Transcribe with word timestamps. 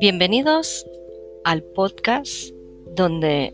Bienvenidos 0.00 0.86
al 1.42 1.64
podcast 1.64 2.50
donde 2.94 3.52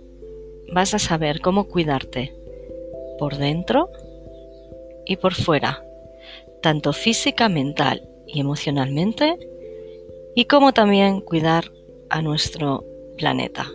vas 0.75 0.93
a 0.93 0.99
saber 0.99 1.41
cómo 1.41 1.69
cuidarte 1.69 2.37
por 3.19 3.39
dentro 3.39 3.89
y 5.07 5.17
por 5.17 5.33
fuera, 5.33 5.83
tanto 6.61 6.93
física, 6.93 7.49
mental 7.49 8.07
y 8.27 8.41
emocionalmente, 8.41 9.39
y 10.35 10.45
cómo 10.45 10.75
también 10.75 11.23
cuidar 11.23 11.73
a 12.11 12.21
nuestro 12.21 12.85
planeta. 13.17 13.67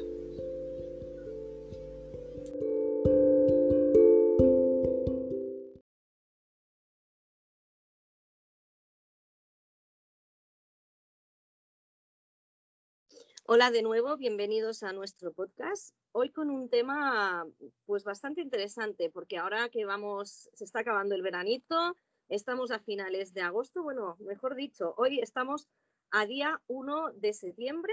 Hola 13.52 13.72
de 13.72 13.82
nuevo, 13.82 14.16
bienvenidos 14.16 14.84
a 14.84 14.94
nuestro 14.94 15.34
podcast. 15.34 15.96
Hoy 16.12 16.30
con 16.30 16.52
un 16.52 16.70
tema 16.70 17.48
pues 17.88 18.04
bastante 18.04 18.42
interesante 18.42 19.10
porque 19.10 19.40
ahora 19.40 19.70
que 19.70 19.86
vamos, 19.86 20.52
se 20.54 20.66
está 20.66 20.82
acabando 20.82 21.16
el 21.16 21.24
veranito, 21.24 21.98
estamos 22.28 22.70
a 22.70 22.78
finales 22.78 23.34
de 23.34 23.42
agosto, 23.42 23.82
bueno, 23.82 24.18
mejor 24.20 24.54
dicho, 24.54 24.94
hoy 24.98 25.20
estamos 25.20 25.68
a 26.12 26.28
día 26.28 26.62
1 26.68 27.14
de 27.14 27.34
septiembre 27.34 27.92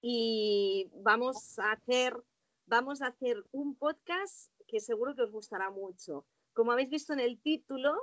y 0.00 0.90
vamos 0.94 1.60
a 1.60 1.70
hacer 1.70 2.16
vamos 2.66 3.02
a 3.02 3.06
hacer 3.06 3.44
un 3.52 3.76
podcast 3.76 4.50
que 4.66 4.80
seguro 4.80 5.14
que 5.14 5.22
os 5.22 5.30
gustará 5.30 5.70
mucho. 5.70 6.26
Como 6.54 6.72
habéis 6.72 6.90
visto 6.90 7.12
en 7.12 7.20
el 7.20 7.40
título, 7.40 7.94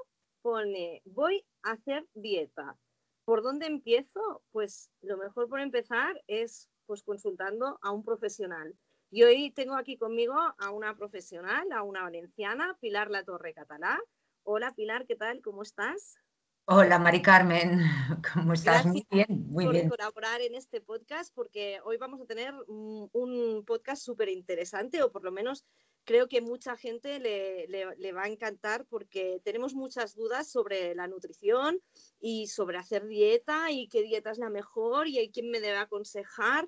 pone 0.41 1.01
voy 1.03 1.45
a 1.63 1.71
hacer 1.71 2.07
dieta. 2.13 2.79
¿Por 3.25 3.41
dónde 3.41 3.67
empiezo? 3.67 4.43
Pues 4.51 4.91
lo 5.01 5.17
mejor 5.17 5.47
por 5.47 5.61
empezar 5.61 6.21
es 6.27 6.69
pues 6.85 7.03
consultando 7.03 7.79
a 7.81 7.91
un 7.91 8.03
profesional. 8.03 8.75
Y 9.09 9.23
hoy 9.23 9.51
tengo 9.51 9.75
aquí 9.75 9.97
conmigo 9.97 10.33
a 10.35 10.71
una 10.71 10.95
profesional, 10.95 11.71
a 11.71 11.83
una 11.83 12.03
valenciana, 12.03 12.77
Pilar 12.81 13.09
La 13.09 13.23
Torre 13.23 13.53
Catalá. 13.53 14.01
Hola 14.43 14.73
Pilar, 14.75 15.05
¿qué 15.05 15.15
tal? 15.15 15.41
¿Cómo 15.41 15.63
estás? 15.63 16.17
Hola 16.65 16.99
Mari 16.99 17.21
Carmen, 17.21 17.79
¿cómo 18.33 18.53
estás? 18.53 18.85
muy 18.85 19.05
bien, 19.09 19.27
muy 19.49 19.65
por 19.65 19.89
colaborar 19.89 20.41
en 20.41 20.55
este 20.55 20.81
podcast 20.81 21.33
porque 21.33 21.79
hoy 21.85 21.97
vamos 21.97 22.19
a 22.21 22.25
tener 22.25 22.53
un 22.67 23.63
podcast 23.65 24.03
súper 24.03 24.29
interesante 24.29 25.01
o 25.01 25.11
por 25.11 25.23
lo 25.23 25.31
menos 25.31 25.65
creo 26.05 26.27
que 26.27 26.41
mucha 26.41 26.75
gente 26.75 27.19
le, 27.19 28.11
va 28.13 28.23
a 28.23 28.29
encantar 28.29 28.85
porque 28.85 29.41
tenemos 29.43 29.73
muchas 29.73 30.15
dudas 30.15 30.49
sobre 30.49 30.95
la 30.95 31.07
nutrición 31.07 31.79
y 32.19 32.47
sobre 32.47 32.77
hacer 32.77 33.07
dieta 33.07 33.71
y 33.71 33.87
qué 33.87 34.03
dieta 34.03 34.31
es 34.31 34.37
la 34.37 34.49
mejor 34.49 35.07
y 35.07 35.29
quién 35.31 35.49
me 35.49 35.59
debe 35.59 35.77
aconsejar. 35.77 36.67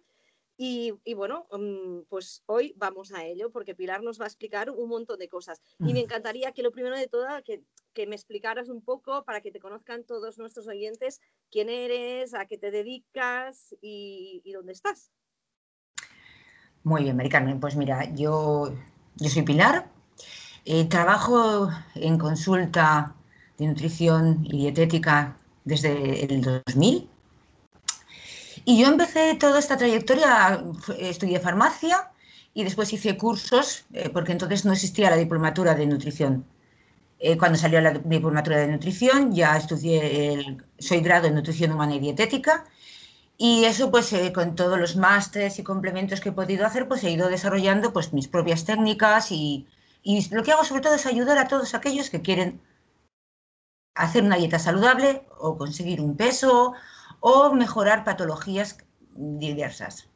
Y, 0.58 0.94
bueno, 1.16 1.48
mm, 1.52 2.04
pues 2.08 2.42
hoy 2.46 2.74
vamos 2.78 3.12
a 3.12 3.26
ello 3.26 3.52
porque 3.52 3.76
Pilar 3.76 4.02
nos 4.02 4.22
va 4.22 4.24
a 4.24 4.30
explicar 4.30 4.70
un 4.70 4.88
montón 4.88 5.20
de 5.20 5.28
cosas. 5.28 5.62
Y 5.80 5.92
me 5.92 6.00
encantaría 6.00 6.54
que 6.54 6.64
lo 6.64 6.72
primero 6.72 6.96
de 6.96 7.08
todo, 7.08 7.28
que, 7.44 7.62
que 7.94 8.08
me 8.08 8.16
explicaras 8.16 8.70
un 8.70 8.82
poco 8.82 9.26
para 9.26 9.42
que 9.42 9.52
te 9.52 9.60
conozcan 9.60 10.06
todos 10.06 10.38
nuestros 10.38 10.68
oyentes 10.68 11.20
quién 11.52 11.68
eres, 11.68 12.34
a 12.34 12.46
qué 12.46 12.58
te 12.58 12.72
dedicas 12.72 13.76
y, 13.82 14.42
y 14.46 14.54
dónde 14.54 14.72
estás. 14.72 15.12
Muy 16.84 17.04
bien, 17.04 17.18
Mari 17.18 17.30
Pues 17.60 17.76
mira, 17.76 18.14
yo 18.14 18.72
yo 19.18 19.30
soy 19.30 19.44
Pilar, 19.44 19.88
eh, 20.66 20.86
trabajo 20.86 21.70
en 21.96 22.18
consulta 22.18 23.16
de 23.58 23.68
nutrición 23.68 24.46
y 24.46 24.58
dietética 24.60 25.38
desde 25.64 26.26
el 26.26 26.42
2000 26.42 27.10
y 28.66 28.80
yo 28.80 28.88
empecé 28.88 29.36
toda 29.36 29.60
esta 29.60 29.78
trayectoria, 29.78 30.64
estudié 30.98 31.40
farmacia 31.40 32.10
y 32.56 32.64
después 32.64 32.92
hice 32.94 33.16
cursos, 33.16 33.86
eh, 33.94 34.10
porque 34.10 34.32
entonces 34.32 34.66
no 34.66 34.74
existía 34.74 35.12
la 35.12 35.18
diplomatura 35.18 35.76
de 35.76 35.86
nutrición. 35.86 36.46
Eh, 37.20 37.38
cuando 37.38 37.60
salió 37.60 37.80
la 37.80 37.92
diplomatura 37.92 38.58
de 38.58 38.68
nutrición 38.68 39.34
ya 39.34 39.56
estudié, 39.56 40.34
el, 40.34 40.64
soy 40.80 41.00
grado 41.02 41.28
en 41.28 41.36
nutrición 41.36 41.72
humana 41.72 41.96
y 41.96 42.00
dietética 42.00 42.66
y 43.38 43.66
eso, 43.66 43.92
pues, 43.92 44.14
eh, 44.14 44.32
con 44.32 44.56
todos 44.56 44.80
los 44.80 44.96
másteres 44.96 45.60
y 45.60 45.64
complementos 45.64 46.22
que 46.22 46.30
he 46.30 46.32
podido 46.32 46.66
hacer, 46.66 46.88
pues 46.88 47.04
he 47.04 47.12
ido 47.12 47.28
desarrollando 47.28 47.92
pues, 47.92 48.14
mis 48.14 48.28
propias 48.28 48.66
técnicas 48.66 49.32
y, 49.32 49.68
lo 50.32 50.44
que 50.44 50.52
hago 50.52 50.64
sobre 50.64 50.82
todo 50.82 50.96
es 50.96 51.06
ayudar 51.06 51.38
a 51.38 51.48
todos 51.48 51.74
aquellos 51.74 52.10
que 52.10 52.22
quieren 52.22 52.62
hacer 53.96 54.24
una 54.24 54.38
dieta 54.38 54.60
saludable 54.60 55.26
o 55.40 55.58
conseguir 55.58 56.00
un 56.00 56.16
peso 56.16 56.74
o 57.20 57.54
mejorar 57.54 58.04
patologías 58.04 58.78
diversas. 59.16 60.08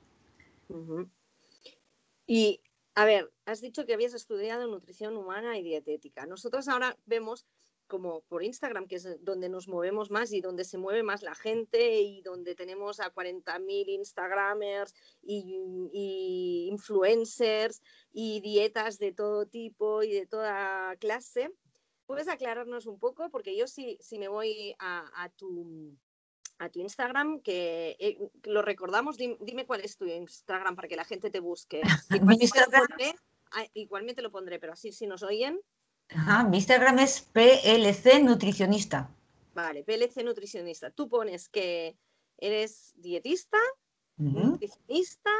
Y, 2.28 2.62
a 2.94 3.06
ver, 3.06 3.32
has 3.46 3.62
dicho 3.62 3.86
que 3.86 3.96
habías 3.96 4.14
estudiado 4.14 4.68
nutrición 4.68 5.18
humana 5.18 5.58
y 5.58 5.64
dietética. 5.64 6.26
Nosotros 6.26 6.68
ahora 6.68 6.96
vemos 7.06 7.48
como 7.90 8.22
por 8.22 8.44
Instagram, 8.44 8.88
que 8.88 8.96
es 8.96 9.24
donde 9.26 9.50
nos 9.50 9.68
movemos 9.68 10.10
más 10.10 10.32
y 10.32 10.40
donde 10.40 10.64
se 10.64 10.78
mueve 10.78 11.04
más 11.04 11.22
la 11.24 11.36
gente 11.36 12.00
y 12.00 12.22
donde 12.22 12.56
tenemos 12.56 13.02
a 13.02 13.14
40.000 13.14 13.90
Instagramers 13.90 14.94
y, 15.22 16.68
influencers 16.72 17.82
y 18.14 18.40
dietas 18.40 19.00
de 19.00 19.12
todo 19.12 19.46
tipo 19.48 20.04
y 20.04 20.14
de 20.14 20.26
toda 20.26 20.96
clase. 20.98 21.52
¿Puedes 22.06 22.30
aclararnos 22.30 22.86
un 22.86 23.00
poco? 23.00 23.30
Porque 23.30 23.58
yo 23.58 23.68
si, 23.68 23.98
si 24.00 24.18
me 24.18 24.30
voy 24.30 24.76
a, 24.80 25.30
tu, 25.36 25.98
a 26.60 26.70
tu 26.70 26.80
Instagram, 26.80 27.42
que 27.42 27.98
eh, 28.00 28.18
lo 28.44 28.62
recordamos, 28.62 29.18
dime, 29.18 29.66
cuál 29.66 29.82
es 29.82 29.98
tu 29.98 30.06
Instagram 30.06 30.76
para 30.76 30.88
que 30.88 30.96
la 30.96 31.06
gente 31.06 31.30
te 31.30 31.40
busque. 31.40 31.82
Ah, 33.52 33.66
igualmente 33.74 34.22
lo 34.22 34.30
pondré, 34.30 34.60
pero 34.60 34.74
así 34.74 34.92
si 34.92 35.08
nos 35.08 35.24
oyen. 35.24 35.60
Ajá, 36.10 36.44
mi 36.44 36.58
Instagram 36.58 37.00
es 37.00 37.22
PLC 37.22 38.22
Nutricionista. 38.24 39.10
Vale, 39.54 39.84
PLC 39.84 40.24
Nutricionista. 40.24 40.90
Tú 40.90 41.08
pones 41.08 41.50
que 41.50 41.98
eres 42.38 42.94
dietista, 42.96 43.58
nutricionista, 44.18 45.32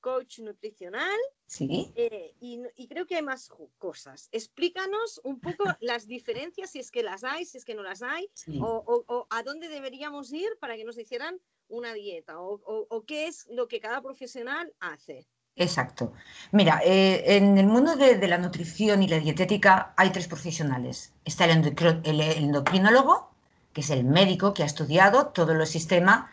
coach 0.00 0.40
nutricional. 0.40 1.18
Sí. 1.46 1.92
Eh, 1.94 2.34
y, 2.40 2.88
creo 2.88 3.06
que 3.06 3.16
hay 3.16 3.22
más 3.22 3.52
cosas. 3.78 4.28
Explícanos 4.32 5.20
un 5.24 5.40
poco 5.40 5.64
las 5.80 6.06
diferencias, 6.06 6.70
si 6.70 6.78
es 6.78 6.90
que 6.90 7.02
las 7.02 7.22
hay, 7.24 7.44
si 7.44 7.58
es 7.58 7.64
que 7.64 7.74
no 7.74 7.82
las 7.82 8.02
hay, 8.02 8.28
o, 8.60 9.26
a 9.30 9.42
dónde 9.42 9.68
deberíamos 9.68 10.32
ir 10.32 10.48
para 10.60 10.76
que 10.76 10.84
nos 10.84 10.98
hicieran 10.98 11.40
una 11.68 11.92
dieta, 11.92 12.40
o 12.40 13.04
qué 13.06 13.26
es 13.26 13.46
lo 13.50 13.68
que 13.68 13.80
cada 13.80 14.00
profesional 14.00 14.72
hace. 14.80 15.26
Exacto. 15.60 16.14
Mira, 16.52 16.80
eh, 16.82 17.36
en 17.36 17.58
el 17.58 17.66
mundo 17.66 17.94
de, 17.94 18.26
la 18.26 18.38
nutrición 18.38 19.02
y 19.02 19.08
la 19.08 19.18
dietética 19.18 19.92
hay 19.98 20.08
tres 20.08 20.26
profesionales. 20.26 21.12
Está 21.26 21.44
el, 21.44 22.20
endocrinólogo, 22.42 23.30
que 23.74 23.82
es 23.82 23.90
el 23.90 24.04
médico 24.04 24.54
que 24.54 24.62
ha 24.62 24.66
estudiado 24.66 25.26
todo 25.26 25.52
el 25.52 25.66
sistema 25.66 26.30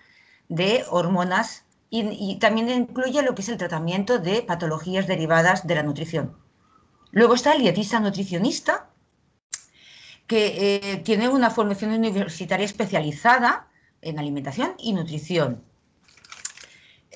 de 0.48 0.86
hormonas 0.90 1.66
y, 1.90 2.40
también 2.40 2.70
incluye 2.70 3.22
lo 3.22 3.36
que 3.36 3.42
es 3.42 3.50
el 3.50 3.58
tratamiento 3.58 4.18
de 4.18 4.44
patologías 4.44 5.08
derivadas 5.08 5.68
de 5.68 5.76
la 5.76 5.84
nutrición. 5.84 6.38
Luego 7.12 7.34
está 7.34 7.54
el 7.54 7.62
dietista 7.64 8.00
nutricionista, 8.00 8.90
que 10.26 10.44
eh, 10.78 10.98
tiene 11.04 11.28
una 11.28 11.50
formación 11.50 11.92
universitaria 11.92 12.66
especializada 12.66 13.68
en 14.02 14.20
alimentación 14.20 14.76
y 14.78 14.94
nutrición. 14.94 15.67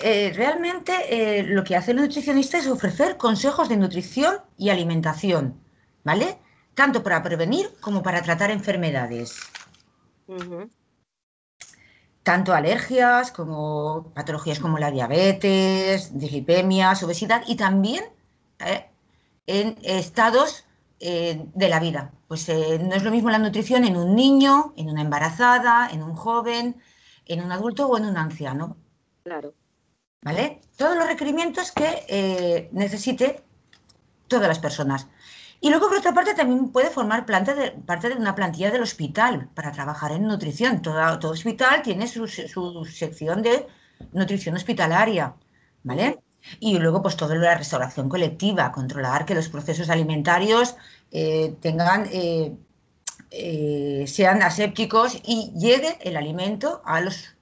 Eh, 0.04 0.32
realmente 0.34 0.92
eh, 1.10 1.44
lo 1.44 1.62
que 1.62 1.76
hace 1.76 1.92
el 1.92 1.98
nutricionista 1.98 2.58
es 2.58 2.66
ofrecer 2.66 3.16
consejos 3.16 3.68
de 3.68 3.76
nutrición 3.76 4.38
y 4.58 4.70
alimentación, 4.70 5.60
¿vale? 6.02 6.38
Tanto 6.74 7.04
para 7.04 7.22
prevenir 7.22 7.70
como 7.80 8.02
para 8.02 8.20
tratar 8.20 8.50
enfermedades. 8.50 9.38
Tanto 12.24 12.52
alergias 12.52 13.30
como 13.30 14.12
patologías 14.12 14.58
como 14.58 14.78
la 14.78 14.90
diabetes, 14.90 16.18
dislipemias, 16.18 17.02
obesidad 17.04 17.44
y 17.46 17.54
también 17.54 18.04
eh, 18.58 18.88
en 19.46 19.78
estados 19.82 20.64
de 20.98 21.68
la 21.68 21.80
vida. 21.80 22.12
Pues 22.28 22.48
no 22.48 22.94
es 22.94 23.02
lo 23.02 23.10
mismo 23.10 23.28
la 23.28 23.40
nutrición 23.40 23.84
en 23.84 23.96
un 23.96 24.14
niño, 24.14 24.72
en 24.76 24.88
una 24.88 25.02
embarazada, 25.02 25.88
en 25.90 26.00
un 26.00 26.14
joven, 26.14 26.80
en 27.26 27.42
un 27.42 27.50
adulto 27.50 27.88
o 27.88 27.98
en 27.98 28.04
un 28.04 28.16
anciano. 28.16 28.76
Claro. 29.24 29.52
¿Vale? 30.22 30.60
Todos 30.76 30.96
los 30.96 31.06
requerimientos 31.06 31.72
que 31.72 32.04
eh, 32.08 32.68
necesite 32.72 33.42
todas 34.28 34.48
las 34.48 34.58
personas. 34.58 35.08
Y 35.60 35.70
luego, 35.70 35.88
por 35.88 35.98
otra 35.98 36.14
parte, 36.14 36.34
también 36.34 36.70
puede 36.70 36.90
formar 36.90 37.24
parte 37.24 38.08
de 38.08 38.16
una 38.16 38.34
plantilla 38.34 38.70
del 38.70 38.82
hospital 38.82 39.48
para 39.54 39.70
trabajar 39.70 40.10
en 40.12 40.26
nutrición. 40.26 40.82
Todo, 40.82 41.30
hospital 41.30 41.82
tiene 41.82 42.08
su, 42.08 42.26
sección 42.26 43.42
de 43.42 43.68
nutrición 44.12 44.56
hospitalaria, 44.56 45.34
¿vale? 45.84 46.18
Y 46.58 46.78
luego, 46.78 47.00
pues, 47.00 47.16
toda 47.16 47.36
la 47.36 47.56
restauración 47.56 48.08
colectiva, 48.08 48.72
controlar 48.72 49.24
que 49.24 49.36
los 49.36 49.48
procesos 49.48 49.88
alimentarios 49.88 50.74
eh, 51.12 51.54
tengan, 51.60 52.08
eh, 52.10 54.04
sean 54.08 54.42
asépticos 54.42 55.20
y 55.24 55.52
llegue 55.56 55.96
el 56.00 56.16
alimento 56.16 56.82
a 56.84 57.00
los 57.00 57.36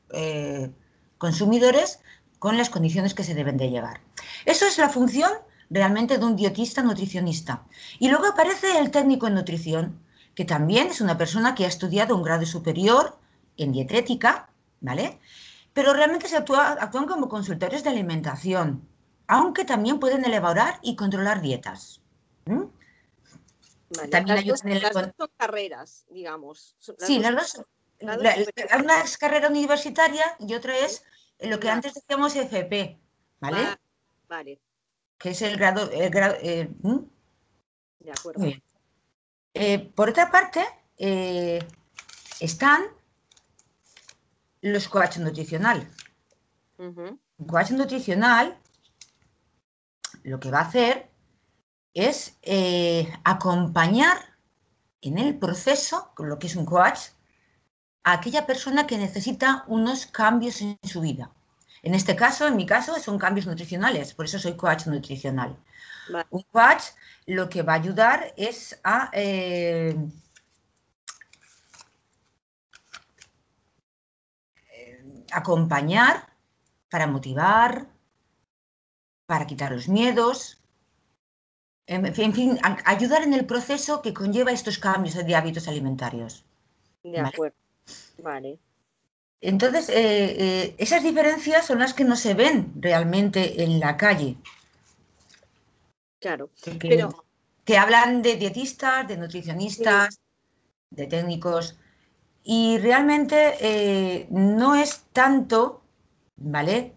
consumidores 1.16 2.00
con 2.40 2.56
las 2.56 2.70
condiciones 2.70 3.14
que 3.14 3.22
se 3.22 3.34
deben 3.34 3.58
de 3.58 3.70
llevar. 3.70 4.00
Eso 4.46 4.66
es 4.66 4.78
la 4.78 4.88
función 4.88 5.30
realmente 5.68 6.18
de 6.18 6.24
un 6.24 6.34
dietista 6.34 6.82
nutricionista. 6.82 7.64
Y 8.00 8.08
luego 8.08 8.26
aparece 8.26 8.78
el 8.78 8.90
técnico 8.90 9.28
en 9.28 9.34
nutrición, 9.34 10.00
que 10.34 10.44
también 10.44 10.88
es 10.88 11.00
una 11.00 11.16
persona 11.16 11.54
que 11.54 11.66
ha 11.66 11.68
estudiado 11.68 12.16
un 12.16 12.22
grado 12.22 12.46
superior 12.46 13.18
en 13.58 13.72
dietética, 13.72 14.48
¿vale? 14.80 15.20
Pero 15.74 15.92
realmente 15.92 16.28
se 16.28 16.38
actúan 16.38 17.06
como 17.06 17.28
consultores 17.28 17.84
de 17.84 17.90
alimentación, 17.90 18.88
aunque 19.28 19.64
también 19.64 20.00
pueden 20.00 20.24
elaborar 20.24 20.80
y 20.82 20.96
controlar 20.96 21.42
dietas. 21.42 22.00
También 24.10 24.36
las, 24.36 24.46
dos, 24.46 24.60
son 25.16 25.30
carreras, 25.36 26.06
digamos. 26.08 26.74
sí, 26.98 27.18
las 27.18 27.34
dos. 27.34 27.66
una 28.00 29.02
es 29.02 29.18
carrera 29.18 29.48
universitaria 29.48 30.24
y 30.38 30.54
otra 30.54 30.76
es 30.78 31.04
lo 31.42 31.58
que 31.58 31.70
antes 31.70 31.94
decíamos 31.94 32.36
FP, 32.36 32.98
¿vale? 33.40 33.78
vale. 34.28 34.60
Que 35.18 35.30
es 35.30 35.42
el 35.42 35.56
grado. 35.56 35.90
El 35.90 36.10
grado 36.10 36.36
eh, 36.40 36.70
De 37.98 38.10
acuerdo. 38.10 38.46
Eh, 39.54 39.78
por 39.94 40.10
otra 40.10 40.30
parte, 40.30 40.64
eh, 40.96 41.58
están 42.40 42.82
los 44.60 44.88
coaches 44.88 45.18
nutricional. 45.18 45.90
Un 46.78 47.46
coach 47.46 47.72
nutricional 47.72 48.58
lo 50.22 50.40
que 50.40 50.50
va 50.50 50.60
a 50.60 50.68
hacer 50.68 51.10
es 51.92 52.38
acompañar 53.24 54.16
en 55.02 55.18
el 55.18 55.38
proceso, 55.38 56.12
con 56.14 56.28
lo 56.28 56.38
que 56.38 56.46
es 56.46 56.56
un 56.56 56.64
coach, 56.64 57.00
a 58.02 58.12
aquella 58.12 58.46
persona 58.46 58.86
que 58.86 58.98
necesita 58.98 59.64
unos 59.66 60.06
cambios 60.06 60.60
en 60.62 60.78
su 60.82 61.00
vida. 61.00 61.30
En 61.82 61.94
este 61.94 62.14
caso, 62.16 62.46
en 62.46 62.56
mi 62.56 62.66
caso, 62.66 62.98
son 62.98 63.18
cambios 63.18 63.46
nutricionales, 63.46 64.14
por 64.14 64.26
eso 64.26 64.38
soy 64.38 64.56
coach 64.56 64.86
nutricional. 64.86 65.56
Un 66.30 66.42
coach 66.50 66.84
lo 67.26 67.48
que 67.48 67.62
va 67.62 67.74
a 67.74 67.76
ayudar 67.76 68.34
es 68.36 68.78
a 68.84 69.10
eh, 69.12 69.96
acompañar 75.32 76.28
para 76.90 77.06
motivar, 77.06 77.86
para 79.26 79.46
quitar 79.46 79.72
los 79.72 79.88
miedos, 79.88 80.60
en 81.86 82.14
fin, 82.14 82.58
ayudar 82.84 83.22
en 83.22 83.34
el 83.34 83.46
proceso 83.46 84.00
que 84.00 84.14
conlleva 84.14 84.52
estos 84.52 84.78
cambios 84.78 85.14
de 85.14 85.34
hábitos 85.34 85.66
alimentarios. 85.66 86.44
De 87.02 87.18
acuerdo, 87.18 87.56
vale. 88.22 88.58
Entonces, 89.40 89.88
eh, 89.88 89.94
eh, 89.96 90.74
esas 90.78 91.02
diferencias 91.02 91.66
son 91.66 91.78
las 91.78 91.94
que 91.94 92.04
no 92.04 92.16
se 92.16 92.34
ven 92.34 92.72
realmente 92.76 93.62
en 93.62 93.80
la 93.80 93.96
calle. 93.96 94.36
Claro, 96.20 96.50
que, 96.62 96.72
pero... 96.72 97.24
que 97.64 97.78
hablan 97.78 98.20
de 98.20 98.36
dietistas, 98.36 99.08
de 99.08 99.16
nutricionistas, 99.16 100.20
de 100.90 101.06
técnicos, 101.06 101.78
y 102.42 102.78
realmente 102.78 103.54
eh, 103.60 104.26
no 104.30 104.74
es 104.74 105.04
tanto, 105.12 105.82
¿vale? 106.36 106.94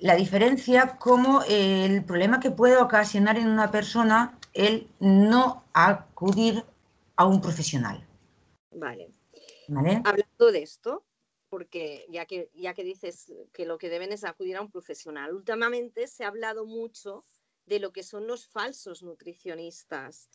la 0.00 0.16
diferencia 0.16 0.96
como 0.98 1.42
el 1.48 2.04
problema 2.04 2.40
que 2.40 2.50
puede 2.50 2.78
ocasionar 2.78 3.36
en 3.36 3.48
una 3.48 3.70
persona 3.70 4.38
el 4.54 4.88
no 4.98 5.64
acudir 5.72 6.64
a 7.16 7.26
un 7.26 7.40
profesional. 7.40 8.02
Vale. 8.74 9.10
Hablando 10.04 10.52
de 10.52 10.62
esto, 10.62 11.04
porque 11.48 12.06
ya 12.08 12.26
que, 12.26 12.50
ya 12.54 12.74
que 12.74 12.84
dices 12.84 13.32
que 13.52 13.66
lo 13.66 13.78
que 13.78 13.88
deben 13.88 14.12
es 14.12 14.24
acudir 14.24 14.56
a 14.56 14.62
un 14.62 14.70
profesional, 14.70 15.34
últimamente 15.34 16.06
se 16.06 16.24
ha 16.24 16.28
hablado 16.28 16.66
mucho 16.66 17.24
de 17.66 17.78
lo 17.78 17.92
que 17.92 18.02
son 18.02 18.26
los 18.26 18.46
falsos 18.46 19.02
nutricionistas 19.02 20.28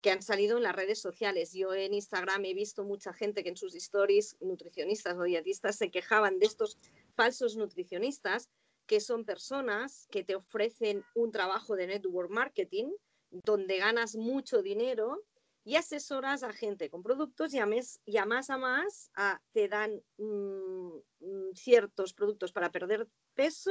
que 0.00 0.10
han 0.10 0.22
salido 0.22 0.56
en 0.56 0.62
las 0.62 0.74
redes 0.74 0.98
sociales. 1.00 1.52
Yo 1.52 1.74
en 1.74 1.94
Instagram 1.94 2.44
he 2.44 2.54
visto 2.54 2.84
mucha 2.84 3.12
gente 3.12 3.42
que 3.42 3.50
en 3.50 3.56
sus 3.56 3.74
stories, 3.74 4.36
nutricionistas 4.40 5.16
o 5.16 5.24
dietistas, 5.24 5.76
se 5.76 5.90
quejaban 5.90 6.38
de 6.38 6.46
estos 6.46 6.78
falsos 7.14 7.56
nutricionistas 7.56 8.48
que 8.86 9.00
son 9.00 9.24
personas 9.24 10.08
que 10.10 10.24
te 10.24 10.34
ofrecen 10.34 11.04
un 11.14 11.30
trabajo 11.30 11.76
de 11.76 11.86
network 11.86 12.30
marketing 12.30 12.90
donde 13.30 13.78
ganas 13.78 14.16
mucho 14.16 14.62
dinero 14.62 15.22
y 15.70 15.76
asesoras 15.76 16.42
a 16.42 16.52
gente 16.52 16.90
con 16.90 17.00
productos 17.00 17.54
y 17.54 17.60
a, 17.60 18.26
más 18.26 18.50
a 18.50 18.58
más 18.58 19.12
te 19.52 19.68
dan 19.68 20.02
mm, 20.18 20.96
mm, 21.20 21.54
ciertos 21.54 22.12
productos 22.12 22.50
para 22.50 22.72
perder 22.72 23.06
peso 23.34 23.70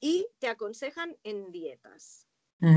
y 0.00 0.26
te 0.38 0.48
aconsejan 0.48 1.18
en 1.24 1.52
dietas. 1.52 2.24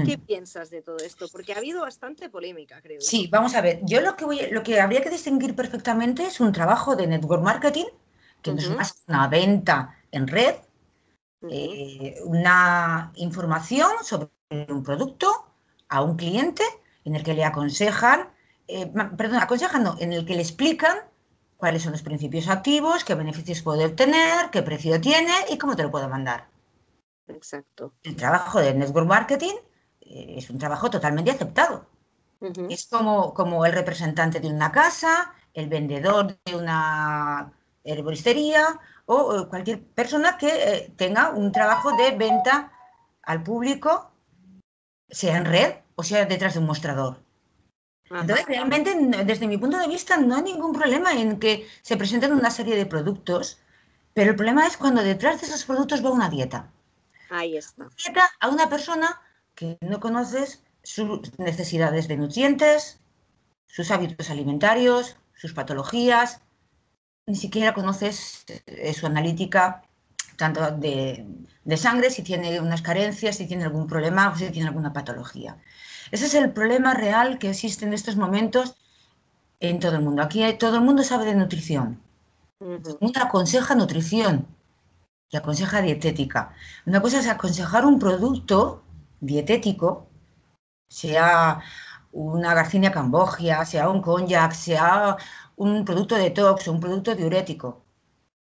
¿Qué 0.06 0.18
piensas 0.18 0.70
de 0.70 0.82
todo 0.82 0.98
esto? 0.98 1.28
Porque 1.32 1.54
ha 1.54 1.58
habido 1.58 1.82
bastante 1.82 2.30
polémica, 2.30 2.82
creo. 2.82 3.00
Sí, 3.00 3.30
vamos 3.32 3.56
a 3.56 3.62
ver. 3.62 3.80
Yo 3.84 4.02
lo 4.02 4.18
que, 4.18 4.26
voy, 4.26 4.42
lo 4.52 4.62
que 4.64 4.82
habría 4.82 5.02
que 5.02 5.10
distinguir 5.10 5.56
perfectamente 5.56 6.26
es 6.26 6.42
un 6.42 6.52
trabajo 6.52 6.98
de 6.98 7.08
network 7.08 7.42
marketing, 7.42 7.86
que 8.42 8.52
no 8.52 8.60
es 8.60 8.70
más 8.70 9.02
una 9.08 9.30
venta 9.30 9.98
en 10.12 10.28
red, 10.28 10.56
eh, 11.50 12.18
una 12.26 13.14
información 13.16 13.92
sobre 14.04 14.30
un 14.68 14.84
producto 14.84 15.32
a 15.88 16.04
un 16.04 16.18
cliente 16.18 16.64
en 17.06 17.16
el 17.16 17.24
que 17.24 17.34
le 17.34 17.46
aconsejan, 17.46 18.30
eh, 18.72 18.92
perdón, 19.18 19.40
aconsejan 19.40 19.84
no, 19.84 19.96
en 20.00 20.14
el 20.14 20.26
que 20.26 20.36
le 20.36 20.42
explican 20.42 20.98
cuáles 21.58 21.84
son 21.84 21.92
los 21.92 22.02
principios 22.02 22.48
activos, 22.48 23.04
qué 23.04 23.16
beneficios 23.16 23.62
puede 23.62 23.86
obtener, 23.86 24.50
qué 24.52 24.64
precio 24.64 25.00
tiene 25.00 25.34
y 25.50 25.58
cómo 25.58 25.76
te 25.76 25.84
lo 25.84 25.92
puedo 25.92 26.10
mandar. 26.10 26.48
Exacto. 27.28 27.94
El 28.04 28.16
trabajo 28.16 28.60
de 28.60 28.74
network 28.74 29.08
marketing 29.08 29.54
eh, 30.02 30.36
es 30.38 30.50
un 30.50 30.58
trabajo 30.58 30.90
totalmente 30.90 31.32
aceptado. 31.32 31.86
Es 32.70 32.88
como, 32.88 33.36
como 33.36 33.68
el 33.68 33.74
representante 33.74 34.40
de 34.40 34.48
una 34.48 34.72
casa, 34.72 35.36
el 35.54 35.70
vendedor 35.70 36.40
de 36.44 36.56
una 36.56 37.54
herboristería 37.84 38.80
o 39.06 39.48
cualquier 39.48 39.84
persona 39.84 40.38
que 40.38 40.48
eh, 40.50 40.94
tenga 40.96 41.30
un 41.30 41.52
trabajo 41.52 41.96
de 41.96 42.18
venta 42.18 42.72
al 43.22 43.44
público, 43.44 44.12
sea 45.08 45.38
en 45.38 45.46
red 45.46 45.76
o 45.96 46.04
sea 46.04 46.26
detrás 46.26 46.54
de 46.54 46.60
un 46.62 46.66
mostrador. 46.66 47.22
Entonces, 48.14 48.46
realmente, 48.46 48.94
desde 49.26 49.48
mi 49.48 49.58
punto 49.58 49.78
de 49.78 49.88
vista, 49.88 50.18
no 50.18 50.36
hay 50.36 50.44
ningún 50.44 50.74
problema 50.74 51.14
en 51.14 51.40
que 51.40 51.68
se 51.82 51.98
presenten 51.98 52.34
una 52.34 52.52
serie 52.52 52.76
de 52.76 52.86
productos, 52.86 53.60
pero 54.14 54.32
el 54.32 54.36
problema 54.36 54.68
es 54.68 54.78
cuando 54.78 55.02
detrás 55.02 55.40
de 55.40 55.48
esos 55.48 55.66
productos 55.66 56.04
va 56.04 56.12
una 56.12 56.30
dieta. 56.30 56.70
Ahí 57.30 57.58
está. 57.58 57.88
dieta 57.96 58.30
a 58.40 58.50
una 58.50 58.70
persona 58.70 59.22
que 59.56 59.78
no 59.82 60.00
conoces 60.00 60.64
sus 60.84 61.38
necesidades 61.40 62.08
de 62.08 62.18
nutrientes, 62.18 63.00
sus 63.68 63.92
hábitos 63.92 64.30
alimentarios, 64.30 65.16
sus 65.34 65.54
patologías, 65.54 66.42
ni 67.26 67.36
siquiera 67.36 67.74
conoces 67.74 68.44
eh, 68.66 68.94
su 68.94 69.06
analítica 69.06 69.84
tanto 70.38 70.72
de, 70.72 71.78
sangre, 71.78 72.10
si 72.10 72.24
tiene 72.24 72.60
unas 72.60 72.82
carencias, 72.82 73.38
si 73.38 73.46
tiene 73.46 73.64
algún 73.64 73.86
problema 73.88 74.30
o 74.30 74.36
si 74.36 74.50
tiene 74.50 74.70
alguna 74.70 74.92
patología. 74.92 75.58
Ese 76.12 76.26
es 76.26 76.34
el 76.34 76.52
problema 76.52 76.94
real 76.94 77.40
que 77.40 77.50
existe 77.50 77.86
en 77.86 77.94
estos 77.94 78.16
momentos 78.18 78.76
en 79.60 79.80
todo 79.80 79.96
el 79.96 80.02
mundo. 80.02 80.22
Aquí 80.22 80.44
todo 80.58 80.76
el 80.76 80.82
mundo 80.82 81.04
sabe 81.04 81.26
de 81.26 81.36
nutrición. 81.36 82.02
Todo 82.60 82.98
mundo 83.00 83.20
aconseja 83.22 83.76
nutrición 83.76 84.46
y 85.30 85.38
aconseja 85.38 85.82
dietética. 85.82 86.54
Una 86.86 87.02
cosa 87.02 87.20
es 87.20 87.28
aconsejar 87.28 87.86
un 87.86 87.98
producto 87.98 88.84
dietético, 89.22 90.08
sea 90.90 91.62
una 92.12 92.54
garcinia 92.54 92.92
cambogia, 92.92 93.64
sea 93.66 93.90
un 93.90 94.02
cognac, 94.02 94.52
sea 94.52 95.18
un 95.56 95.86
producto 95.86 96.16
detox 96.16 96.68
o 96.68 96.74
un 96.74 96.82
producto 96.82 97.16
diurético. 97.16 97.82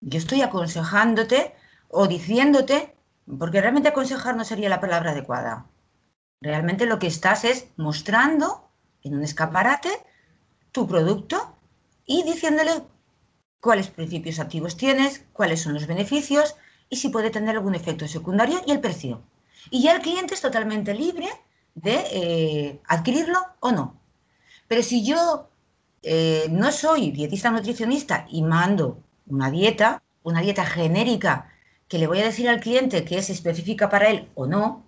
Yo 0.01 0.19
estoy 0.19 0.43
aconsejándote 0.43 1.55
o 1.89 2.07
diciéndote, 2.07 2.97
porque 3.39 3.61
realmente 3.61 3.91
aconsejar 3.91 4.35
no 4.37 4.45
sería 4.45 4.71
la 4.71 4.81
palabra 4.81 5.11
adecuada. 5.11 5.67
Realmente 6.41 6.87
lo 6.87 6.99
que 6.99 7.07
estás 7.07 7.45
es 7.45 7.69
mostrando 7.77 8.69
en 9.03 9.15
un 9.15 9.23
escaparate 9.23 9.91
tu 10.73 10.87
producto 10.87 11.55
y 12.07 12.23
diciéndole 12.23 12.83
cuáles 13.61 13.89
principios 13.89 14.39
activos 14.39 14.77
tienes, 14.77 15.25
cuáles 15.33 15.61
son 15.61 15.75
los 15.75 15.87
beneficios 15.87 16.57
y 16.89 16.97
si 16.97 17.11
puede 17.11 17.31
tener 17.31 17.57
algún 17.57 17.75
efecto 17.75 18.09
secundario 18.09 18.61
y 18.67 18.73
el 18.73 18.81
precio. 18.81 19.23
Y 19.71 19.83
ya 19.83 19.95
el 19.95 20.03
cliente 20.03 20.35
es 20.35 20.41
totalmente 20.41 20.95
libre 20.95 21.29
de 21.75 22.05
eh, 22.11 22.81
adquirirlo 22.87 23.39
o 23.61 23.71
no. 23.73 24.01
Pero 24.67 24.83
si 24.83 25.05
yo 25.05 25.51
eh, 26.03 26.47
no 26.51 26.73
soy 26.73 27.11
dietista 27.11 27.51
nutricionista 27.51 28.27
y 28.31 28.43
mando 28.43 29.03
una 29.27 29.51
dieta, 29.51 30.03
una 30.23 30.41
dieta 30.41 30.65
genérica 30.65 31.53
que 31.87 31.99
le 31.99 32.07
voy 32.07 32.21
a 32.21 32.25
decir 32.25 32.49
al 32.49 32.61
cliente 32.61 33.05
que 33.05 33.19
es 33.19 33.29
específica 33.29 33.91
para 33.91 34.09
él 34.09 34.31
o 34.35 34.47
no, 34.47 34.87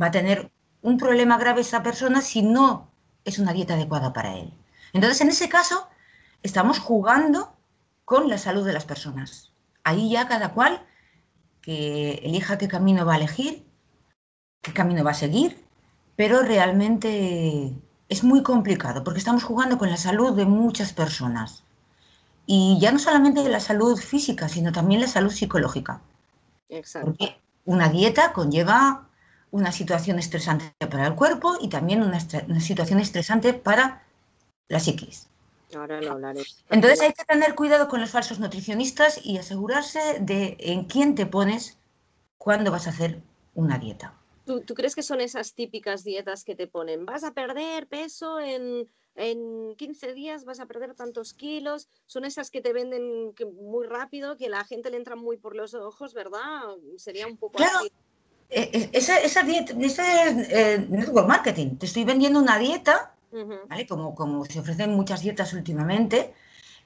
va 0.00 0.06
a 0.06 0.10
tener 0.10 0.50
un 0.84 0.98
problema 0.98 1.38
grave 1.38 1.62
esa 1.62 1.82
persona 1.82 2.20
si 2.20 2.42
no 2.42 2.90
es 3.24 3.38
una 3.38 3.54
dieta 3.54 3.72
adecuada 3.72 4.12
para 4.12 4.36
él. 4.36 4.52
Entonces, 4.92 5.22
en 5.22 5.28
ese 5.28 5.48
caso, 5.48 5.88
estamos 6.42 6.78
jugando 6.78 7.56
con 8.04 8.28
la 8.28 8.36
salud 8.36 8.66
de 8.66 8.74
las 8.74 8.84
personas. 8.84 9.50
Ahí 9.82 10.10
ya 10.10 10.28
cada 10.28 10.52
cual 10.52 10.86
que 11.62 12.20
elija 12.22 12.58
qué 12.58 12.68
camino 12.68 13.06
va 13.06 13.14
a 13.14 13.16
elegir, 13.16 13.66
qué 14.60 14.74
camino 14.74 15.02
va 15.02 15.12
a 15.12 15.14
seguir, 15.14 15.64
pero 16.16 16.42
realmente 16.42 17.72
es 18.10 18.22
muy 18.22 18.42
complicado 18.42 19.02
porque 19.04 19.20
estamos 19.20 19.42
jugando 19.42 19.78
con 19.78 19.88
la 19.88 19.96
salud 19.96 20.36
de 20.36 20.44
muchas 20.44 20.92
personas. 20.92 21.64
Y 22.44 22.78
ya 22.78 22.92
no 22.92 22.98
solamente 22.98 23.48
la 23.48 23.60
salud 23.60 23.98
física, 23.98 24.50
sino 24.50 24.70
también 24.70 25.00
la 25.00 25.08
salud 25.08 25.30
psicológica. 25.30 26.02
Exacto. 26.68 27.06
Porque 27.06 27.40
una 27.64 27.88
dieta 27.88 28.34
conlleva 28.34 29.03
una 29.54 29.70
situación 29.70 30.18
estresante 30.18 30.74
para 30.90 31.06
el 31.06 31.14
cuerpo 31.14 31.56
y 31.60 31.68
también 31.68 32.02
una, 32.02 32.18
situación 32.18 32.98
estresante 32.98 33.54
para 33.54 34.02
la 34.66 34.80
psiquis. 34.80 35.28
Ahora 35.76 36.00
lo 36.00 36.10
hablaré. 36.10 36.42
Entonces 36.70 37.00
hay 37.00 37.12
que 37.12 37.24
tener 37.24 37.54
cuidado 37.54 37.86
con 37.86 38.00
los 38.00 38.10
falsos 38.10 38.40
nutricionistas 38.40 39.24
y 39.24 39.38
asegurarse 39.38 40.18
de 40.18 40.56
en 40.58 40.86
quién 40.86 41.14
te 41.14 41.26
pones 41.26 41.78
cuando 42.36 42.72
vas 42.72 42.88
a 42.88 42.90
hacer 42.90 43.22
una 43.54 43.78
dieta. 43.78 44.18
¿Tú, 44.44 44.74
crees 44.74 44.96
que 44.96 45.04
son 45.04 45.20
esas 45.20 45.54
típicas 45.54 46.02
dietas 46.02 46.42
que 46.42 46.56
te 46.56 46.66
ponen? 46.66 47.06
Vas 47.06 47.22
a 47.22 47.32
perder 47.32 47.86
peso 47.86 48.40
en, 48.40 48.88
en 49.14 49.76
15 49.76 50.14
días, 50.14 50.44
vas 50.44 50.58
a 50.58 50.66
perder 50.66 50.94
tantos 50.94 51.32
kilos. 51.32 51.88
Son 52.06 52.24
esas 52.24 52.50
que 52.50 52.60
te 52.60 52.72
venden 52.72 53.32
muy 53.54 53.86
rápido, 53.86 54.36
que 54.36 54.48
la 54.48 54.64
gente 54.64 54.90
le 54.90 54.96
entra 54.96 55.14
muy 55.14 55.36
por 55.36 55.54
los 55.54 55.74
ojos, 55.74 56.12
¿verdad? 56.12 56.60
Sería 56.96 57.28
un 57.28 57.36
poco 57.36 57.58
claro. 57.58 57.86
E, 57.86 57.92
esa, 58.92 59.18
esa 59.18 59.42
dieta, 59.42 59.74
ese 59.80 60.02
es 60.02 60.50
eh, 60.50 60.86
network 60.88 61.26
marketing. 61.26 61.76
Te 61.76 61.86
estoy 61.86 62.04
vendiendo 62.04 62.40
una 62.40 62.58
dieta, 62.58 63.14
¿vale? 63.68 63.86
Como, 63.86 64.14
como 64.14 64.44
se 64.44 64.60
ofrecen 64.60 64.94
muchas 64.94 65.22
dietas 65.22 65.52
últimamente. 65.52 66.34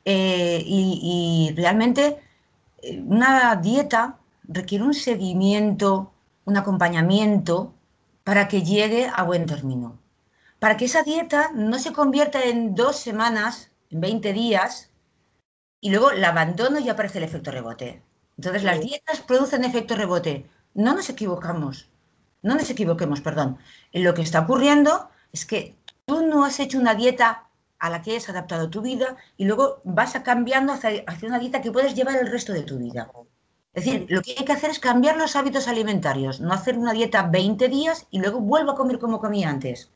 Eh, 0.05 0.63
y, 0.65 1.51
y, 1.51 1.55
realmente 1.55 2.19
eh, 2.83 3.03
una 3.05 3.57
dieta 3.57 4.19
requiere 4.45 4.85
un 4.85 4.95
seguimiento 4.95 6.13
un 6.49 6.57
acompañamiento 6.57 7.75
para 8.25 8.49
que 8.49 8.63
llegue 8.63 9.11
a 9.15 9.23
buen 9.23 9.45
término. 9.47 9.99
Para 10.59 10.77
que 10.77 10.87
esa 10.87 11.03
dieta 11.03 11.51
no 11.55 11.79
se 11.79 11.93
convierta 11.93 12.43
en 12.43 12.75
dos 12.75 12.97
semanas, 12.97 13.71
en 13.91 14.01
20 14.01 14.33
días, 14.33 14.91
y 15.81 15.91
luego 15.91 16.11
la 16.13 16.31
abandono 16.31 16.81
y 16.81 16.89
aparece 16.89 17.19
el 17.19 17.25
efecto 17.25 17.51
rebote. 17.51 18.03
Entonces 18.39 18.65
las 18.65 18.81
dietas 18.81 19.21
producen 19.21 19.65
efecto 19.65 19.95
rebote. 19.95 20.47
No 20.75 20.95
nos 20.95 21.09
equivocamos, 21.11 21.89
no 22.43 22.55
nos 22.55 22.71
equivoquemos, 22.71 23.21
perdón. 23.21 23.59
Lo 23.93 24.15
que 24.15 24.23
está 24.23 24.41
ocurriendo 24.41 25.11
es 25.33 25.45
que 25.45 25.77
tú 26.07 26.27
no 26.27 26.45
has 26.45 26.61
hecho 26.61 26.79
una 26.79 26.95
dieta 26.95 27.49
a 27.79 27.91
la 27.91 28.03
que 28.03 28.17
has 28.17 28.29
adaptado 28.29 28.71
tu 28.71 28.81
vida 28.83 29.17
y 29.37 29.45
luego 29.45 29.81
vas 29.85 30.17
a 30.17 30.23
cambiando 30.23 30.73
hacia, 30.73 31.05
hacia 31.07 31.29
una 31.29 31.39
dieta 31.39 31.63
que 31.63 31.73
puedes 31.73 31.95
llevar 31.95 32.17
el 32.17 32.31
resto 32.31 32.53
de 32.53 32.63
tu 32.63 32.79
vida. 32.79 33.11
Es 33.75 33.85
decir, 33.85 34.07
lo 34.09 34.23
que 34.23 34.35
hay 34.37 34.45
que 34.45 34.53
hacer 34.53 34.71
es 34.71 34.81
cambiar 34.81 35.17
los 35.17 35.37
hábitos 35.37 35.69
alimentarios, 35.69 36.41
no 36.41 36.53
hacer 36.53 36.77
una 36.77 36.93
dieta 36.93 37.23
20 37.23 37.69
días 37.69 38.07
y 38.11 38.19
luego 38.19 38.41
vuelvo 38.41 38.73
a 38.73 38.75
comer 38.75 38.99
como 38.99 39.21
comía 39.21 39.51
antes. 39.51 39.91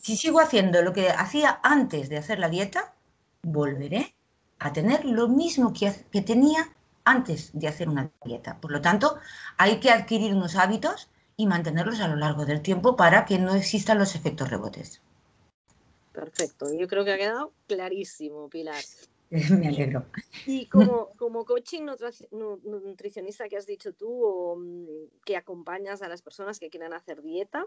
Si 0.00 0.16
sigo 0.16 0.40
haciendo 0.40 0.82
lo 0.82 0.92
que 0.92 1.10
hacía 1.10 1.60
antes 1.62 2.08
de 2.08 2.18
hacer 2.18 2.38
la 2.38 2.48
dieta, 2.48 2.94
volveré 3.42 4.14
a 4.58 4.72
tener 4.72 5.04
lo 5.04 5.28
mismo 5.28 5.72
que, 5.72 5.92
que 6.12 6.22
tenía 6.22 6.68
antes 7.10 7.50
de 7.52 7.68
hacer 7.68 7.88
una 7.88 8.10
dieta. 8.24 8.60
Por 8.60 8.70
lo 8.70 8.80
tanto, 8.80 9.18
hay 9.56 9.80
que 9.80 9.90
adquirir 9.90 10.32
unos 10.32 10.56
hábitos 10.56 11.08
y 11.36 11.46
mantenerlos 11.46 12.00
a 12.00 12.08
lo 12.08 12.16
largo 12.16 12.46
del 12.46 12.62
tiempo 12.62 12.96
para 12.96 13.24
que 13.24 13.38
no 13.38 13.54
existan 13.54 13.98
los 13.98 14.14
efectos 14.14 14.50
rebotes. 14.50 15.02
Perfecto, 16.12 16.72
yo 16.72 16.86
creo 16.86 17.04
que 17.04 17.12
ha 17.12 17.18
quedado 17.18 17.52
clarísimo, 17.66 18.48
Pilar. 18.48 18.82
Me 19.30 19.68
alegro. 19.68 20.06
Y 20.44 20.66
como, 20.66 21.10
como 21.16 21.44
coaching 21.44 21.86
nutricionista 22.62 23.48
que 23.48 23.56
has 23.56 23.66
dicho 23.66 23.92
tú, 23.92 24.24
o 24.24 24.56
mm, 24.56 25.20
que 25.24 25.36
acompañas 25.36 26.02
a 26.02 26.08
las 26.08 26.20
personas 26.20 26.58
que 26.58 26.68
quieran 26.68 26.92
hacer 26.92 27.22
dieta, 27.22 27.66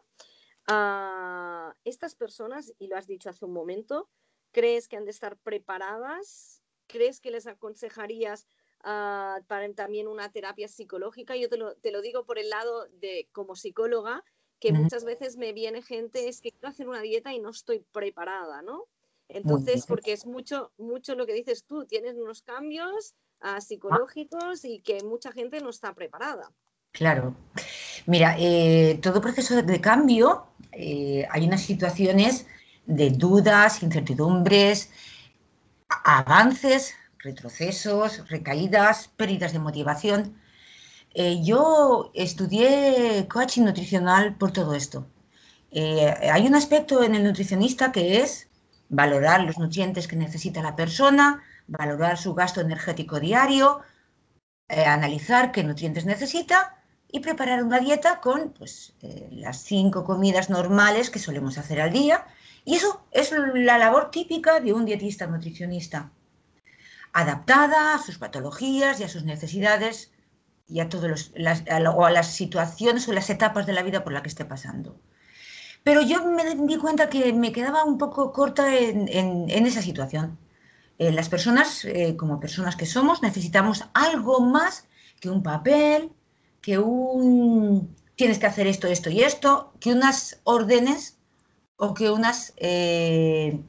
ah, 0.68 1.74
estas 1.86 2.16
personas, 2.16 2.74
y 2.80 2.88
lo 2.88 2.98
has 2.98 3.08
dicho 3.08 3.30
hace 3.30 3.46
un 3.46 3.54
momento, 3.54 4.10
¿crees 4.52 4.88
que 4.88 4.98
han 4.98 5.06
de 5.06 5.12
estar 5.12 5.38
preparadas? 5.38 6.62
¿Crees 6.88 7.22
que 7.22 7.32
les 7.32 7.48
aconsejarías 7.48 8.46
para 8.84 9.74
también 9.76 10.08
una 10.08 10.32
terapia 10.32 10.68
psicológica? 10.68 11.36
Yo 11.36 11.50
te 11.50 11.58
lo, 11.58 11.76
te 11.76 11.92
lo, 11.92 12.02
digo 12.02 12.26
por 12.26 12.38
el 12.38 12.50
lado 12.50 12.88
de 13.00 13.28
como 13.32 13.56
psicóloga, 13.56 14.24
que 14.60 14.72
muchas 14.72 15.04
veces 15.04 15.36
me 15.38 15.52
viene 15.52 15.82
gente, 15.82 16.30
es 16.30 16.40
que 16.40 16.52
quiero 16.52 16.70
hacer 16.70 16.88
una 16.88 17.02
dieta 17.02 17.34
y 17.34 17.40
no 17.40 17.50
estoy 17.50 17.84
preparada, 17.92 18.62
¿no? 18.62 18.86
Entonces, 19.28 19.86
porque 19.86 20.14
es 20.14 20.26
mucho, 20.26 20.72
mucho 20.78 21.16
lo 21.16 21.26
que 21.26 21.34
dices 21.34 21.66
tú, 21.66 21.86
tienes 21.86 22.16
unos 22.16 22.44
cambios 22.44 23.14
ah, 23.42 23.60
psicológicos 23.60 24.64
y 24.64 24.80
que 24.80 25.04
mucha 25.04 25.32
gente 25.32 25.60
no 25.60 25.70
está 25.70 25.94
preparada. 25.94 26.52
Claro. 26.92 27.36
Mira, 28.06 28.36
eh, 28.38 29.00
todo 29.02 29.20
proceso 29.20 29.62
de 29.62 29.82
cambio, 29.82 30.46
eh, 30.72 31.26
hay 31.32 31.46
unas 31.48 31.62
situaciones 31.62 32.46
de 32.86 33.10
dudas, 33.10 33.82
incertidumbres, 33.82 34.92
avances, 36.04 36.94
retrocesos, 37.24 38.28
recaídas, 38.30 39.10
pérdidas 39.18 39.54
de 39.54 39.60
motivación. 39.60 40.40
Eh, 41.14 41.44
yo 41.44 42.12
estudié 42.14 43.28
coaching 43.30 43.64
nutricional 43.64 44.36
por 44.36 44.52
todo 44.52 44.74
esto. 44.76 45.08
hay 46.34 46.46
un 46.48 46.56
aspecto 46.56 47.04
en 47.04 47.16
el 47.16 47.24
nutricionista 47.24 47.92
que 47.92 48.22
es 48.22 48.48
valorar 48.90 49.42
los 49.44 49.58
nutrientes 49.58 50.08
que 50.08 50.16
necesita 50.16 50.62
la 50.62 50.76
persona, 50.76 51.42
valorar 51.68 52.18
su 52.18 52.34
gasto 52.36 52.62
energético 52.62 53.20
diario, 53.20 53.82
eh, 54.70 54.86
analizar 54.86 55.52
qué 55.52 55.64
nutrientes 55.64 56.06
necesita 56.06 56.76
y 57.12 57.20
preparar 57.20 57.64
una 57.64 57.80
dieta 57.80 58.22
con 58.22 58.54
pues, 58.54 58.94
eh, 59.02 59.28
las 59.32 59.58
cinco 59.64 60.04
comidas 60.04 60.50
normales 60.50 61.10
que 61.10 61.20
solemos 61.20 61.58
hacer 61.58 61.82
al 61.82 61.92
día. 61.92 62.26
Y 62.66 62.76
eso 62.76 63.06
es 63.12 63.32
la 63.32 63.78
labor 63.78 64.10
típica 64.10 64.60
de 64.60 64.74
un 64.74 64.86
dietista 64.86 65.28
nutricionista, 65.28 66.12
adaptada 67.14 67.96
a 67.96 68.00
sus 68.00 68.18
patologías 68.18 69.00
y 69.00 69.04
a 69.04 69.10
sus 69.10 69.24
necesidades 69.24 70.12
y 70.68 70.80
a, 70.80 70.90
todos 70.90 71.32
a 71.70 71.80
las 72.12 72.28
situaciones 72.28 73.08
o 73.08 73.14
las 73.14 73.30
etapas 73.30 73.66
de 73.66 73.74
la 73.74 73.84
vida 73.84 74.04
por 74.04 74.14
la 74.14 74.22
que 74.24 74.30
esté 74.30 74.46
pasando. 74.46 75.00
Pero 75.84 76.02
yo 76.02 76.26
me 76.26 76.56
di 76.56 76.78
cuenta 76.78 77.10
que 77.10 77.34
me 77.34 77.52
quedaba 77.52 77.84
un 77.84 77.98
poco 77.98 78.32
corta 78.32 78.76
en, 78.78 79.50
esa 79.50 79.82
situación. 79.82 80.40
Eh, 80.98 81.12
las 81.12 81.30
personas, 81.30 81.84
eh, 81.86 82.16
como 82.18 82.40
personas 82.40 82.76
que 82.76 82.86
somos, 82.86 83.22
necesitamos 83.22 83.86
algo 83.94 84.40
más 84.40 84.88
que 85.20 85.30
un 85.30 85.44
papel, 85.44 86.12
que 86.62 86.80
un 86.80 87.94
tienes 88.16 88.40
que 88.40 88.46
hacer 88.46 88.68
esto, 88.68 88.88
esto 88.88 89.10
y 89.10 89.22
esto, 89.22 89.74
que 89.80 89.92
unas 89.92 90.40
órdenes 90.44 91.18
o 91.78 91.94
que 91.94 92.10
unas 92.10 92.54
eh, 92.58 93.60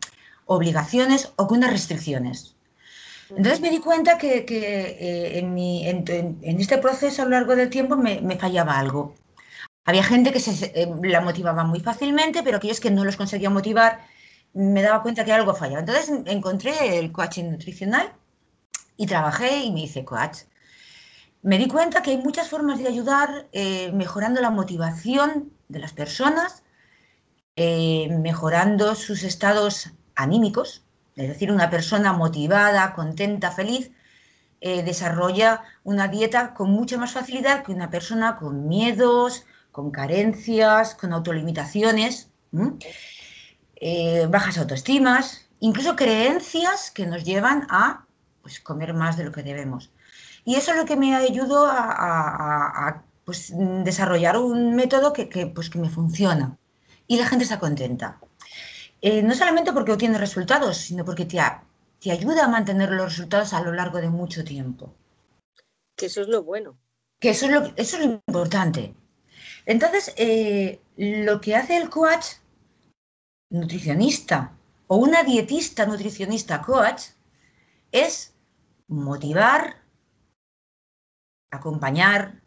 obligaciones 0.47 1.33
o 1.37 1.49
que 1.49 1.55
unas 1.55 1.73
restricciones. 1.73 2.54
Entonces 3.37 3.61
me 3.61 3.71
di 3.71 3.81
cuenta 3.81 4.19
que, 4.19 4.45
en, 5.39 6.61
este 6.61 6.79
proceso 6.79 7.23
a 7.23 7.25
lo 7.25 7.33
largo 7.33 7.57
del 7.57 7.71
tiempo 7.71 7.97
me 7.97 8.39
fallaba 8.39 8.79
algo. 8.79 9.15
Había 9.85 10.03
gente 10.03 10.33
que 10.33 10.39
eh, 10.39 10.89
la 11.03 11.21
motivaba 11.21 11.65
muy 11.65 11.81
fácilmente, 11.81 12.43
pero 12.43 12.57
aquellos 12.57 12.81
que 12.81 12.91
no 12.91 13.05
los 13.05 13.17
conseguía 13.17 13.51
motivar, 13.51 14.01
me 14.55 14.83
daba 14.83 15.03
cuenta 15.03 15.25
que 15.25 15.33
algo 15.33 15.55
fallaba. 15.55 15.81
Entonces 15.81 16.11
encontré 16.27 16.99
el 16.99 17.13
coaching 17.13 17.51
nutricional 17.51 18.13
y 18.97 19.07
trabajé 19.07 19.59
y 19.65 19.73
me 19.73 19.83
hice 19.83 20.05
coach. 20.05 20.39
Me 21.43 21.59
di 21.59 21.69
cuenta 21.69 22.03
que 22.03 22.13
hay 22.13 22.19
muchas 22.19 22.49
formas 22.49 22.79
de 22.79 22.89
ayudar 22.89 23.49
eh, 23.53 23.93
mejorando 23.93 24.41
la 24.41 24.51
motivación 24.51 25.53
de 25.69 25.79
las 25.81 25.93
personas, 25.93 26.63
eh, 27.57 28.09
mejorando 28.21 28.95
sus 28.95 29.23
estados 29.23 29.91
anímicos, 30.15 30.84
es 31.17 31.29
decir, 31.29 31.53
una 31.53 31.71
persona 31.71 32.13
motivada, 32.13 32.95
contenta, 32.95 33.51
feliz, 33.51 33.91
desarrolla 34.61 35.63
una 35.83 36.09
dieta 36.09 36.55
con 36.55 36.71
mucha 36.71 36.97
más 36.97 37.13
facilidad 37.13 37.63
que 37.63 37.73
una 37.73 37.91
persona 37.91 38.37
con 38.37 38.67
miedos, 38.67 39.45
con 39.75 39.91
carencias, 39.91 40.95
con 40.95 41.13
autolimitaciones, 41.13 42.31
eh, 43.75 44.27
bajas 44.31 44.57
autoestimas, 44.59 45.49
incluso 45.59 45.97
creencias 45.97 46.93
que 46.93 47.07
nos 47.07 47.25
llevan 47.25 47.67
a 47.69 48.07
pues, 48.41 48.61
comer 48.61 48.95
más 48.95 49.17
de 49.17 49.25
lo 49.25 49.33
que 49.33 49.43
debemos. 49.43 49.91
Y 50.45 50.55
eso 50.55 50.71
es 50.71 50.77
lo 50.77 50.85
que 50.85 50.97
me 50.97 51.17
ayudó 51.17 51.67
a, 51.69 53.03
pues, 53.25 53.53
desarrollar 53.57 54.37
un 54.37 54.77
método 54.77 55.13
que, 55.13 55.27
pues, 55.53 55.71
que 55.71 55.79
me 55.79 55.89
funciona. 55.91 56.57
Y 57.09 57.19
la 57.19 57.27
gente 57.27 57.43
está 57.45 57.59
contenta. 57.59 58.21
Eh, 59.07 59.23
no 59.23 59.35
solamente 59.35 59.75
porque 59.75 59.93
obtiene 59.93 60.17
resultados, 60.17 60.79
sino 60.79 61.05
porque 61.05 61.27
te, 61.27 61.39
te 62.01 62.11
ayuda 62.11 62.47
a 62.47 62.49
mantener 62.49 62.89
los 62.89 63.11
resultados 63.11 63.53
a 63.53 63.61
lo 63.61 63.71
largo 63.71 63.99
de 63.99 64.09
mucho 64.09 64.43
tiempo. 64.45 64.95
Que 65.95 66.07
eso 66.07 66.23
es 66.23 66.29
lo 66.29 66.43
bueno. 66.43 66.79
Que 67.21 67.29
eso 67.29 67.45
es 67.45 67.53
lo, 67.53 67.65
eso 67.77 67.99
es 67.99 68.07
lo 68.07 68.13
importante. 68.27 68.95
Entonces, 69.67 70.15
eh, 70.17 70.81
lo 70.97 71.39
que 71.43 71.55
hace 71.55 71.77
el 71.77 71.91
coach 71.91 72.25
nutricionista 73.51 74.57
o 74.87 74.97
una 74.97 75.23
dietista 75.23 75.85
nutricionista 75.85 76.63
coach 76.63 77.03
es 77.93 78.33
motivar, 78.89 79.83
acompañar, 81.51 82.41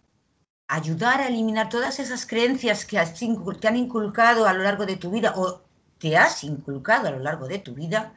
ayudar 0.67 1.21
a 1.21 1.27
eliminar 1.27 1.69
todas 1.69 1.99
esas 1.99 2.25
creencias 2.25 2.83
que 2.83 2.97
te 2.97 3.67
han 3.67 3.75
inculcado 3.75 4.47
a 4.47 4.53
lo 4.53 4.63
largo 4.63 4.87
de 4.87 4.97
tu 4.97 5.11
vida 5.11 5.35
o 5.35 5.66
te 5.99 6.17
has 6.17 6.43
inculcado 6.43 7.07
a 7.07 7.11
lo 7.11 7.19
largo 7.19 7.47
de 7.47 7.59
tu 7.59 7.73
vida 7.73 8.13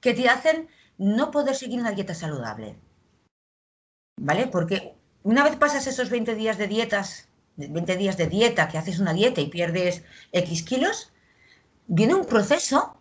que 0.00 0.14
te 0.14 0.28
hacen 0.28 0.68
no 0.98 1.30
poder 1.30 1.54
seguir 1.54 1.80
una 1.80 1.92
dieta 1.92 2.14
saludable. 2.14 2.76
¿Vale? 4.18 4.46
Porque 4.46 4.94
una 5.22 5.44
vez 5.44 5.56
pasas 5.56 5.86
esos 5.86 6.10
20 6.10 6.34
días 6.34 6.58
de 6.58 6.68
dietas, 6.68 7.28
20 7.56 7.96
días 7.96 8.16
de 8.16 8.26
dieta, 8.26 8.68
que 8.68 8.78
haces 8.78 8.98
una 8.98 9.12
dieta 9.12 9.40
y 9.40 9.48
pierdes 9.48 10.04
X 10.32 10.62
kilos, 10.62 11.12
viene 11.86 12.14
un 12.14 12.26
proceso 12.26 13.00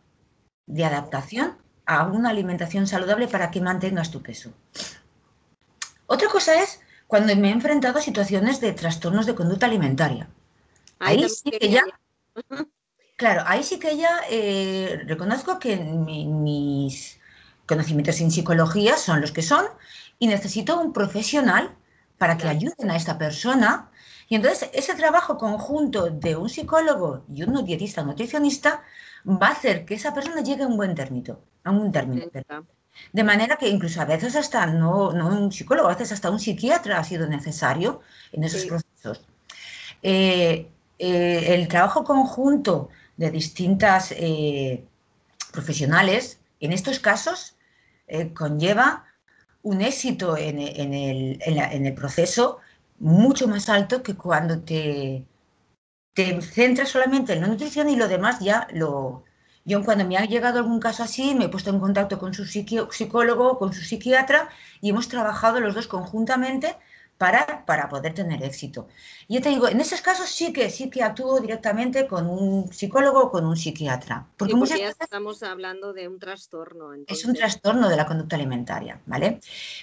de 0.67 0.85
adaptación 0.85 1.57
a 1.85 2.07
una 2.07 2.29
alimentación 2.29 2.87
saludable 2.87 3.27
para 3.27 3.51
que 3.51 3.61
mantengas 3.61 4.11
tu 4.11 4.21
peso. 4.21 4.51
Otra 6.07 6.29
cosa 6.29 6.61
es 6.61 6.81
cuando 7.07 7.35
me 7.35 7.49
he 7.49 7.51
enfrentado 7.51 7.99
a 7.99 8.01
situaciones 8.01 8.59
de 8.61 8.73
trastornos 8.73 9.25
de 9.25 9.35
conducta 9.35 9.67
alimentaria. 9.67 10.27
Ahí, 10.99 11.27
sí 11.29 11.51
que 11.51 11.69
ya... 11.69 11.83
Claro, 13.17 13.43
ahí 13.45 13.63
sí 13.63 13.79
que 13.79 13.97
ya 13.97 14.21
eh, 14.29 15.03
reconozco 15.07 15.57
que 15.57 15.77
mis 15.77 17.19
conocimientos 17.65 18.19
en 18.19 18.29
psicología 18.29 18.97
son 18.97 19.21
los 19.21 19.31
que 19.31 19.41
son 19.41 19.65
y 20.19 20.27
necesito 20.27 20.79
un 20.79 20.91
profesional 20.91 21.75
para 22.17 22.37
que 22.37 22.47
ayuden 22.47 22.91
a 22.91 22.97
esta 22.97 23.17
persona. 23.17 23.89
Y 24.27 24.35
entonces 24.35 24.69
ese 24.73 24.95
trabajo 24.95 25.37
conjunto 25.37 26.09
de 26.09 26.35
un 26.35 26.49
psicólogo 26.49 27.23
y 27.33 27.43
un 27.43 27.63
dietista 27.65 28.03
nutricionista 28.03 28.83
va 29.25 29.47
a 29.47 29.51
hacer 29.51 29.85
que 29.85 29.95
esa 29.95 30.13
persona 30.13 30.41
llegue 30.41 30.63
a 30.63 30.67
un 30.67 30.77
buen 30.77 30.93
término. 30.93 31.39
A 31.63 31.71
un 31.71 31.91
término. 31.91 32.25
De 33.13 33.23
manera 33.23 33.55
que 33.57 33.69
incluso 33.69 34.01
a 34.01 34.05
veces 34.05 34.35
hasta 34.35 34.65
no, 34.67 35.13
no, 35.13 35.27
un 35.27 35.51
psicólogo, 35.51 35.87
a 35.87 35.93
veces 35.93 36.11
hasta 36.11 36.29
un 36.29 36.39
psiquiatra 36.39 36.99
ha 36.99 37.03
sido 37.03 37.27
necesario 37.27 38.01
en 38.33 38.43
esos 38.43 38.65
procesos. 38.65 39.25
Eh, 40.01 40.69
eh, 40.97 41.53
el 41.53 41.67
trabajo 41.67 42.03
conjunto 42.03 42.89
de 43.17 43.31
distintas 43.31 44.11
eh, 44.11 44.83
profesionales, 45.51 46.39
en 46.59 46.71
estos 46.71 46.99
casos, 46.99 47.55
conlleva 48.33 49.05
un 49.63 49.81
éxito 49.81 50.37
en, 50.37 50.59
el, 50.59 51.39
en, 51.41 51.85
el, 51.85 51.93
proceso 51.95 52.59
mucho 52.99 53.47
más 53.47 53.67
alto 53.67 54.03
que 54.03 54.15
cuando 54.15 54.61
te, 54.61 55.25
te 56.13 56.39
centras 56.41 56.89
solamente 56.89 57.33
en 57.33 57.41
la 57.41 57.47
nutrición 57.47 57.89
y 57.89 57.95
lo 57.95 58.07
demás 58.07 58.39
ya 58.41 58.67
lo, 58.73 59.23
yo 59.65 59.83
cuando 59.83 60.05
me 60.05 60.17
ha 60.17 60.25
llegado 60.25 60.59
algún 60.59 60.79
caso 60.79 61.01
así, 61.01 61.33
me 61.33 61.45
he 61.45 61.49
puesto 61.49 61.71
en 61.71 61.79
contacto 61.79 62.19
con 62.19 62.35
su 62.35 62.45
psicólogo, 62.45 63.57
con 63.57 63.73
su 63.73 63.81
psiquiatra 63.81 64.49
y 64.79 64.91
hemos 64.91 65.09
trabajado 65.09 65.59
los 65.59 65.73
dos 65.73 65.87
conjuntamente 65.87 66.77
para, 67.17 67.65
para 67.65 67.87
poder 67.87 68.13
tener 68.13 68.43
éxito. 68.43 68.87
Y 69.27 69.35
yo 69.35 69.41
te 69.41 69.49
digo, 69.49 69.69
en 69.69 69.79
esos 69.79 70.01
casos 70.01 70.29
sí 70.29 70.51
que 70.51 70.69
sí 70.69 70.89
que 70.89 71.01
actúo 71.01 71.39
directamente 71.39 72.07
con 72.07 72.29
un 72.29 72.71
psicólogo 72.71 73.23
o 73.23 73.31
con 73.31 73.45
un 73.45 73.55
psiquiatra. 73.55 74.27
Porque, 74.37 74.55
muchas 74.55 74.79
veces 74.79 74.97
estamos 74.99 75.41
hablando 75.41 75.93
de 75.93 76.07
un 76.07 76.19
trastorno. 76.19 76.93
Es 77.07 77.23
un 77.25 77.33
trastorno 77.33 77.87
de 77.87 77.95
la 77.95 78.05
conducta 78.05 78.35
alimentaria, 78.35 78.99
¿vale? 79.05 79.39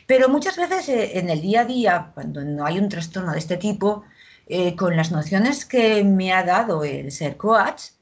Pero 0.07 0.29
muchas 0.29 0.57
veces 0.57 0.89
eh, 0.91 1.19
en 1.19 1.31
el 1.31 1.41
día 1.41 1.63
a 1.63 1.65
día, 1.65 2.11
cuando 2.15 2.45
no 2.45 2.67
hay 2.67 2.79
un 2.79 2.89
trastorno 2.89 3.33
de 3.33 3.39
este 3.39 3.57
tipo, 3.57 4.05
eh, 4.47 4.77
con 4.77 4.97
las 4.97 5.11
nociones 5.11 5.65
que 5.65 6.05
me 6.05 6.33
ha 6.33 6.43
dado 6.45 6.85
el 6.85 7.11
ser 7.13 7.39
coach, 7.39 7.93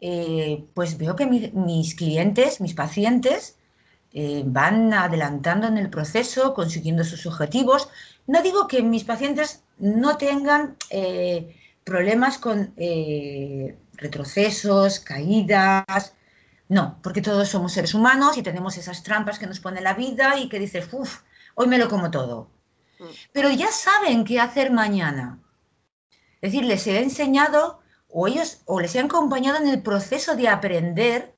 eh, 0.00 0.66
pues 0.74 0.98
veo 0.98 1.16
que 1.16 1.24
mis 1.26 1.94
clientes, 1.94 2.60
mis 2.60 2.74
pacientes, 2.74 3.56
van 4.46 4.94
adelantando 4.94 5.66
en 5.66 5.76
el 5.76 5.90
proceso, 5.90 6.54
consiguiendo 6.54 7.04
sus 7.04 7.26
objetivos. 7.26 7.90
No 8.26 8.42
digo 8.42 8.66
que 8.66 8.82
mis 8.82 9.04
pacientes 9.04 9.62
no 9.78 10.16
tengan 10.16 10.76
eh, 10.90 11.56
problemas 11.84 12.38
con 12.38 12.74
retrocesos, 13.94 15.00
caídas, 15.00 16.14
no, 16.68 16.98
porque 17.02 17.22
todos 17.22 17.48
somos 17.48 17.72
seres 17.72 17.94
humanos 17.94 18.36
y 18.36 18.42
tenemos 18.42 18.76
esas 18.76 19.02
trampas 19.02 19.38
que 19.38 19.46
nos 19.46 19.60
pone 19.60 19.80
la 19.80 19.94
vida 19.94 20.38
y 20.38 20.48
que 20.48 20.58
dices, 20.58 20.88
uff, 20.92 21.20
hoy 21.54 21.68
me 21.68 21.78
lo 21.78 21.88
como 21.88 22.10
todo. 22.10 22.50
Mm. 22.98 23.04
Pero 23.32 23.50
ya 23.50 23.70
saben 23.70 24.24
qué 24.24 24.40
hacer 24.40 24.72
mañana. 24.72 25.38
Es 26.40 26.52
decir, 26.52 26.64
les 26.64 26.86
he 26.86 27.00
enseñado 27.00 27.80
o 28.08 28.26
ellos 28.26 28.62
o 28.64 28.80
les 28.80 28.94
he 28.94 29.00
acompañado 29.00 29.58
en 29.58 29.68
el 29.68 29.82
proceso 29.82 30.34
de 30.36 30.48
aprender 30.48 31.34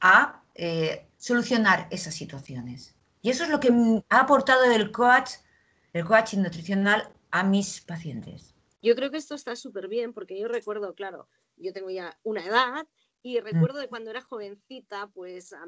a 0.00 0.42
eh, 0.54 1.06
solucionar 1.18 1.86
esas 1.90 2.14
situaciones. 2.14 2.94
Y 3.20 3.30
eso 3.30 3.44
es 3.44 3.50
lo 3.50 3.60
que 3.60 4.02
ha 4.08 4.20
aportado 4.20 4.64
el 4.64 4.90
coach, 4.90 5.34
el 5.92 6.04
coaching 6.04 6.38
nutricional 6.38 7.08
a 7.30 7.44
mis 7.44 7.80
pacientes. 7.80 8.54
Yo 8.82 8.94
creo 8.96 9.10
que 9.10 9.18
esto 9.18 9.34
está 9.34 9.54
súper 9.56 9.88
bien 9.88 10.12
porque 10.12 10.38
yo 10.38 10.48
recuerdo, 10.48 10.94
claro, 10.94 11.28
yo 11.56 11.72
tengo 11.72 11.90
ya 11.90 12.18
una 12.22 12.44
edad 12.44 12.86
y 13.22 13.38
mm. 13.38 13.44
recuerdo 13.44 13.78
de 13.78 13.88
cuando 13.88 14.10
era 14.10 14.20
jovencita, 14.20 15.08
pues 15.14 15.52
a, 15.52 15.66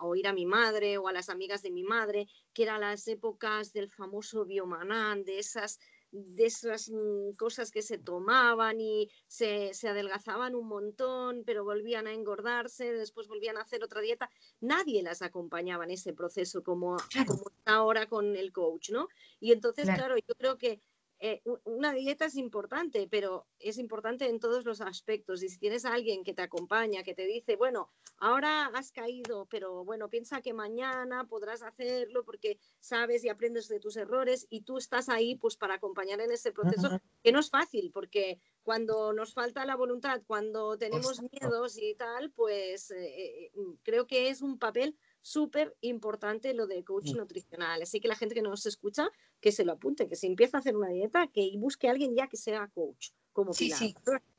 oír 0.00 0.26
a 0.28 0.32
mi 0.32 0.46
madre 0.46 0.98
o 0.98 1.08
a 1.08 1.12
las 1.12 1.28
amigas 1.28 1.62
de 1.62 1.70
mi 1.70 1.82
madre, 1.82 2.28
que 2.52 2.62
eran 2.62 2.82
las 2.82 3.08
épocas 3.08 3.72
del 3.72 3.90
famoso 3.90 4.44
biomanán, 4.44 5.24
de 5.24 5.38
esas 5.40 5.80
de 6.10 6.46
esas 6.46 6.90
mm, 6.90 7.32
cosas 7.36 7.70
que 7.70 7.82
se 7.82 7.98
tomaban 7.98 8.80
y 8.80 9.10
se, 9.26 9.72
adelgazaban 9.88 10.54
un 10.54 10.68
montón, 10.68 11.42
pero 11.44 11.64
volvían 11.64 12.06
a 12.06 12.12
engordarse, 12.12 12.92
después 12.92 13.28
volvían 13.28 13.56
a 13.56 13.62
hacer 13.62 13.82
otra 13.84 14.00
dieta. 14.00 14.30
Nadie 14.60 15.02
las 15.02 15.22
acompañaba 15.22 15.84
en 15.84 15.90
ese 15.92 16.12
proceso 16.12 16.62
como, 16.62 16.96
como 17.26 17.50
está 17.50 17.74
ahora 17.74 18.06
con 18.06 18.36
el 18.36 18.52
coach, 18.52 18.90
¿no? 18.90 19.08
Y 19.40 19.52
entonces, 19.52 19.86
claro 19.86 20.16
yo 20.16 20.34
creo 20.34 20.58
que 20.58 20.80
eh, 21.20 21.42
una 21.64 21.92
dieta 21.92 22.26
es 22.26 22.36
importante, 22.36 23.08
pero 23.10 23.46
es 23.58 23.78
importante 23.78 24.28
en 24.28 24.38
todos 24.38 24.64
los 24.64 24.80
aspectos. 24.80 25.42
Y 25.42 25.48
si 25.48 25.58
tienes 25.58 25.84
a 25.84 25.92
alguien 25.92 26.22
que 26.22 26.34
te 26.34 26.42
acompaña, 26.42 27.02
que 27.02 27.14
te 27.14 27.26
dice, 27.26 27.56
bueno, 27.56 27.90
ahora 28.18 28.66
has 28.66 28.92
caído, 28.92 29.46
pero 29.46 29.84
bueno, 29.84 30.08
piensa 30.08 30.40
que 30.42 30.52
mañana 30.52 31.26
podrás 31.28 31.62
hacerlo 31.62 32.24
porque 32.24 32.58
sabes 32.78 33.24
y 33.24 33.28
aprendes 33.28 33.68
de 33.68 33.80
tus 33.80 33.96
errores 33.96 34.46
y 34.48 34.62
tú 34.62 34.78
estás 34.78 35.08
ahí 35.08 35.36
pues 35.36 35.56
para 35.56 35.74
acompañar 35.74 36.20
en 36.20 36.30
ese 36.30 36.52
proceso, 36.52 37.00
que 37.22 37.32
no 37.32 37.40
es 37.40 37.50
fácil, 37.50 37.90
porque 37.92 38.40
cuando 38.62 39.12
nos 39.12 39.34
falta 39.34 39.64
la 39.64 39.76
voluntad, 39.76 40.22
cuando 40.26 40.78
tenemos 40.78 41.20
miedos 41.32 41.78
y 41.78 41.94
tal, 41.94 42.30
pues 42.30 42.90
eh, 42.90 43.46
eh, 43.46 43.52
creo 43.82 44.06
que 44.06 44.28
es 44.28 44.40
un 44.42 44.58
papel 44.58 44.96
súper 45.22 45.76
importante 45.80 46.54
lo 46.54 46.66
de 46.66 46.84
coach 46.84 47.12
nutricional. 47.14 47.82
Así 47.82 48.00
que 48.00 48.08
la 48.08 48.16
gente 48.16 48.34
que 48.34 48.42
nos 48.42 48.66
escucha, 48.66 49.08
que 49.40 49.52
se 49.52 49.64
lo 49.64 49.72
apunte, 49.72 50.08
que 50.08 50.16
se 50.16 50.26
empiece 50.26 50.56
a 50.56 50.60
hacer 50.60 50.76
una 50.76 50.88
dieta, 50.88 51.28
que 51.28 51.52
busque 51.56 51.88
a 51.88 51.92
alguien 51.92 52.14
ya 52.14 52.28
que 52.28 52.36
sea 52.36 52.68
coach. 52.68 53.10
Como 53.32 53.52
sí, 53.52 53.70
sí. 53.70 53.94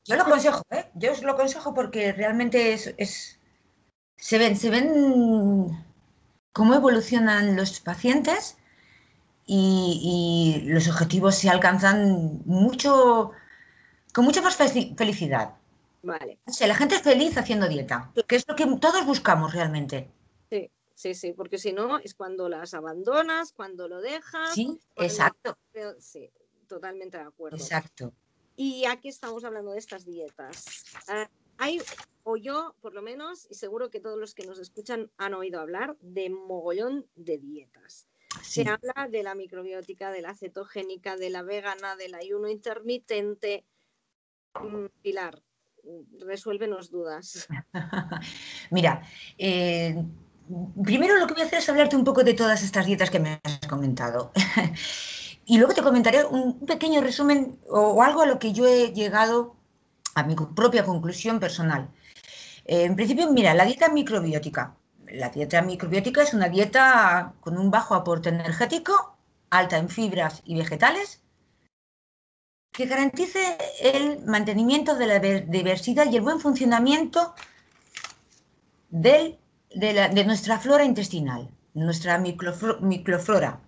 Yo 0.06 0.15
lo 0.15 0.24
aconsejo, 0.24 0.63
¿eh? 0.72 0.89
Yo 0.96 1.12
os 1.12 1.24
lo 1.24 1.32
aconsejo 1.32 1.74
porque 1.74 2.12
realmente 2.12 2.74
es, 2.74 3.39
se 4.18 4.38
ven, 4.38 4.58
se 4.58 4.70
ven 4.70 5.78
cómo 6.52 6.74
evolucionan 6.76 7.56
los 7.56 7.80
pacientes 7.80 8.58
y, 9.46 10.63
los 10.65 10.88
objetivos 10.88 11.36
se 11.36 11.50
alcanzan 11.50 12.42
mucho, 12.46 13.32
con 14.13 14.26
mucha 14.26 14.42
más 14.42 14.56
felicidad. 14.58 15.56
Vale. 16.04 16.39
O 16.46 16.52
sea, 16.52 16.68
la 16.68 16.76
gente 16.76 16.96
es 16.96 17.02
feliz 17.02 17.38
haciendo 17.38 17.68
dieta, 17.68 18.12
que 18.28 18.36
es 18.36 18.46
lo 18.48 18.56
que 18.56 18.65
todos 18.80 19.06
buscamos 19.06 19.54
realmente. 19.54 20.10
Sí, 21.00 21.14
sí, 21.14 21.32
porque 21.32 21.58
si 21.58 21.72
no 21.72 21.98
es 22.00 22.14
cuando 22.14 22.50
las 22.50 22.74
abandonas, 22.74 23.54
cuando 23.54 23.88
lo 23.88 24.02
dejas. 24.02 24.54
Sí, 24.54 24.78
exacto. 24.98 25.58
Sí, 25.98 26.30
totalmente 26.68 27.18
de 27.18 27.24
acuerdo. 27.24 27.56
Exacto. 27.56 28.12
Y 28.58 28.84
aquí 28.84 29.08
estamos 29.08 29.46
hablando 29.46 29.72
de 29.72 29.80
estas 29.80 30.04
dietas. 30.04 30.66
Ah, 31.08 31.30
hay, 31.58 31.82
o 32.24 32.36
yo 32.36 32.76
por 32.82 32.94
lo 32.94 33.02
menos, 33.02 33.48
y 33.50 33.54
seguro 33.54 33.90
que 33.90 34.02
todos 34.02 34.20
los 34.20 34.36
que 34.36 34.46
nos 34.46 34.60
escuchan 34.60 35.10
han 35.16 35.34
oído 35.36 35.62
hablar 35.62 35.96
de 36.02 36.30
mogollón 36.30 37.08
de 37.16 37.38
dietas. 37.38 38.10
Se 38.44 38.68
habla 38.68 39.08
de 39.10 39.24
la 39.24 39.36
microbiótica, 39.36 40.12
de 40.12 40.22
la 40.22 40.36
cetogénica, 40.36 41.16
de 41.16 41.30
la 41.30 41.44
vegana, 41.44 41.96
del 41.96 42.14
ayuno 42.14 42.50
intermitente. 42.50 43.64
Mm, 44.62 44.88
Pilar, 45.02 45.42
resuélvenos 46.20 46.92
dudas. 46.92 47.48
Mira, 48.70 49.02
eh, 49.38 49.96
primero 50.84 51.18
lo 51.18 51.28
que 51.28 51.34
voy 51.34 51.44
a 51.44 51.46
hacer 51.46 51.60
es 51.60 51.70
hablarte 51.70 51.96
un 51.96 52.04
poco 52.04 52.24
de 52.24 52.34
todas 52.34 52.64
estas 52.64 52.86
dietas 52.86 53.10
que 53.10 53.20
me 53.20 53.40
has 53.44 53.68
comentado. 53.68 54.32
y 55.46 55.58
luego 55.58 55.74
te 55.74 55.84
comentaré 55.84 56.26
un 56.26 56.66
pequeño 56.66 57.02
resumen 57.02 57.60
o, 57.70 58.02
algo 58.04 58.22
a 58.22 58.26
lo 58.26 58.40
que 58.40 58.54
yo 58.54 58.68
he 58.68 58.92
llegado 58.94 59.56
a 60.16 60.24
mi 60.24 60.36
propia 60.36 60.84
conclusión 60.84 61.40
personal. 61.40 61.90
Eh, 62.66 62.84
en 62.84 62.96
principio, 62.96 63.32
mira, 63.32 63.54
la 63.54 63.66
dieta 63.66 63.90
microbiótica. 63.90 64.76
La 65.08 65.30
dieta 65.30 65.62
microbiótica 65.62 66.22
es 66.22 66.34
una 66.34 66.50
dieta 66.50 67.34
con 67.40 67.58
un 67.58 67.72
bajo 67.72 67.96
aporte 67.96 68.30
energético, 68.30 69.18
alta 69.50 69.78
en 69.78 69.90
fibras 69.90 70.42
y 70.46 70.56
vegetales, 70.56 71.22
que 72.72 72.86
garantice 72.86 73.58
el 73.82 74.24
mantenimiento 74.26 74.96
de 74.96 75.08
la 75.08 75.20
diversidad 75.20 76.12
y 76.12 76.16
el 76.16 76.22
buen 76.22 76.40
funcionamiento 76.40 77.34
del 78.90 79.40
de, 79.72 80.24
nuestra 80.26 80.60
flora 80.60 80.84
intestinal, 80.84 81.50
nuestra 81.74 82.18
microflora. 82.18 83.62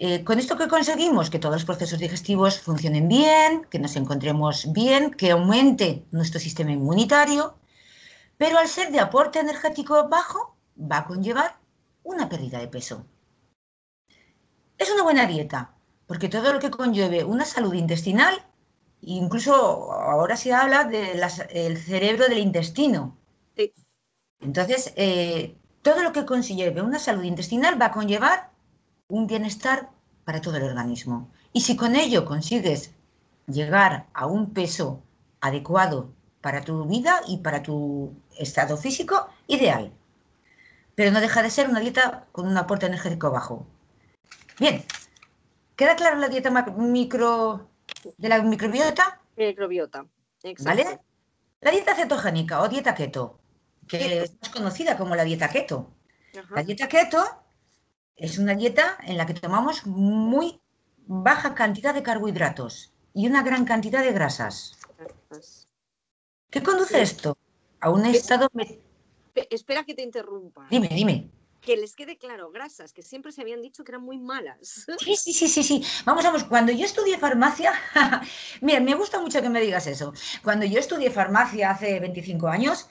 Eh, 0.00 0.22
con 0.22 0.38
esto 0.38 0.56
que 0.56 0.68
conseguimos 0.68 1.28
que 1.28 1.40
todos 1.40 1.56
los 1.56 1.64
procesos 1.64 1.98
digestivos 1.98 2.60
funcionen 2.60 3.08
bien, 3.08 3.66
que 3.68 3.80
nos 3.80 3.96
encontremos 3.96 4.72
bien, 4.72 5.10
que 5.10 5.32
aumente 5.32 6.04
nuestro 6.12 6.38
sistema 6.38 6.70
inmunitario, 6.70 7.58
pero 8.36 8.58
al 8.58 8.68
ser 8.68 8.92
de 8.92 9.00
aporte 9.00 9.40
energético 9.40 10.08
bajo, 10.08 10.56
va 10.80 10.98
a 10.98 11.06
conllevar 11.06 11.58
una 12.04 12.28
pérdida 12.28 12.60
de 12.60 12.68
peso. 12.68 13.04
Es 14.78 14.88
una 14.92 15.02
buena 15.02 15.26
dieta, 15.26 15.74
porque 16.06 16.28
todo 16.28 16.52
lo 16.52 16.60
que 16.60 16.70
conlleve 16.70 17.24
una 17.24 17.44
salud 17.44 17.74
intestinal, 17.74 18.46
incluso 19.00 19.92
ahora 19.92 20.36
se 20.36 20.54
habla 20.54 20.84
del 20.84 21.76
cerebro 21.76 22.28
del 22.28 22.38
intestino. 22.38 23.17
Entonces, 24.40 24.92
eh, 24.96 25.56
todo 25.82 26.02
lo 26.02 26.12
que 26.12 26.24
conlleve 26.24 26.82
una 26.82 26.98
salud 26.98 27.24
intestinal 27.24 27.80
va 27.80 27.86
a 27.86 27.92
conllevar 27.92 28.50
un 29.08 29.26
bienestar 29.26 29.90
para 30.24 30.40
todo 30.40 30.56
el 30.56 30.64
organismo. 30.64 31.30
Y 31.52 31.62
si 31.62 31.76
con 31.76 31.96
ello 31.96 32.24
consigues 32.24 32.92
llegar 33.46 34.06
a 34.12 34.26
un 34.26 34.52
peso 34.52 35.02
adecuado 35.40 36.12
para 36.40 36.62
tu 36.62 36.84
vida 36.84 37.20
y 37.26 37.38
para 37.38 37.62
tu 37.62 38.12
estado 38.38 38.76
físico, 38.76 39.28
ideal. 39.46 39.92
Pero 40.94 41.10
no 41.10 41.20
deja 41.20 41.42
de 41.42 41.50
ser 41.50 41.68
una 41.68 41.80
dieta 41.80 42.26
con 42.32 42.46
un 42.46 42.56
aporte 42.56 42.86
energético 42.86 43.30
bajo. 43.30 43.66
Bien, 44.58 44.84
¿queda 45.76 45.96
clara 45.96 46.16
la 46.16 46.28
dieta 46.28 46.50
micro 46.76 47.68
de 48.16 48.28
la 48.28 48.42
microbiota? 48.42 49.20
Microbiota, 49.36 50.06
exacto. 50.42 50.64
¿Vale? 50.64 51.00
La 51.60 51.70
dieta 51.70 51.94
cetogénica 51.94 52.60
o 52.60 52.68
dieta 52.68 52.94
keto, 52.94 53.38
que 53.88 54.22
es 54.22 54.36
más 54.40 54.50
conocida 54.50 54.96
como 54.96 55.16
la 55.16 55.24
dieta 55.24 55.48
keto. 55.48 55.94
La 56.50 56.62
dieta 56.62 56.88
keto 56.88 57.24
es 58.16 58.38
una 58.38 58.54
dieta 58.54 58.98
en 59.02 59.16
la 59.16 59.26
que 59.26 59.34
tomamos 59.34 59.86
muy 59.86 60.60
baja 61.06 61.54
cantidad 61.54 61.94
de 61.94 62.02
carbohidratos 62.02 62.92
y 63.14 63.26
una 63.26 63.42
gran 63.42 63.64
cantidad 63.64 64.02
de 64.02 64.12
grasas. 64.12 64.78
¿Qué 66.50 66.62
conduce 66.62 67.00
esto? 67.00 67.36
A 67.80 67.90
un 67.90 68.06
estado... 68.06 68.48
Espera 69.50 69.84
que 69.84 69.94
te 69.94 70.02
interrumpa. 70.02 70.66
Dime, 70.70 70.88
dime. 70.88 71.30
Que 71.60 71.76
les 71.76 71.94
quede 71.94 72.16
claro, 72.16 72.50
grasas, 72.50 72.92
que 72.92 73.02
siempre 73.02 73.32
se 73.32 73.42
habían 73.42 73.60
dicho 73.62 73.84
que 73.84 73.92
eran 73.92 74.02
muy 74.02 74.18
malas. 74.18 74.86
Sí, 74.98 75.16
sí, 75.16 75.32
sí, 75.32 75.48
sí, 75.48 75.62
sí. 75.62 75.84
Vamos, 76.04 76.24
vamos, 76.24 76.44
cuando 76.44 76.72
yo 76.72 76.84
estudié 76.84 77.18
farmacia, 77.18 77.72
mira, 78.60 78.80
me 78.80 78.94
gusta 78.94 79.20
mucho 79.20 79.42
que 79.42 79.48
me 79.48 79.60
digas 79.60 79.86
eso. 79.86 80.12
Cuando 80.42 80.64
yo 80.66 80.78
estudié 80.78 81.10
farmacia 81.10 81.70
hace 81.70 82.00
25 82.00 82.48
años, 82.48 82.88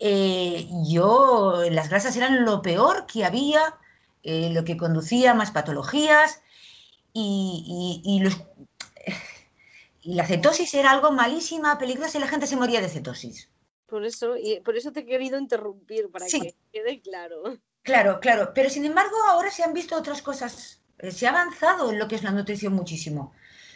eh, 0.00 0.66
yo, 0.88 1.62
las 1.70 1.90
grasas 1.90 2.16
eran 2.16 2.44
lo 2.44 2.62
peor 2.62 3.06
que 3.06 3.24
había, 3.24 3.78
eh, 4.22 4.50
lo 4.50 4.64
que 4.64 4.78
conducía 4.78 5.32
a 5.32 5.34
más 5.34 5.50
patologías 5.50 6.42
y, 7.12 8.00
y, 8.04 8.20
los, 8.20 8.42
y 10.02 10.14
la 10.14 10.26
cetosis 10.26 10.72
era 10.74 10.90
algo 10.90 11.12
malísima, 11.12 11.78
peligrosa 11.78 12.16
y 12.16 12.22
la 12.22 12.28
gente 12.28 12.46
se 12.46 12.56
moría 12.56 12.80
de 12.80 12.88
cetosis. 12.88 13.50
Por 13.86 14.06
eso, 14.06 14.36
y 14.36 14.60
por 14.60 14.76
eso 14.76 14.90
te 14.90 15.00
he 15.00 15.06
querido 15.06 15.38
interrumpir, 15.38 16.10
para 16.10 16.26
que 16.26 16.54
quede 16.72 17.02
claro. 17.02 17.58
Claro, 17.82 18.20
claro. 18.20 18.52
Pero 18.54 18.70
sin 18.70 18.84
embargo, 18.84 19.16
ahora 19.28 19.50
se 19.50 19.64
han 19.64 19.74
visto 19.74 19.96
otras 19.96 20.22
cosas. 20.22 20.82
Eh, 20.98 21.10
se 21.10 21.26
ha 21.26 21.30
avanzado 21.30 21.90
en 21.90 21.98
lo 21.98 22.08
que 22.08 22.14
es 22.14 22.22
la 22.22 22.30
nutrición 22.30 22.72
muchísimo. 22.72 23.34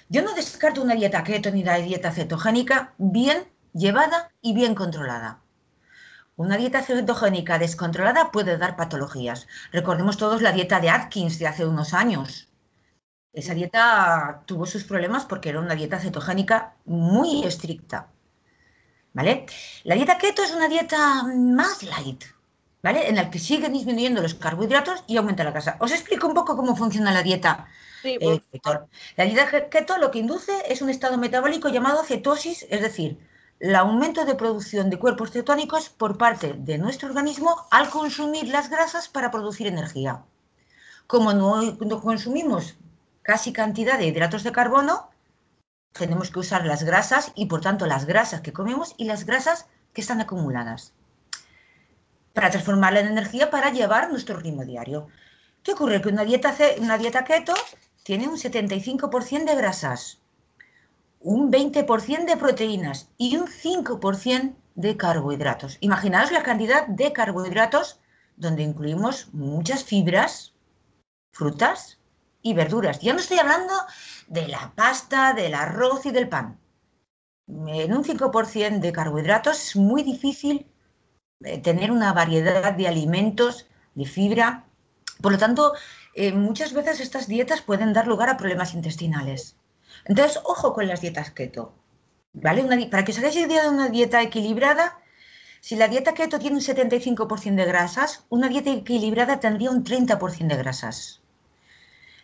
Yo 0.09 0.23
no 0.23 0.33
descarto 0.35 0.83
una 0.83 0.95
dieta 0.95 1.25
keto 1.25 1.51
ni 1.51 1.65
la 1.65 1.79
dieta 1.79 2.13
cetogénica 2.13 2.95
bien 2.99 3.45
llevada 3.73 4.33
y 4.41 4.55
bien 4.55 4.75
controlada. 4.75 5.44
Una 6.37 6.57
dieta 6.57 6.83
cetogénica 6.83 7.59
descontrolada 7.59 8.33
puede 8.33 8.59
dar 8.59 8.77
patologías. 8.77 9.47
Recordemos 9.73 10.17
todos 10.17 10.43
la 10.43 10.51
dieta 10.51 10.81
de 10.81 10.91
Atkins 10.91 11.39
de 11.39 11.47
hace 11.47 11.65
unos 11.65 11.95
años. 11.95 12.49
Esa 13.33 13.55
dieta 13.55 14.43
tuvo 14.47 14.67
sus 14.67 14.85
problemas 14.85 15.25
porque 15.27 15.51
era 15.51 15.61
una 15.61 15.77
dieta 15.77 16.01
cetogénica 16.01 16.75
muy 16.87 17.45
estricta. 17.45 18.09
¿Vale? 19.13 19.47
La 19.85 19.95
dieta 19.95 20.19
keto 20.19 20.43
es 20.43 20.51
una 20.51 20.69
dieta 20.69 21.23
más 21.23 21.85
light, 21.85 22.25
¿vale? 22.83 23.09
En 23.09 23.15
la 23.15 23.31
que 23.31 23.39
siguen 23.39 23.73
disminuyendo 23.73 24.21
los 24.21 24.35
carbohidratos 24.35 25.05
y 25.07 25.17
aumenta 25.17 25.45
la 25.45 25.53
grasa. 25.53 25.77
Os 25.79 25.93
explico 25.93 26.27
un 26.27 26.35
poco 26.35 26.57
cómo 26.57 26.75
funciona 26.75 27.13
la 27.13 27.23
dieta 27.23 27.69
sí, 28.03 28.19
eh, 28.21 28.43
keto. 28.51 28.89
La 29.17 29.25
dieta 29.25 29.69
keto 29.69 29.99
lo 29.99 30.11
que 30.11 30.19
induce 30.19 30.53
es 30.69 30.83
un 30.83 30.91
estado 30.91 31.17
metabólico 31.17 31.69
llamado 31.69 32.03
cetosis, 32.03 32.67
es 32.71 32.81
decir, 32.83 33.19
el 33.65 33.77
aumento 33.77 34.27
de 34.27 34.35
producción 34.35 34.91
de 34.91 34.99
cuerpos 34.99 35.31
cetónicos 35.31 35.89
por 35.89 36.19
parte 36.19 36.53
de 36.53 36.77
nuestro 36.77 37.09
organismo 37.09 37.67
al 37.71 37.89
consumir 37.89 38.49
las 38.49 38.69
grasas 38.69 39.09
para 39.09 39.31
producir 39.31 39.67
energía. 39.67 40.23
Como 41.07 41.33
no, 41.33 41.79
consumimos 42.03 42.77
casi 43.23 43.55
cantidad 43.55 43.99
de 43.99 44.05
hidratos 44.05 44.43
de 44.43 44.53
carbono, 44.53 45.09
tenemos 45.93 46.31
que 46.31 46.41
usar 46.41 46.67
las 46.67 46.83
grasas 46.83 47.33
y 47.35 47.47
por 47.47 47.63
tanto 47.63 47.87
las 47.87 48.05
grasas 48.05 48.43
que 48.43 48.53
comemos 48.53 48.95
y 48.99 49.07
las 49.07 49.25
grasas 49.25 49.65
que 49.95 50.03
están 50.03 50.21
acumuladas 50.21 50.93
para 52.35 52.51
transformarla 52.51 53.01
en 53.01 53.07
energía 53.07 53.51
para 53.51 53.73
llevar 53.73 54.11
nuestro 54.11 54.37
ritmo 54.37 54.67
diario. 54.67 55.07
¿Qué 55.63 55.73
ocurre? 55.73 56.03
Que 56.03 56.11
una 56.11 56.27
dieta, 56.27 56.55
una 56.81 56.99
dieta 56.99 57.25
keto 57.25 57.55
tiene 58.03 58.29
un 58.29 58.37
75% 58.37 59.47
de 59.47 59.55
grasas, 59.55 60.19
un 61.25 61.51
20% 61.51 62.27
de 62.27 62.37
proteínas 62.37 63.09
y 63.19 63.37
un 63.37 63.49
5% 63.49 64.55
de 64.77 64.97
carbohidratos. 64.97 65.79
Imaginaos 65.81 66.31
la 66.31 66.45
cantidad 66.45 66.87
de 66.87 67.13
carbohidratos 67.13 67.99
donde 68.37 68.63
incluimos 68.63 69.33
muchas 69.33 69.85
fibras, 69.85 70.55
frutas, 71.33 71.99
y 72.45 72.53
verduras. 72.53 73.01
Ya 73.01 73.15
no 73.15 73.19
estoy 73.19 73.39
hablando 73.39 73.73
de 74.29 74.47
la 74.47 74.73
pasta, 74.77 75.33
del 75.33 75.55
arroz 75.55 76.07
y 76.07 76.13
del 76.13 76.29
pan. 76.29 76.61
En 77.49 77.97
un 77.97 78.05
5% 78.05 78.81
de 78.81 78.93
carbohidratos 78.93 79.61
es 79.61 79.77
muy 79.77 80.03
difícil 80.03 80.67
eh, 81.41 81.59
tener 81.59 81.91
una 81.91 82.13
variedad 82.13 82.75
de 82.75 82.87
alimentos, 82.87 83.67
de 83.95 84.05
fibra. 84.05 84.67
Por 85.23 85.33
lo 85.33 85.39
tanto, 85.39 85.73
eh, 86.15 86.33
muchas 86.33 86.75
veces 86.75 87.01
estas 87.01 87.27
dietas 87.27 87.63
pueden 87.63 87.95
dar 87.95 88.07
lugar 88.07 88.29
a 88.29 88.37
problemas 88.37 88.75
intestinales. 88.75 89.57
Entonces, 90.05 90.41
ojo 90.45 90.73
con 90.75 90.87
las 90.87 91.01
dietas 91.01 91.31
keto. 91.31 91.73
¿Vale? 92.33 92.65
para 92.91 93.05
que 93.05 93.13
os 93.13 93.19
hagáis 93.19 93.37
idea 93.37 93.63
de 93.63 93.69
una 93.69 93.89
dieta 93.89 94.21
equilibrada, 94.21 94.99
si 95.61 95.77
la 95.77 95.89
dieta 95.89 96.15
keto 96.15 96.39
tiene 96.39 96.57
un 96.57 96.63
75% 96.63 97.55
de 97.55 97.65
grasas, 97.65 98.25
una 98.29 98.49
dieta 98.49 98.71
equilibrada 98.71 99.41
tendría 99.41 99.71
un 99.71 99.85
30% 99.85 100.49
de 100.49 100.57
grasas. 100.57 101.23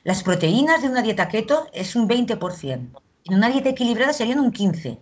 Las 0.03 0.23
proteínas 0.23 0.83
de 0.83 0.89
una 0.89 1.03
dieta 1.03 1.29
keto 1.29 1.69
es 1.73 1.95
un 1.95 2.09
20%. 2.09 3.01
En 3.25 3.35
una 3.35 3.49
dieta 3.49 3.71
equilibrada 3.71 4.13
serían 4.13 4.41
un 4.41 4.53
15%. 4.53 4.99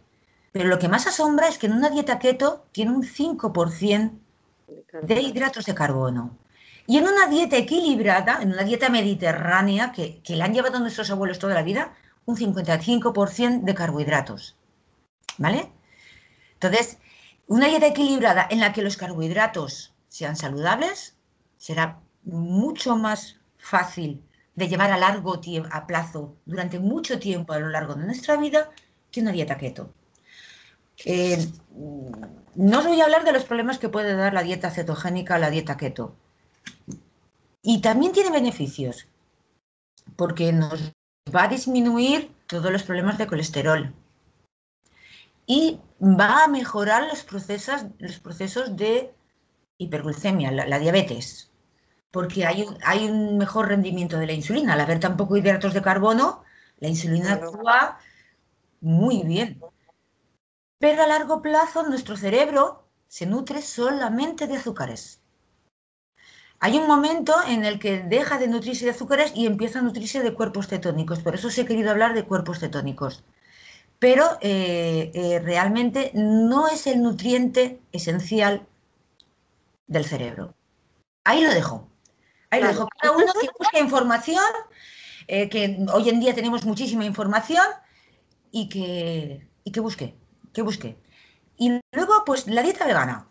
Pero 0.53 0.69
lo 0.69 0.79
que 0.79 0.89
más 0.89 1.07
asombra 1.07 1.49
es 1.49 1.59
que 1.59 1.67
en 1.67 1.73
una 1.73 1.91
dieta 1.91 2.19
keto 2.19 2.67
tiene 2.73 2.93
un 2.93 3.03
5% 3.03 4.13
de 5.03 5.21
hidratos 5.21 5.67
de 5.67 5.75
carbono. 5.75 6.37
Y 6.87 6.99
en 6.99 7.07
una 7.07 7.27
dieta 7.27 7.57
equilibrada, 7.57 8.39
en 8.41 8.53
una 8.53 8.63
dieta 8.63 8.89
mediterránea, 8.89 9.93
que, 9.93 10.21
que 10.23 10.37
la 10.37 10.47
han 10.47 10.55
llevado 10.55 10.81
nuestros 10.81 11.11
abuelos 11.11 11.39
toda 11.39 11.55
la 11.55 11.63
vida, 11.63 11.95
un 12.29 12.37
55% 12.37 13.63
de 13.63 13.75
carbohidratos. 13.75 14.55
¿Vale? 15.39 15.73
Entonces, 16.55 16.99
una 17.47 17.69
dieta 17.69 17.87
equilibrada 17.87 18.47
en 18.51 18.61
la 18.61 18.75
que 18.75 18.83
los 18.83 18.99
carbohidratos 18.99 19.95
sean 20.09 20.37
saludables 20.37 21.17
será 21.57 22.01
mucho 22.25 22.97
más 22.97 23.41
fácil 23.57 24.23
de 24.57 24.69
llevar 24.69 24.93
a 24.93 24.99
largo 24.99 25.41
tiempo, 25.41 25.71
a 25.73 25.87
plazo, 25.87 26.37
durante 26.45 26.79
mucho 26.79 27.19
tiempo 27.19 27.55
a 27.55 27.61
lo 27.61 27.71
largo 27.71 27.95
de 27.95 28.05
nuestra 28.05 28.37
vida, 28.37 28.71
que 29.11 29.23
una 29.23 29.33
dieta 29.33 29.57
keto. 29.57 29.95
Eh, 31.07 31.39
no 32.57 32.79
os 32.79 32.87
voy 32.87 33.01
a 33.01 33.05
hablar 33.05 33.25
de 33.25 33.33
los 33.33 33.45
problemas 33.45 33.79
que 33.79 33.89
puede 33.89 34.15
dar 34.15 34.35
la 34.35 34.43
dieta 34.43 34.71
cetogénica 34.71 35.37
a 35.37 35.39
la 35.39 35.49
dieta 35.49 35.79
keto. 35.79 36.15
Y 37.63 37.81
también 37.81 38.13
tiene 38.13 38.31
beneficios, 38.31 39.07
porque 40.17 40.53
nos 40.53 40.93
va 41.35 41.45
a 41.45 41.49
disminuir 41.49 42.33
todos 42.47 42.71
los 42.73 42.83
problemas 42.83 43.19
de 43.19 43.27
colesterol 43.27 43.95
y 45.47 45.81
va 46.01 46.45
a 46.45 46.49
mejorar 46.49 47.09
los 47.09 47.23
procesos, 47.25 47.87
los 47.99 48.19
procesos 48.19 48.77
de 48.77 49.13
hiperglucemia, 49.79 50.51
la 50.53 50.79
diabetes 50.79 51.49
porque 52.11 52.47
hay 52.47 52.63
un, 52.63 52.79
hay 52.85 53.07
un 53.07 53.39
mejor 53.39 53.69
rendimiento 53.69 54.19
de 54.19 54.27
la 54.27 54.33
insulina. 54.33 54.73
Al 54.73 54.81
haber 54.81 55.01
tan 55.01 55.17
poco 55.17 55.37
hidratos 55.37 55.75
de 55.75 55.83
carbono, 55.83 56.43
la 56.79 56.89
insulina 56.89 57.35
actúa 57.35 57.99
muy 58.81 59.23
bien. 59.25 59.61
Pero 60.79 61.03
a 61.03 61.07
largo 61.07 61.43
plazo 61.43 61.83
nuestro 61.85 62.17
cerebro 62.17 62.89
se 63.09 63.27
nutre 63.27 63.63
solamente 63.63 64.47
de 64.47 64.57
azúcares. 64.57 65.23
Hay 66.61 66.77
un 66.77 66.87
momento 66.89 67.35
en 67.47 67.65
el 67.65 67.79
que 67.79 68.01
deja 68.03 68.39
de 68.39 68.49
nutrirse 68.49 68.85
de 68.85 68.91
azúcares 68.91 69.33
y 69.35 69.47
empieza 69.47 69.79
a 69.79 69.83
nutrirse 69.83 70.23
de 70.23 70.35
cuerpos 70.35 70.67
cetónicos. 70.67 71.21
Por 71.21 71.35
eso 71.35 71.49
os 71.49 71.59
he 71.59 71.67
querido 71.67 71.91
hablar 71.91 72.15
de 72.15 72.25
cuerpos 72.25 72.59
cetónicos. 72.59 73.25
Pero 73.99 74.25
eh, 74.41 75.11
eh, 75.15 75.41
realmente 75.41 76.11
no 76.15 76.69
es 76.69 76.87
el 76.87 77.03
nutriente 77.03 77.81
esencial 77.93 78.67
del 79.87 80.05
cerebro. 80.05 80.55
Ahí 81.25 81.43
lo 81.43 81.51
dejo. 81.53 81.89
Ahí 82.51 82.61
lo 82.61 82.69
dejo. 82.69 82.89
Cada 83.01 83.17
uno 83.17 83.33
que 83.41 83.49
busque 83.59 83.81
información 83.81 84.45
eh, 85.29 85.49
que 85.49 85.79
hoy 85.93 86.09
en 86.09 86.21
día 86.21 86.35
tenemos 86.35 86.65
muchísima 86.65 87.05
información 87.05 87.67
y 88.51 88.69
que, 88.69 89.47
y 89.63 89.73
que 89.73 89.81
busque, 89.81 90.17
que 90.53 90.63
busque. 90.63 90.97
Y 91.57 91.81
luego, 91.93 92.25
pues 92.25 92.47
la 92.47 92.63
dieta 92.63 92.87
vegana. 92.87 93.28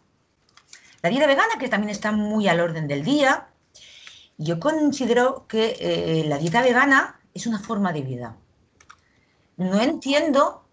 La 1.02 1.10
dieta 1.10 1.28
vegana, 1.28 1.58
que 1.60 1.70
también 1.70 1.92
está 1.92 2.12
muy 2.12 2.48
al 2.48 2.60
orden 2.60 2.88
del 2.88 3.04
día, 3.04 3.48
yo 4.38 4.60
considero 4.60 5.48
que 5.48 5.78
eh, 5.80 6.26
la 6.28 6.38
dieta 6.38 6.62
vegana 6.62 7.20
es 7.34 7.48
una 7.48 7.60
forma 7.60 7.94
de 7.94 8.02
vida. 8.02 8.36
No 9.58 9.80
entiendo 9.82 10.68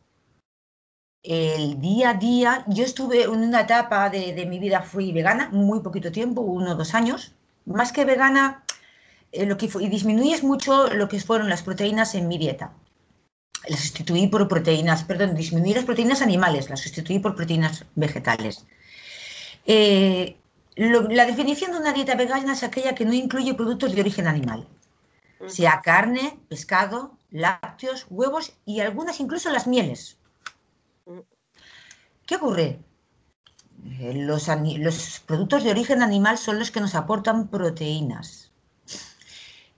el 1.25 1.81
día 1.81 2.11
a 2.11 2.15
día. 2.15 2.65
Yo 2.69 2.85
estuve 2.85 3.23
en 3.25 3.31
una 3.31 3.63
etapa 3.63 4.11
de, 4.11 4.47
mi 4.47 4.59
vida, 4.59 4.83
fui 4.83 5.13
vegana, 5.13 5.49
muy 5.51 5.81
poquito 5.81 6.13
tiempo, 6.13 6.43
uno 6.43 6.73
o 6.73 6.75
dos 6.75 6.95
años. 6.95 7.35
Más 7.65 7.93
que 7.93 8.05
vegana, 8.05 8.63
eh, 9.33 9.47
lo 9.47 9.57
que 9.57 9.69
fue, 9.69 9.85
y 9.85 9.89
disminuyes 9.89 10.45
mucho 10.45 10.89
lo 10.95 11.09
que 11.09 11.21
fueron 11.21 11.49
las 11.49 11.63
proteínas 11.63 12.15
en 12.15 12.29
mi 12.29 12.39
dieta. 12.39 12.73
Las 13.67 13.81
sustituí 13.81 14.27
por 14.29 14.47
proteínas, 14.47 15.05
perdón, 15.05 15.35
disminuí 15.35 15.73
las 15.73 15.87
proteínas 15.87 16.21
animales, 16.21 16.69
las 16.69 16.81
sustituí 16.81 17.19
por 17.19 17.35
proteínas 17.35 17.87
vegetales. 17.95 18.67
Eh, 19.66 20.37
la 20.77 21.24
definición 21.24 21.72
de 21.72 21.79
una 21.79 21.92
dieta 21.92 22.14
vegana 22.16 22.53
es 22.53 22.62
aquella 22.62 22.94
que 22.94 23.05
no 23.05 23.12
incluye 23.12 23.55
productos 23.55 23.94
de 23.94 24.00
origen 24.00 24.27
animal, 24.27 24.66
sea 25.46 25.81
carne, 25.83 26.38
pescado, 26.48 27.16
lácteos, 27.31 28.07
huevos 28.11 28.53
y 28.64 28.81
algunas 28.81 29.20
incluso 29.20 29.50
las 29.50 29.66
mieles. 29.66 30.18
¿Qué 32.27 32.37
ocurre? 32.37 32.81
Eh, 34.00 34.14
los, 34.14 34.48
los, 34.79 35.20
productos 35.27 35.62
de 35.62 35.70
origen 35.70 36.03
animal 36.03 36.38
son 36.38 36.59
los 36.59 36.70
que 36.70 36.81
nos 36.81 36.94
aportan 36.94 37.48
proteínas. 37.48 38.50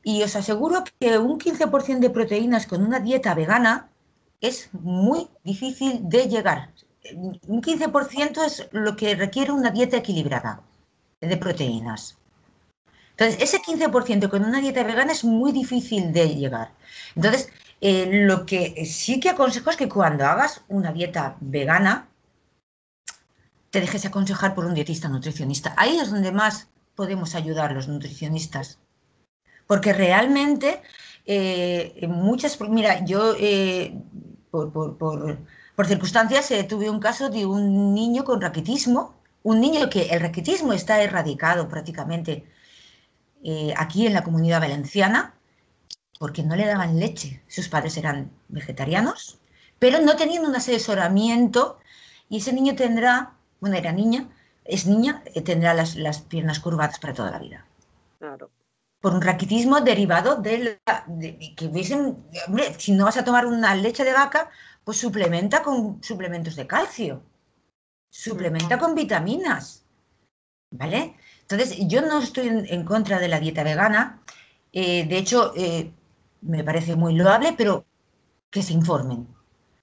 Y 0.02 0.22
os 0.22 0.36
aseguro 0.36 0.84
que 1.00 1.18
un 1.18 1.38
15% 1.38 1.98
de 1.98 2.10
proteínas 2.10 2.66
con 2.66 2.84
una 2.84 3.00
dieta 3.00 3.34
vegana 3.34 3.90
es 4.40 4.70
muy 4.72 5.28
difícil 5.42 6.08
de 6.08 6.28
llegar. 6.28 6.72
Un 7.14 7.62
15% 7.62 8.44
es 8.44 8.68
lo 8.72 8.96
que 8.96 9.14
requiere 9.14 9.52
una 9.52 9.70
dieta 9.70 9.98
equilibrada 9.98 10.62
de 11.20 11.36
proteínas. 11.36 12.16
Entonces, 13.10 13.42
ese 13.42 13.62
15% 13.62 14.28
con 14.28 14.44
una 14.44 14.60
dieta 14.60 14.82
vegana 14.82 15.12
es 15.12 15.24
muy 15.24 15.52
difícil 15.52 16.12
de 16.12 16.34
llegar. 16.34 16.72
Entonces, 17.14 17.50
eh, 17.80 18.08
lo 18.26 18.44
que 18.44 18.84
sí 18.84 19.20
que 19.20 19.30
aconsejo 19.30 19.70
es 19.70 19.76
que 19.76 19.88
cuando 19.88 20.26
hagas 20.26 20.62
una 20.68 20.92
dieta 20.92 21.36
vegana, 21.40 22.08
te 23.70 23.80
dejes 23.80 24.04
aconsejar 24.04 24.54
por 24.54 24.66
un 24.66 24.74
dietista 24.74 25.08
nutricionista. 25.08 25.74
Ahí 25.76 25.98
es 25.98 26.10
donde 26.10 26.32
más 26.32 26.68
podemos 26.94 27.34
ayudar 27.34 27.72
los 27.72 27.88
nutricionistas. 27.88 28.78
Porque 29.66 29.92
realmente 29.92 30.82
eh, 31.26 32.06
muchas, 32.08 32.60
mira, 32.60 33.04
yo 33.04 33.34
eh, 33.38 33.98
por, 34.50 34.96
por, 34.96 35.38
circunstancias 35.84 36.50
tuve 36.68 36.88
un 36.88 37.00
caso 37.00 37.28
de 37.28 37.44
un 37.44 37.94
niño 37.94 38.24
con 38.24 38.40
raquitismo, 38.40 39.14
un 39.42 39.60
niño 39.60 39.90
que 39.90 40.06
el 40.06 40.20
raquitismo 40.20 40.72
está 40.72 41.02
erradicado 41.02 41.68
prácticamente 41.68 42.46
aquí 43.76 44.06
en 44.06 44.14
la 44.14 44.24
comunidad 44.24 44.60
valenciana, 44.60 45.34
porque 46.18 46.42
no 46.42 46.56
le 46.56 46.66
daban 46.66 46.98
leche. 46.98 47.42
Sus 47.46 47.68
padres 47.68 47.96
eran 47.96 48.30
vegetarianos, 48.48 49.38
pero 49.78 50.00
no 50.00 50.16
tenían 50.16 50.46
un 50.46 50.56
asesoramiento 50.56 51.78
y 52.28 52.38
ese 52.38 52.52
niño 52.52 52.74
tendrá, 52.74 53.34
bueno, 53.60 53.76
era 53.76 53.92
niña, 53.92 54.28
es 54.64 54.86
niña, 54.86 55.22
eh, 55.34 55.42
tendrá 55.42 55.74
las, 55.74 56.20
piernas 56.22 56.60
curvadas 56.60 56.98
para 56.98 57.14
toda 57.14 57.30
la 57.30 57.38
vida. 57.38 57.66
Claro. 58.18 58.50
Por 59.00 59.14
un 59.14 59.22
raquitismo 59.22 59.80
derivado 59.80 60.36
de, 60.36 60.80
la, 60.86 61.04
que 61.56 61.66
hubiesen, 61.66 62.16
hombre, 62.48 62.74
si 62.78 62.92
no 62.92 63.04
vas 63.04 63.16
a 63.16 63.24
tomar 63.24 63.46
una 63.46 63.74
leche 63.74 64.04
de 64.04 64.12
vaca, 64.12 64.50
pues 64.86 64.98
suplementa 64.98 65.64
con 65.64 66.00
suplementos 66.00 66.54
de 66.54 66.68
calcio, 66.68 67.20
suplementa 68.08 68.78
con 68.78 68.94
vitaminas, 68.94 69.84
¿vale? 70.70 71.16
Entonces, 71.40 71.76
yo 71.88 72.02
no 72.02 72.20
estoy 72.20 72.46
en, 72.68 72.84
contra 72.84 73.18
de 73.18 73.26
la 73.26 73.40
dieta 73.40 73.64
vegana. 73.64 74.22
Eh, 74.72 75.04
de 75.08 75.18
hecho, 75.18 75.52
eh, 75.56 75.92
me 76.42 76.62
parece 76.62 76.94
muy 76.94 77.16
loable, 77.16 77.52
pero 77.58 77.84
que 78.48 78.62
se 78.62 78.74
informen. 78.74 79.26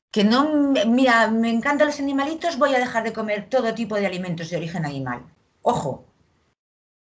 Que 0.09 0.23
no, 0.23 0.71
mira, 0.87 1.27
me 1.27 1.49
encantan 1.49 1.87
los 1.87 1.99
animalitos, 1.99 2.57
voy 2.57 2.73
a 2.73 2.79
dejar 2.79 3.03
de 3.03 3.11
comer 3.11 3.49
todo 3.49 3.73
tipo 3.73 3.95
de 3.95 4.07
alimentos 4.07 4.49
de 4.51 4.55
origen 4.55 4.85
animal. 4.85 5.25
Ojo, 5.63 6.05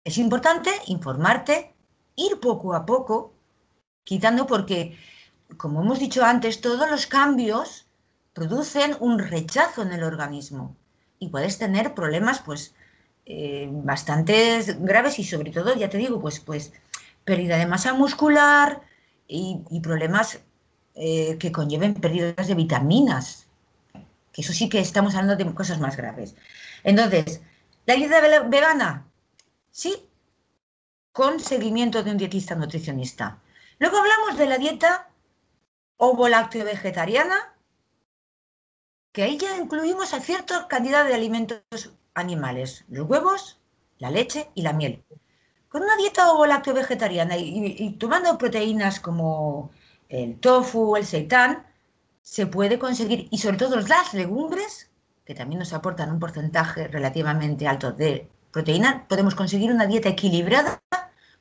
es 0.03 0.17
importante 0.17 0.71
informarte, 0.87 1.75
ir 2.15 2.39
poco 2.39 2.73
a 2.73 2.83
poco, 2.83 3.35
quitando 4.03 4.47
porque, 4.47 4.97
como 5.55 5.83
hemos 5.83 5.99
dicho 5.99 6.25
antes, 6.25 6.61
todos 6.61 6.89
los 6.89 7.05
cambios 7.05 7.85
producen 8.33 8.95
un 8.99 9.19
rechazo 9.19 9.81
en 9.81 9.91
el 9.91 10.03
organismo 10.03 10.75
y 11.19 11.29
puedes 11.29 11.57
tener 11.57 11.93
problemas, 11.93 12.39
pues, 12.39 12.73
eh, 13.25 13.69
bastante 13.71 14.61
graves 14.79 15.19
y 15.19 15.23
sobre 15.23 15.51
todo, 15.51 15.75
ya 15.75 15.89
te 15.89 15.97
digo, 15.97 16.19
pues, 16.19 16.39
pues, 16.39 16.73
pérdida 17.25 17.57
de 17.57 17.67
masa 17.67 17.93
muscular, 17.93 18.81
y, 19.31 19.79
problemas 19.81 20.41
eh, 20.95 21.37
que 21.39 21.51
conlleven 21.51 21.93
pérdidas 21.95 22.47
de 22.47 22.55
vitaminas. 22.55 23.47
Que 24.33 24.41
eso 24.41 24.53
sí 24.53 24.67
que 24.69 24.79
estamos 24.79 25.15
hablando 25.15 25.41
de 25.41 25.53
cosas 25.55 25.79
más 25.79 25.95
graves. 25.95 26.35
Entonces, 26.83 27.41
¿la 27.85 27.95
dieta 27.95 28.19
vegana? 28.43 29.05
Sí, 29.71 30.09
con 31.13 31.39
seguimiento 31.39 32.03
de 32.03 32.11
un 32.11 32.17
dietista 32.17 32.55
nutricionista. 32.55 33.39
Luego 33.79 33.97
hablamos 33.97 34.37
de 34.37 34.47
la 34.47 34.57
dieta 34.57 35.09
ovo-lácteo 35.97 36.65
vegetariana, 36.65 37.53
que 39.11 39.23
ahí 39.23 39.37
ya 39.37 39.57
incluimos 39.57 40.13
a 40.13 40.21
cierta 40.21 40.67
cantidad 40.67 41.05
de 41.05 41.13
alimentos 41.13 41.61
animales, 42.13 42.85
los 42.89 43.09
huevos, 43.09 43.59
la 43.97 44.09
leche 44.09 44.49
y 44.55 44.61
la 44.61 44.73
miel. 44.73 45.03
Con 45.69 45.83
una 45.83 45.95
dieta 45.95 46.31
ovo 46.31 46.45
lácteo 46.45 46.73
vegetariana 46.73 47.37
y, 47.37 47.95
tomando 47.97 48.37
proteínas 48.37 48.99
como 48.99 49.71
el 50.09 50.37
tofu, 50.39 50.95
el 50.97 51.05
seitán, 51.05 51.65
se 52.21 52.45
puede 52.45 52.77
conseguir, 52.77 53.27
y 53.31 53.37
sobre 53.37 53.57
todo 53.57 53.79
las 53.79 54.13
legumbres, 54.13 54.89
que 55.25 55.33
también 55.33 55.59
nos 55.59 55.73
aportan 55.73 56.11
un 56.11 56.19
porcentaje 56.19 56.87
relativamente 56.87 57.67
alto 57.67 57.91
de 57.91 58.29
proteína, 58.51 59.07
podemos 59.07 59.33
conseguir 59.35 59.71
una 59.71 59.87
dieta 59.87 60.09
equilibrada 60.09 60.81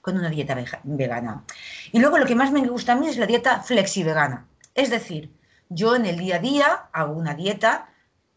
con 0.00 0.16
una 0.16 0.30
dieta 0.30 0.56
vegana. 0.84 1.44
Y 1.92 1.98
luego 1.98 2.18
lo 2.18 2.26
que 2.26 2.34
más 2.34 2.52
me 2.52 2.66
gusta 2.66 2.92
a 2.92 2.96
mí 2.96 3.08
es 3.08 3.16
la 3.16 3.26
dieta 3.26 3.62
flexi-vegana. 3.62 4.46
Es 4.74 4.90
decir, 4.90 5.30
yo 5.70 5.96
en 5.96 6.04
el 6.04 6.18
día 6.18 6.36
a 6.36 6.40
día 6.40 6.88
hago 6.92 7.14
una 7.14 7.34
dieta 7.34 7.88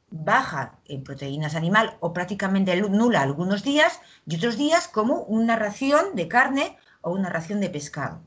baja 0.10 0.78
en 0.86 1.04
proteínas 1.04 1.56
animal 1.56 1.98
o 2.00 2.14
prácticamente 2.14 2.80
nula 2.80 3.24
algunos 3.24 3.64
días 3.64 4.00
y 4.28 4.36
otros 4.36 4.58
días 4.58 4.88
como 4.88 5.22
una 5.24 5.56
ración 5.56 6.16
de 6.16 6.28
carne 6.28 6.78
o 7.02 7.12
una 7.12 7.30
ración 7.30 7.60
de 7.60 7.70
pescado. 7.70 8.22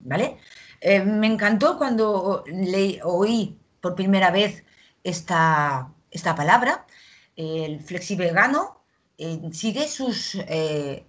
¿Vale? 0.00 0.38
Eh, 0.80 1.04
me 1.04 1.26
encantó 1.26 1.76
cuando 1.76 2.42
le, 2.46 3.00
oí 3.04 3.60
por 3.80 3.94
primera 3.94 4.30
vez 4.30 4.64
esta, 5.04 5.92
esta 6.10 6.34
palabra. 6.34 6.86
El 7.36 7.80
flexivegano 7.80 8.82
eh, 9.18 9.40
sigue 9.52 9.86
sus 9.86 10.34
eh, 10.34 11.04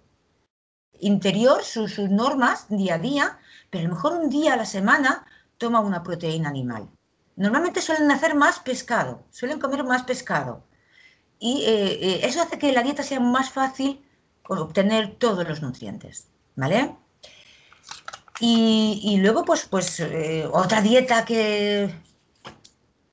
interior, 0.99 1.63
sus, 1.63 1.93
sus 1.93 2.09
normas 2.09 2.67
día 2.69 2.95
a 2.95 2.99
día, 2.99 3.39
pero 3.69 3.85
a 3.85 3.87
lo 3.87 3.95
mejor 3.95 4.13
un 4.13 4.29
día 4.29 4.53
a 4.53 4.57
la 4.57 4.65
semana 4.65 5.25
toma 5.63 5.79
una 5.79 6.03
proteína 6.03 6.49
animal. 6.49 6.83
Normalmente 7.37 7.79
suelen 7.81 8.11
hacer 8.11 8.35
más 8.35 8.59
pescado, 8.59 9.23
suelen 9.31 9.61
comer 9.61 9.83
más 9.85 10.03
pescado. 10.03 10.53
Y 11.39 11.63
eh, 11.65 11.93
eh, 12.07 12.19
eso 12.23 12.41
hace 12.41 12.59
que 12.59 12.73
la 12.73 12.83
dieta 12.83 13.01
sea 13.01 13.21
más 13.21 13.49
fácil 13.49 13.89
obtener 14.47 15.15
todos 15.15 15.47
los 15.47 15.61
nutrientes, 15.61 16.27
¿vale? 16.57 16.95
Y, 18.41 19.15
luego, 19.21 19.45
pues, 19.45 19.65
pues 19.73 20.01
eh, 20.01 20.45
otra 20.51 20.81
dieta 20.81 21.23
que 21.23 21.95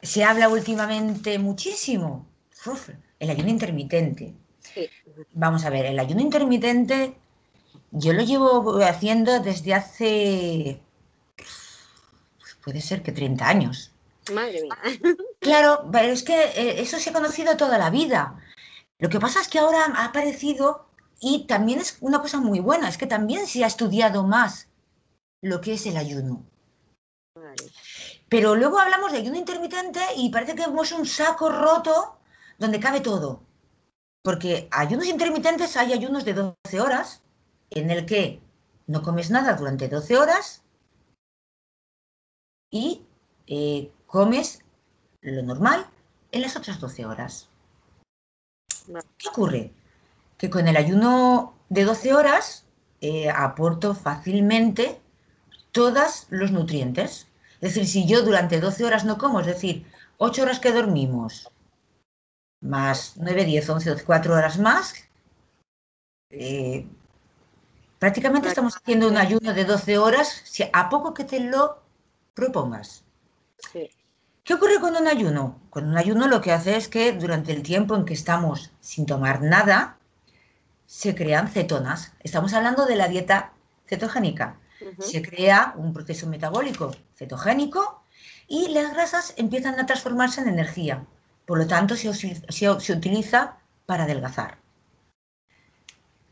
se 0.02 0.24
habla 0.24 0.48
últimamente 0.48 1.38
muchísimo, 1.38 2.26
el 3.20 3.30
ayuno 3.30 3.48
intermitente. 3.48 4.34
Vamos 5.34 5.64
a 5.64 5.70
ver, 5.70 5.86
el 5.86 6.00
ayuno 6.00 6.20
intermitente 6.20 7.14
yo 7.92 8.12
lo 8.12 8.22
llevo 8.22 8.82
haciendo 8.82 9.38
desde 9.40 9.74
hace, 9.74 10.80
puede 12.62 12.80
ser 12.80 13.02
que 13.02 13.12
30 13.12 13.48
años. 13.48 13.92
Madre 14.32 14.62
mía. 14.62 14.76
Claro, 15.40 15.88
pero 15.90 16.08
es 16.08 16.22
que 16.22 16.38
eh, 16.38 16.82
eso 16.82 16.98
se 16.98 17.10
ha 17.10 17.14
conocido 17.14 17.56
toda 17.56 17.78
la 17.78 17.88
vida. 17.88 18.38
Lo 18.98 19.08
que 19.08 19.18
pasa 19.18 19.40
es 19.40 19.48
que 19.48 19.58
ahora 19.58 19.86
ha 19.94 20.04
aparecido 20.04 20.86
y 21.18 21.46
también 21.46 21.80
es 21.80 21.96
una 22.00 22.20
cosa 22.20 22.38
muy 22.38 22.60
buena, 22.60 22.88
es 22.88 22.98
que 22.98 23.06
también 23.06 23.46
se 23.46 23.64
ha 23.64 23.66
estudiado 23.66 24.24
más 24.24 24.68
lo 25.42 25.60
que 25.60 25.74
es 25.74 25.86
el 25.86 25.96
ayuno. 25.96 26.44
Pero 28.28 28.54
luego 28.54 28.78
hablamos 28.78 29.12
de 29.12 29.18
ayuno 29.18 29.36
intermitente 29.36 30.00
y 30.16 30.30
parece 30.30 30.54
que 30.54 30.62
es 30.62 30.92
un 30.92 31.06
saco 31.06 31.50
roto 31.50 32.18
donde 32.58 32.80
cabe 32.80 33.00
todo. 33.00 33.42
Porque 34.22 34.68
ayunos 34.70 35.06
intermitentes 35.06 35.76
hay 35.76 35.92
ayunos 35.92 36.24
de 36.24 36.34
12 36.34 36.80
horas 36.80 37.22
en 37.70 37.90
el 37.90 38.04
que 38.04 38.40
no 38.86 39.02
comes 39.02 39.30
nada 39.30 39.54
durante 39.54 39.88
12 39.88 40.18
horas 40.18 40.62
y 42.70 43.02
eh, 43.46 43.90
comes 44.06 44.62
lo 45.22 45.42
normal 45.42 45.86
en 46.32 46.42
las 46.42 46.56
otras 46.56 46.80
12 46.80 47.06
horas. 47.06 47.48
¿Qué 49.18 49.28
ocurre? 49.28 49.72
Que 50.38 50.50
con 50.50 50.68
el 50.68 50.76
ayuno 50.76 51.54
de 51.68 51.84
12 51.84 52.14
horas 52.14 52.64
eh, 53.00 53.30
aporto 53.30 53.94
fácilmente 53.94 55.00
todos 55.72 56.26
los 56.30 56.50
nutrientes. 56.50 57.26
Es 57.60 57.74
decir, 57.74 57.86
si 57.86 58.06
yo 58.06 58.22
durante 58.22 58.60
12 58.60 58.84
horas 58.84 59.04
no 59.04 59.18
como, 59.18 59.40
es 59.40 59.46
decir, 59.46 59.86
8 60.18 60.42
horas 60.42 60.60
que 60.60 60.72
dormimos, 60.72 61.50
más 62.60 63.14
9, 63.16 63.44
10, 63.44 63.70
11, 63.70 63.90
12, 63.90 64.04
4 64.04 64.34
horas 64.34 64.58
más, 64.58 64.94
eh, 66.30 66.86
prácticamente 67.98 68.48
estamos 68.48 68.76
haciendo 68.76 69.08
un 69.08 69.16
ayuno 69.16 69.52
de 69.52 69.64
12 69.64 69.98
horas 69.98 70.42
si 70.44 70.64
a 70.72 70.88
poco 70.88 71.12
que 71.12 71.24
te 71.24 71.40
lo 71.40 71.82
propongas. 72.34 73.04
¿Qué 74.44 74.54
ocurre 74.54 74.80
con 74.80 74.96
un 74.96 75.06
ayuno? 75.06 75.60
Con 75.70 75.88
un 75.88 75.96
ayuno 75.96 76.26
lo 76.26 76.40
que 76.40 76.52
hace 76.52 76.76
es 76.76 76.88
que 76.88 77.12
durante 77.12 77.52
el 77.52 77.62
tiempo 77.62 77.94
en 77.94 78.04
que 78.04 78.14
estamos 78.14 78.72
sin 78.80 79.06
tomar 79.06 79.42
nada, 79.42 79.98
se 80.86 81.14
crean 81.14 81.48
cetonas. 81.48 82.12
Estamos 82.20 82.52
hablando 82.54 82.86
de 82.86 82.96
la 82.96 83.08
dieta 83.08 83.52
cetogénica. 83.86 84.58
Se 84.98 85.20
crea 85.22 85.74
un 85.76 85.92
proceso 85.92 86.26
metabólico 86.26 86.90
cetogénico 87.14 88.02
y 88.48 88.68
las 88.68 88.94
grasas 88.94 89.34
empiezan 89.36 89.78
a 89.78 89.86
transformarse 89.86 90.40
en 90.40 90.48
energía. 90.48 91.06
Por 91.46 91.58
lo 91.58 91.66
tanto, 91.66 91.94
se, 91.94 92.12
se 92.14 92.92
utiliza 92.92 93.58
para 93.86 94.04
adelgazar. 94.04 94.58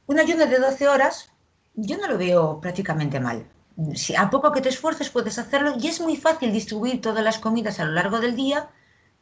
Un 0.07 0.19
ayuno 0.19 0.47
de 0.47 0.59
12 0.59 0.89
horas 0.89 1.31
yo 1.75 1.97
no 1.99 2.09
lo 2.09 2.19
veo 2.19 2.61
prácticamente 2.61 3.21
mal. 3.21 3.47
Si 3.95 4.17
a 4.17 4.29
poco 4.29 4.51
que 4.51 4.61
te 4.61 4.71
esfuerces 4.71 5.09
puedes 5.11 5.39
hacerlo 5.39 5.75
y 5.81 5.87
es 5.87 6.01
muy 6.01 6.17
fácil 6.17 6.53
distribuir 6.53 7.01
todas 7.01 7.23
las 7.23 7.39
comidas 7.39 7.79
a 7.79 7.85
lo 7.85 7.93
largo 7.93 8.19
del 8.19 8.35
día 8.35 8.71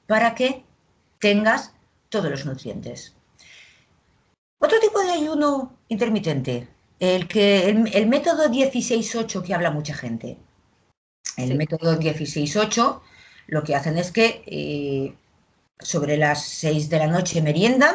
para 0.07 0.35
que 0.35 0.65
tengas 1.19 1.75
todos 2.09 2.31
los 2.31 2.47
nutrientes. 2.47 3.15
Otro 4.59 4.81
tipo 4.81 5.01
de 5.01 5.11
ayuno 5.11 5.77
intermitente, 5.89 6.69
el, 6.99 7.29
que, 7.29 7.69
el, 7.69 8.07
método 8.07 8.49
16-8 8.49 9.43
que 9.43 9.55
habla 9.55 9.71
mucha 9.71 9.95
gente. 9.95 10.39
El 11.37 11.57
método 11.57 11.99
16-8 11.99 13.01
lo 13.49 13.63
que 13.63 13.75
hacen 13.75 13.99
es 13.99 14.11
que 14.11 14.43
eh, 14.47 15.15
sobre 15.79 16.17
las 16.17 16.43
6 16.45 16.89
de 16.89 16.99
la 16.99 17.07
noche 17.09 17.43
meriendan 17.43 17.95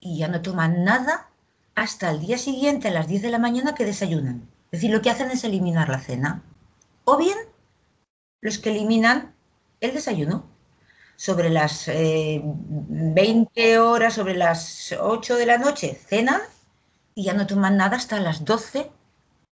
y 0.00 0.18
ya 0.18 0.28
no 0.28 0.42
toman 0.42 0.84
nada 0.84 1.30
hasta 1.74 2.10
el 2.10 2.20
día 2.20 2.36
siguiente 2.36 2.88
a 2.88 2.90
las 2.90 3.08
10 3.08 3.22
de 3.22 3.30
la 3.30 3.38
mañana 3.38 3.74
que 3.74 3.86
desayunan. 3.86 4.46
Es 4.70 4.80
decir, 4.80 4.90
lo 4.90 5.00
que 5.00 5.10
hacen 5.10 5.30
es 5.30 5.44
eliminar 5.44 5.88
la 5.88 6.00
cena. 6.00 6.42
O 7.04 7.16
bien 7.16 7.38
los 8.40 8.58
que 8.58 8.70
eliminan 8.70 9.34
el 9.80 9.94
desayuno 9.94 10.46
sobre 11.16 11.50
las 11.50 11.86
20 11.86 13.50
eh, 13.54 13.78
horas, 13.78 14.14
sobre 14.14 14.34
las 14.34 14.94
8 14.98 15.36
de 15.36 15.46
la 15.46 15.58
noche, 15.58 15.94
cenan 15.94 16.40
y 17.14 17.24
ya 17.24 17.34
no 17.34 17.46
toman 17.46 17.76
nada 17.76 17.96
hasta 17.96 18.20
las 18.20 18.44
12 18.44 18.90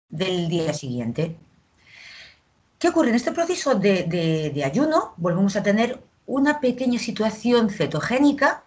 del 0.08 0.48
día 0.48 0.72
siguiente. 0.72 1.36
¿Qué 2.78 2.88
ocurre? 2.88 3.10
En 3.10 3.14
este 3.14 3.32
proceso 3.32 3.74
de, 3.74 4.62
ayuno 4.64 5.12
volvemos 5.18 5.54
a 5.56 5.62
tener 5.62 6.02
una 6.24 6.60
pequeña 6.60 6.98
situación 6.98 7.68
cetogénica 7.68 8.64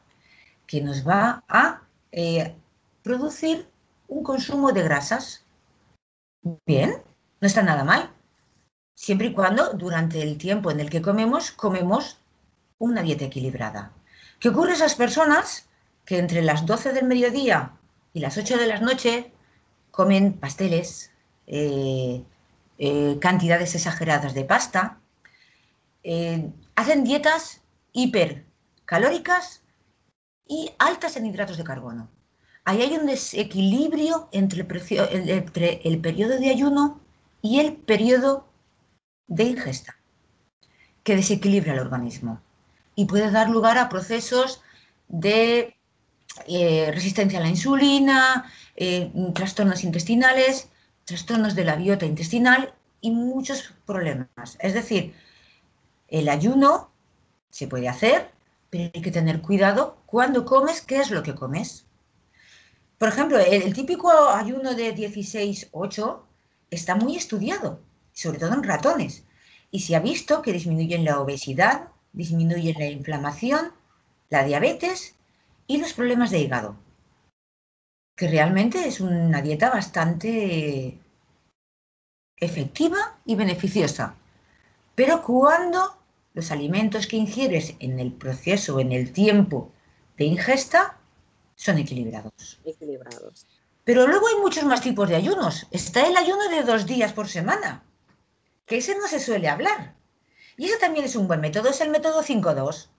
que 0.67 0.81
nos 0.81 1.07
va 1.07 1.43
a 1.47 1.81
eh, 2.11 2.55
producir 3.01 3.67
un 4.07 4.23
consumo 4.23 4.71
de 4.71 4.83
grasas. 4.83 5.42
Bien, 6.65 7.01
no 7.39 7.47
está 7.47 7.63
nada 7.63 7.85
mal. 7.85 8.11
Siempre 8.95 9.27
y 9.27 9.33
cuando 9.33 9.73
durante 9.73 10.21
el 10.21 10.37
tiempo 10.37 10.71
en 10.71 10.81
el 10.81 10.89
que 10.89 11.01
comemos, 11.01 11.51
comemos 11.51 12.19
una 12.77 13.01
dieta 13.01 13.25
equilibrada. 13.25 13.93
¿Qué 14.39 14.49
ocurre 14.49 14.71
a 14.71 14.75
esas 14.75 14.95
personas 14.95 15.69
que 16.05 16.17
entre 16.17 16.41
las 16.41 16.65
12 16.65 16.91
del 16.91 17.05
mediodía 17.05 17.77
y 18.13 18.19
las 18.19 18.37
8 18.37 18.57
de 18.57 18.67
la 18.67 18.79
noche 18.79 19.31
comen 19.91 20.33
pasteles, 20.33 21.11
eh, 21.47 22.23
eh, 22.77 23.17
cantidades 23.21 23.75
exageradas 23.75 24.33
de 24.33 24.43
pasta, 24.43 24.99
eh, 26.03 26.51
hacen 26.75 27.05
dietas 27.05 27.61
hipercalóricas 27.93 29.63
y 30.45 30.71
altas 30.77 31.15
en 31.15 31.25
hidratos 31.25 31.55
de 31.57 31.63
carbono. 31.63 32.09
Ahí 32.65 32.81
hay 32.81 32.95
un 32.95 33.05
desequilibrio 33.05 34.29
entre 34.31 34.61
el, 34.61 35.81
el 35.83 35.99
periodo 35.99 36.39
de 36.39 36.49
ayuno 36.49 37.01
y 37.41 37.59
el 37.59 37.73
periodo 37.73 38.47
de 39.27 39.43
ingesta, 39.43 39.97
que 41.03 41.15
desequilibra 41.15 41.73
el 41.73 41.79
organismo 41.79 42.41
y 42.95 43.05
puede 43.05 43.31
dar 43.31 43.49
lugar 43.49 43.77
a 43.77 43.89
procesos 43.89 44.61
de 45.07 45.75
eh, 46.47 46.91
resistencia 46.93 47.39
a 47.39 47.41
la 47.41 47.49
insulina, 47.49 48.51
eh, 48.75 49.11
trastornos 49.33 49.83
intestinales, 49.83 50.69
trastornos 51.05 51.55
de 51.55 51.65
la 51.65 51.75
biota 51.75 52.05
intestinal 52.05 52.73
y 53.01 53.11
muchos 53.11 53.73
problemas. 53.85 54.57
Es 54.59 54.73
decir, 54.73 55.13
el 56.07 56.29
ayuno 56.29 56.91
se 57.49 57.67
puede 57.67 57.89
hacer, 57.89 58.31
pero 58.69 58.89
hay 58.93 59.01
que 59.01 59.11
tener 59.11 59.41
cuidado 59.41 59.97
cuando 60.05 60.45
comes, 60.45 60.81
qué 60.81 60.97
es 60.97 61.11
lo 61.11 61.23
que 61.23 61.35
comes. 61.35 61.85
Por 63.03 63.11
ejemplo, 63.11 63.37
el, 63.37 63.73
típico 63.73 64.09
ayuno 64.29 64.75
de 64.75 64.95
16-8 64.95 66.21
está 66.71 66.95
muy 66.95 67.17
estudiado, 67.17 67.81
sobre 68.13 68.39
todo 68.39 68.53
en 68.53 68.63
ratones, 68.63 69.25
y 69.71 69.81
se 69.81 69.97
ha 69.97 69.99
visto 69.99 70.41
que 70.41 70.53
disminuyen 70.53 71.03
la 71.03 71.19
obesidad, 71.19 71.89
disminuyen 72.13 72.79
la 72.79 72.85
inflamación, 72.85 73.73
la 74.29 74.45
diabetes 74.45 75.15
y 75.67 75.79
los 75.79 75.91
problemas 75.91 76.31
de 76.31 76.39
hígado. 76.39 76.77
Que 78.15 78.29
realmente 78.29 78.87
es 78.87 79.01
una 79.01 79.41
dieta 79.41 79.69
bastante 79.69 80.97
efectiva 82.37 83.17
y 83.25 83.35
beneficiosa. 83.35 84.15
Pero 84.95 85.23
cuando 85.23 85.97
los 86.33 86.51
alimentos 86.51 87.07
que 87.07 87.17
ingieres 87.17 87.75
en 87.79 87.99
el 87.99 88.13
proceso, 88.13 88.79
en 88.79 88.93
el 88.93 89.11
tiempo 89.11 89.73
de 90.15 90.23
ingesta, 90.23 90.99
son 91.63 91.77
equilibrados. 91.77 92.59
Equilibrados. 92.65 93.47
Pero 93.85 94.05
luego 94.05 94.27
hay 94.27 94.35
muchos 94.41 94.65
más 94.65 94.81
tipos 94.81 95.07
de 95.07 95.15
ayunos. 95.15 95.65
Está 95.71 96.05
el 96.05 96.17
ayuno 96.17 96.49
de 96.49 96.63
dos 96.63 96.85
días 96.85 97.13
por 97.13 97.29
semana, 97.29 97.85
que 98.65 98.77
ese 98.77 98.97
no 98.97 99.07
se 99.07 99.21
suele 99.21 99.47
hablar. 99.47 99.95
Y 100.57 100.65
eso 100.65 100.77
también 100.77 101.05
es 101.05 101.15
un 101.15 101.27
buen 101.27 101.39
método, 101.39 101.69
es 101.69 101.79
el 101.79 101.89
método 101.89 102.21
5-2. 102.21 102.89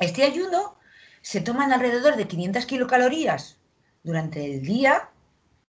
Este 0.00 0.24
ayuno 0.24 0.76
se 1.22 1.40
toman 1.40 1.72
alrededor 1.72 2.16
de 2.16 2.26
500 2.26 2.66
kilocalorías 2.66 3.58
durante 4.02 4.44
el 4.44 4.62
día, 4.62 5.10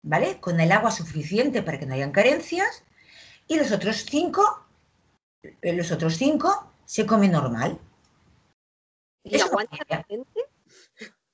¿vale? 0.03 0.39
Con 0.41 0.61
el 0.61 0.71
agua 0.71 0.93
suficiente 0.93 1.63
para 1.63 1.81
que 1.81 1.87
no 1.87 1.95
hayan 1.95 2.13
carencias. 2.13 2.85
Y 3.49 3.57
los 3.57 3.73
otros 3.73 4.05
cinco, 4.09 4.67
eh, 5.43 5.73
los 5.73 5.91
otros 5.91 6.17
cinco 6.17 6.73
se 6.85 7.07
come 7.07 7.29
normal. 7.29 7.77
¿Y 9.25 9.41
aguanta 9.41 9.79
la 9.89 10.05
gente? 10.05 10.48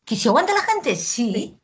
¿Que 0.04 0.16
se 0.16 0.28
aguanta 0.28 0.54
la 0.54 0.62
gente? 0.62 0.96
Sí. 0.96 1.58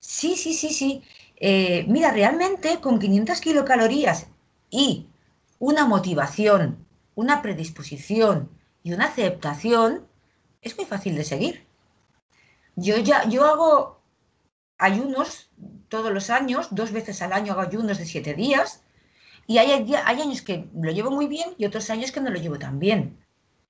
Sí, 0.00 0.36
sí, 0.36 0.54
sí, 0.54 0.70
sí. 0.70 1.02
Eh, 1.36 1.84
mira, 1.88 2.10
realmente 2.10 2.80
con 2.80 2.98
500 2.98 3.40
kilocalorías 3.40 4.26
y 4.70 5.08
una 5.58 5.86
motivación 5.86 6.84
una 7.14 7.42
predisposición 7.42 8.50
y 8.82 8.92
una 8.92 9.06
aceptación, 9.06 10.06
es 10.62 10.76
muy 10.76 10.86
fácil 10.86 11.16
de 11.16 11.24
seguir. 11.24 11.64
Yo 12.76 12.98
ya, 12.98 13.28
yo 13.28 13.44
hago 13.44 14.00
ayunos 14.78 15.50
todos 15.88 16.12
los 16.12 16.30
años, 16.30 16.68
dos 16.70 16.92
veces 16.92 17.22
al 17.22 17.32
año 17.32 17.52
hago 17.52 17.62
ayunos 17.62 17.98
de 17.98 18.06
siete 18.06 18.34
días, 18.34 18.82
y 19.46 19.58
hay, 19.58 19.70
hay 19.70 20.20
años 20.20 20.42
que 20.42 20.66
lo 20.74 20.90
llevo 20.90 21.10
muy 21.10 21.26
bien 21.26 21.54
y 21.58 21.66
otros 21.66 21.90
años 21.90 22.12
que 22.12 22.20
no 22.20 22.30
lo 22.30 22.40
llevo 22.40 22.58
tan 22.58 22.78
bien, 22.78 23.16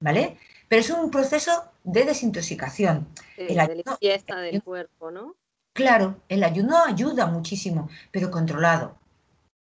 ¿vale? 0.00 0.38
Pero 0.74 0.82
es 0.82 0.90
un 0.90 1.08
proceso 1.08 1.70
de 1.84 2.04
desintoxicación. 2.04 3.06
el 3.36 3.56
de 3.56 3.76
limpieza 3.76 4.36
del 4.38 4.60
cuerpo, 4.60 5.12
¿no? 5.12 5.36
Claro, 5.72 6.20
el 6.28 6.42
ayuno 6.42 6.82
ayuda 6.84 7.26
muchísimo, 7.26 7.88
pero 8.10 8.28
controlado, 8.28 8.98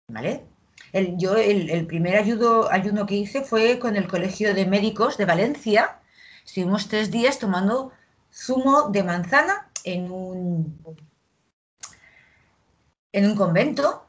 ¿vale? 0.08 0.46
El, 0.94 1.16
yo 1.20 1.36
el, 1.36 1.86
primer 1.86 2.16
ayudo, 2.16 2.72
ayuno 2.72 3.06
que 3.06 3.18
hice 3.18 3.44
fue 3.44 3.78
con 3.78 3.98
el 3.98 4.08
Colegio 4.08 4.56
de 4.56 4.66
Médicos 4.66 5.16
de 5.18 5.26
Valencia. 5.26 6.00
Estuvimos 6.44 6.88
tres 6.88 7.12
días 7.12 7.38
tomando 7.38 7.92
zumo 8.34 8.90
de 8.90 9.04
manzana 9.04 9.70
en 9.84 10.10
un, 10.12 10.76
en 13.12 13.30
un 13.30 13.36
convento 13.36 14.08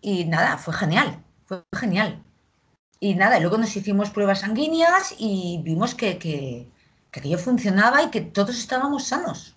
y 0.00 0.24
nada, 0.24 0.56
fue 0.56 0.72
genial, 0.72 1.22
fue 1.44 1.62
genial. 1.78 2.24
Y 3.00 3.14
nada, 3.14 3.38
luego 3.38 3.58
nos 3.58 3.76
hicimos 3.76 4.10
pruebas 4.10 4.40
sanguíneas 4.40 5.14
y 5.18 5.60
vimos 5.62 5.94
que, 5.94 6.18
que, 6.18 6.68
aquello 7.12 7.38
funcionaba 7.38 8.02
y 8.02 8.10
que 8.10 8.20
todos 8.20 8.58
estábamos 8.58 9.06
sanos. 9.06 9.56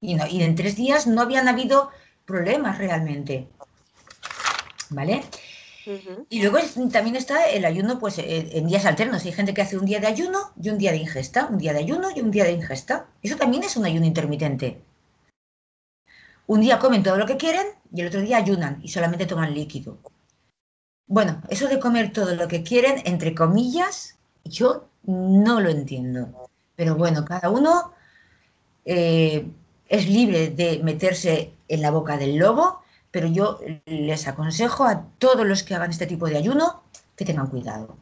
Y, 0.00 0.16
y 0.30 0.42
en 0.42 0.54
tres 0.54 0.76
días 0.76 1.06
no 1.06 1.20
habían 1.20 1.48
habido 1.48 1.90
problemas 2.24 2.78
realmente. 2.78 3.48
¿Vale? 4.90 5.22
Y 6.28 6.42
luego 6.42 6.58
también 6.92 7.16
está 7.16 7.48
el 7.48 7.64
ayuno 7.64 7.98
pues, 7.98 8.16
en 8.18 8.66
días 8.66 8.84
alternos. 8.84 9.24
Hay 9.24 9.32
gente 9.32 9.54
que 9.54 9.62
hace 9.62 9.78
un 9.78 9.86
día 9.86 9.98
de 9.98 10.06
ayuno 10.06 10.52
y 10.60 10.68
un 10.68 10.78
día 10.78 10.92
de 10.92 10.98
ingesta, 10.98 11.46
un 11.46 11.58
día 11.58 11.72
de 11.72 11.80
ayuno 11.80 12.08
y 12.14 12.20
un 12.20 12.30
día 12.30 12.44
de 12.44 12.52
ingesta. 12.52 13.06
Eso 13.22 13.36
también 13.36 13.64
es 13.64 13.76
un 13.76 13.86
ayuno 13.86 14.06
intermitente. 14.06 14.80
Un 16.46 16.60
día 16.60 16.78
comen 16.78 17.02
todo 17.02 17.16
lo 17.16 17.26
que 17.26 17.36
quieren 17.36 17.66
y 17.92 18.00
el 18.02 18.08
otro 18.08 18.20
día 18.20 18.36
ayunan 18.36 18.80
y 18.82 18.88
solamente 18.88 19.26
toman 19.26 19.54
líquido. 19.54 19.98
Bueno, 21.10 21.42
eso 21.50 21.68
de 21.68 21.78
comer 21.78 22.12
todo 22.12 22.34
lo 22.34 22.48
que 22.48 22.62
quieren, 22.62 23.02
entre 23.04 23.34
comillas, 23.34 24.16
yo 24.44 24.86
no 25.04 25.60
lo 25.60 25.68
entiendo. 25.68 26.48
Pero 26.76 26.94
bueno, 26.94 27.24
cada 27.24 27.50
uno 27.50 27.92
eh, 28.84 29.46
es 29.88 30.08
libre 30.08 30.50
de 30.50 30.80
meterse 30.82 31.52
en 31.68 31.82
la 31.82 31.90
boca 31.90 32.16
del 32.16 32.36
lobo 32.36 32.80
pero 33.10 33.26
yo 33.26 33.58
les 33.86 34.28
aconsejo 34.28 34.84
a 34.84 35.04
todos 35.18 35.46
los 35.46 35.62
que 35.62 35.74
hagan 35.74 35.90
este 35.90 36.06
tipo 36.06 36.28
de 36.28 36.36
ayuno 36.36 36.82
que 37.16 37.24
tengan 37.24 37.48
cuidado. 37.48 37.96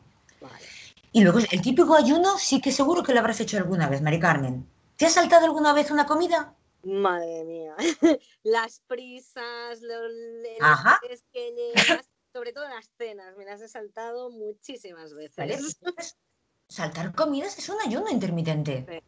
Y 1.13 1.23
luego 1.23 1.39
el 1.39 1.63
típico 1.63 1.95
ayuno 1.95 2.39
sí 2.39 2.61
que 2.61 2.71
seguro 2.71 3.03
que 3.03 3.15
lo 3.15 3.21
habrás 3.21 3.41
hecho 3.41 3.57
alguna 3.57 3.89
vez, 3.89 4.03
Mari 4.03 4.21
Carmen. 4.21 4.69
¿Te 4.97 5.07
has 5.07 5.15
saltado 5.15 5.47
alguna 5.47 5.73
vez 5.73 5.91
una 5.91 6.07
comida? 6.07 6.55
Madre 6.85 7.45
mía, 7.45 7.75
las 8.43 8.81
prisas, 8.87 9.81
los, 9.81 10.13
que 11.33 11.51
llegas, 11.53 12.09
sobre 12.39 12.53
todo 12.53 12.69
las 12.69 12.89
cenas, 12.97 13.37
me 13.37 13.45
las 13.45 13.61
he 13.61 13.67
saltado 13.67 14.31
muchísimas 14.31 15.13
veces. 15.13 15.77
Saltar 16.69 17.13
comidas 17.13 17.59
es 17.59 17.69
un 17.69 17.81
ayuno 17.85 18.09
intermitente. 18.11 19.03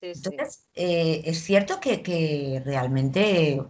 Entonces, 0.00 0.64
eh, 0.74 1.20
es 1.26 1.42
cierto 1.42 1.80
que, 1.80 2.02
que 2.02 2.62
realmente 2.64 3.62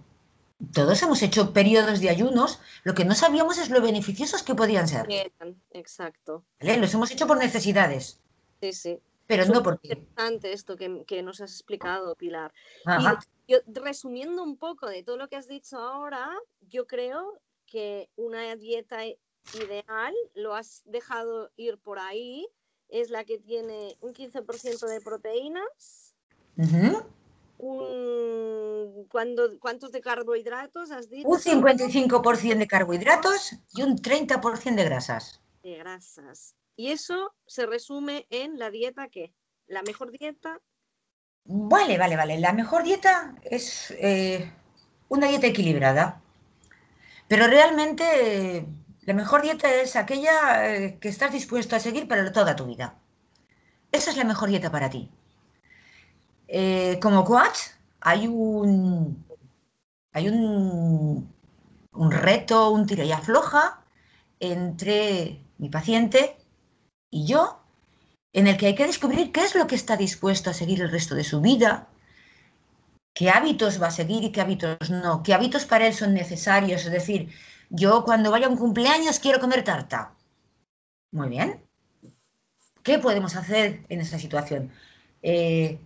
todos 0.73 1.03
hemos 1.03 1.21
hecho 1.23 1.53
periodos 1.53 2.01
de 2.01 2.11
ayunos, 2.11 2.61
lo 2.85 2.95
que 2.95 3.05
no 3.05 3.17
sabíamos 3.17 3.59
es 3.59 3.71
lo 3.71 3.83
beneficiosos 3.83 4.45
que 4.45 4.55
podían 4.55 4.87
ser. 4.87 5.09
exacto. 5.73 6.45
Los 6.61 6.95
hemos 6.95 7.11
hecho 7.11 7.27
por 7.27 7.39
necesidades. 7.39 8.21
Sí, 8.61 8.73
sí. 8.73 9.01
Pero 9.27 9.47
no 9.47 9.65
por 9.65 9.81
interesante 9.83 10.53
esto 10.53 10.77
que, 10.77 11.23
nos 11.23 11.41
has 11.41 11.51
explicado, 11.51 12.15
Pilar. 12.15 12.53
Y 13.49 13.57
resumiendo 13.67 14.45
un 14.45 14.57
poco 14.57 14.87
de 14.87 15.03
todo 15.03 15.17
lo 15.17 15.29
que 15.29 15.35
has 15.35 15.49
dicho 15.49 15.79
ahora, 15.79 16.31
yo 16.61 16.87
creo 16.87 17.41
que 17.73 18.11
una 18.17 18.55
dieta 18.55 19.07
ideal, 19.07 20.15
lo 20.35 20.55
has 20.55 20.83
dejado 20.85 21.51
ir 21.57 21.79
por 21.79 21.99
ahí, 21.99 22.47
es 22.89 23.09
la 23.09 23.25
que 23.25 23.39
tiene 23.39 23.97
un 24.03 24.13
15% 24.13 24.87
de 24.87 25.01
proteínas, 25.01 26.15
un, 27.57 29.07
¿cuántos 29.09 29.93
de 29.93 30.01
carbohidratos 30.03 30.91
has 30.91 31.09
dicho? 31.09 31.27
Un 31.27 31.39
55% 31.39 32.59
de 32.59 32.67
carbohidratos 32.67 33.55
y 33.75 33.83
un 33.83 33.97
30% 33.97 34.75
de 34.75 34.85
grasas. 34.85 35.41
De 35.63 35.77
grasas. 35.79 36.55
¿Y 36.77 36.89
eso 36.89 37.35
se 37.47 37.65
resume 37.65 38.27
en 38.29 38.59
la 38.59 38.71
dieta 38.71 39.09
qué? 39.09 39.33
¿La 39.67 39.83
mejor 39.83 40.11
dieta? 40.11 40.61
Vale, 41.45 41.97
vale, 41.97 42.17
vale. 42.17 42.39
La 42.39 42.53
mejor 42.53 42.83
dieta 42.83 43.35
es 43.43 43.93
eh, 43.93 44.53
una 45.09 45.29
dieta 45.29 45.47
equilibrada. 45.47 46.22
Pero 47.33 47.47
realmente 47.47 48.67
la 49.07 49.15
mejor 49.15 49.41
dieta 49.41 49.67
es 49.73 49.97
aquella 49.97 50.69
eh, 50.69 50.99
que 51.01 51.09
estás 51.09 51.33
dispuesto 51.33 51.75
a 51.75 51.81
seguir 51.81 52.07
para 52.07 52.31
toda 52.31 52.55
tu 52.55 52.67
vida. 52.67 52.99
Esa 53.91 54.11
es 54.11 54.19
la 54.19 54.25
mejor 54.25 54.51
dieta 54.51 54.71
para 54.71 54.91
ti. 54.91 55.11
Eh, 56.47 56.99
como 57.01 57.25
coach 57.25 57.59
hay 58.03 58.27
un, 58.29 59.25
hay 60.13 60.29
un, 60.29 61.33
un 61.93 62.11
reto, 62.11 62.69
un 62.69 62.85
tira 62.87 63.05
y 63.05 63.13
afloja 63.13 63.83
entre 64.39 65.41
mi 65.57 65.71
paciente 65.71 66.37
y 67.09 67.25
yo, 67.25 67.61
en 68.35 68.47
el 68.47 68.59
que 68.59 68.67
hay 68.67 68.75
que 68.75 68.87
descubrir 68.87 69.33
qué 69.33 69.43
es 69.43 69.55
lo 69.55 69.67
que 69.67 69.77
está 69.77 69.97
dispuesto 69.97 70.51
a 70.51 70.53
seguir 70.53 70.83
el 70.83 70.91
resto 70.91 71.15
de 71.15 71.25
su 71.25 71.41
vida, 71.41 71.89
qué 73.15 73.31
hábitos 73.31 73.81
va 73.83 73.89
a 73.89 73.91
seguir 73.91 74.25
y 74.25 74.33
qué 74.33 74.41
hábitos 74.41 74.91
no, 74.91 75.23
qué 75.23 75.35
hábitos 75.35 75.65
para 75.65 75.87
él 75.87 75.95
son 75.95 76.15
necesarios. 76.15 76.85
Es 76.85 76.93
decir, 76.93 77.31
yo 77.71 78.05
cuando 78.05 78.31
vaya 78.31 78.47
a 78.47 78.51
un 78.51 78.57
cumpleaños 78.57 79.19
quiero 79.19 79.41
comer 79.41 79.65
tarta. 79.65 80.15
Muy 81.13 81.29
bien. 81.29 81.63
¿Qué 82.83 82.99
podemos 82.99 83.37
hacer 83.37 83.85
en 83.89 84.01
esa 84.01 84.19
situación? 84.19 84.73
Eh, 85.23 85.79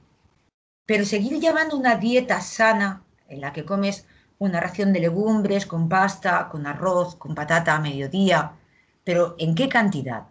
pero 0.86 1.04
seguir 1.04 1.40
llevando 1.40 1.76
una 1.76 1.96
dieta 1.96 2.40
sana 2.40 3.02
en 3.28 3.40
la 3.40 3.52
que 3.52 3.64
comes 3.64 4.06
una 4.38 4.60
ración 4.60 4.92
de 4.92 5.00
legumbres 5.00 5.66
con 5.66 5.88
pasta, 5.88 6.48
con 6.48 6.66
arroz, 6.66 7.16
con 7.16 7.34
patata 7.34 7.74
a 7.74 7.80
mediodía, 7.80 8.52
pero 9.04 9.34
¿en 9.38 9.54
qué 9.54 9.68
cantidad? 9.68 10.24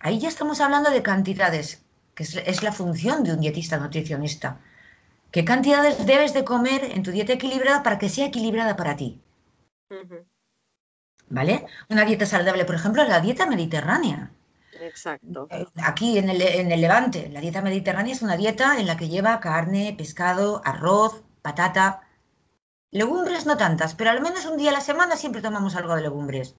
Ahí 0.00 0.18
ya 0.18 0.28
estamos 0.28 0.60
hablando 0.60 0.90
de 0.90 1.02
cantidades, 1.02 1.84
que 2.14 2.24
es, 2.24 2.62
la 2.62 2.72
función 2.72 3.22
de 3.22 3.32
un 3.32 3.40
dietista 3.40 3.78
nutricionista. 3.78 4.60
¿Qué 5.32 5.46
cantidades 5.46 6.04
debes 6.04 6.34
de 6.34 6.44
comer 6.44 6.84
en 6.84 7.02
tu 7.02 7.10
dieta 7.10 7.32
equilibrada 7.32 7.82
para 7.82 7.98
que 7.98 8.10
sea 8.10 8.26
equilibrada 8.26 8.76
para 8.76 8.96
ti? 8.96 9.18
¿Vale? 11.28 11.66
Una 11.88 12.04
dieta 12.04 12.26
saludable, 12.26 12.66
por 12.66 12.74
ejemplo, 12.74 13.02
es 13.02 13.08
la 13.08 13.20
dieta 13.20 13.46
mediterránea. 13.46 14.30
Exacto. 14.78 15.48
Eh, 15.50 15.66
aquí 15.82 16.18
en 16.18 16.28
el, 16.28 16.80
Levante, 16.80 17.30
la 17.30 17.40
dieta 17.40 17.62
mediterránea 17.62 18.12
es 18.12 18.20
una 18.20 18.36
dieta 18.36 18.78
en 18.78 18.86
la 18.86 18.98
que 18.98 19.08
lleva 19.08 19.40
carne, 19.40 19.94
pescado, 19.96 20.60
arroz, 20.66 21.22
patata, 21.40 22.02
legumbres 22.90 23.46
no 23.46 23.56
tantas, 23.56 23.94
pero 23.94 24.10
al 24.10 24.20
menos 24.20 24.44
un 24.44 24.58
día 24.58 24.68
a 24.68 24.74
la 24.74 24.82
semana 24.82 25.16
siempre 25.16 25.40
tomamos 25.40 25.76
algo 25.76 25.96
de 25.96 26.02
legumbres. 26.02 26.54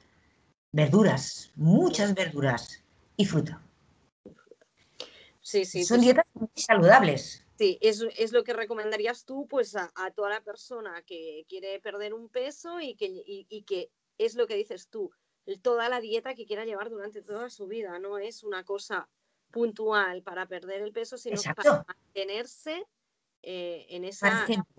Verduras, 0.71 1.51
muchas 1.55 2.15
verduras 2.15 2.81
y 3.17 3.25
fruta. 3.25 3.61
Sí, 5.41 5.63
sí. 5.63 5.83
Son 5.83 5.97
pues 5.97 6.05
dietas 6.05 6.25
muy 6.33 6.49
saludables. 6.55 7.42
Sí, 7.57 7.77
es, 7.81 8.31
lo 8.31 8.43
que 8.43 8.53
recomendarías 8.53 9.25
tú 9.25 9.47
pues 9.47 9.75
a, 9.75 9.91
toda 10.15 10.29
la 10.29 10.41
persona 10.41 11.03
que 11.03 11.45
quiere 11.47 11.79
perder 11.79 12.13
un 12.13 12.29
peso 12.29 12.79
y 12.79 12.95
que, 12.95 13.05
y 13.25 13.63
que 13.63 13.91
es 14.17 14.35
lo 14.35 14.47
que 14.47 14.55
dices 14.55 14.89
tú, 14.89 15.11
toda 15.61 15.89
la 15.89 15.99
dieta 15.99 16.35
que 16.35 16.45
quiera 16.45 16.65
llevar 16.65 16.89
durante 16.89 17.21
toda 17.21 17.49
su 17.49 17.67
vida. 17.67 17.99
No 17.99 18.17
es 18.17 18.43
una 18.43 18.63
cosa 18.63 19.09
puntual 19.51 20.23
para 20.23 20.47
perder 20.47 20.81
el 20.81 20.91
peso, 20.91 21.17
sino 21.17 21.39
para 21.55 21.85
mantenerse 21.87 22.85
eh, 23.41 23.85
en 23.89 24.05
ese 24.05 24.27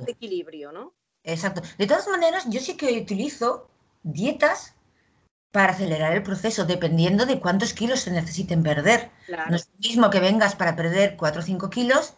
equilibrio, 0.07 0.72
¿no? 0.72 0.95
Exacto. 1.22 1.62
De 1.79 1.87
todas 1.87 2.09
maneras, 2.09 2.45
yo 2.49 2.61
sí 2.61 2.77
que 2.77 2.99
utilizo 2.99 3.68
dietas 4.03 4.75
para 5.51 5.72
acelerar 5.72 6.14
el 6.14 6.22
proceso, 6.22 6.64
dependiendo 6.64 7.27
de 7.27 7.41
cuántos 7.41 7.72
kilos 7.72 8.01
se 8.01 8.11
necesiten 8.11 8.62
perder. 8.62 9.11
No 9.49 9.55
es 9.57 9.68
lo 9.68 9.79
mismo 9.79 10.11
que 10.11 10.20
vengas 10.20 10.57
para 10.57 10.75
perder 10.75 11.16
4 11.16 11.41
o 11.41 11.45
5 11.45 11.70
kilos 11.70 12.14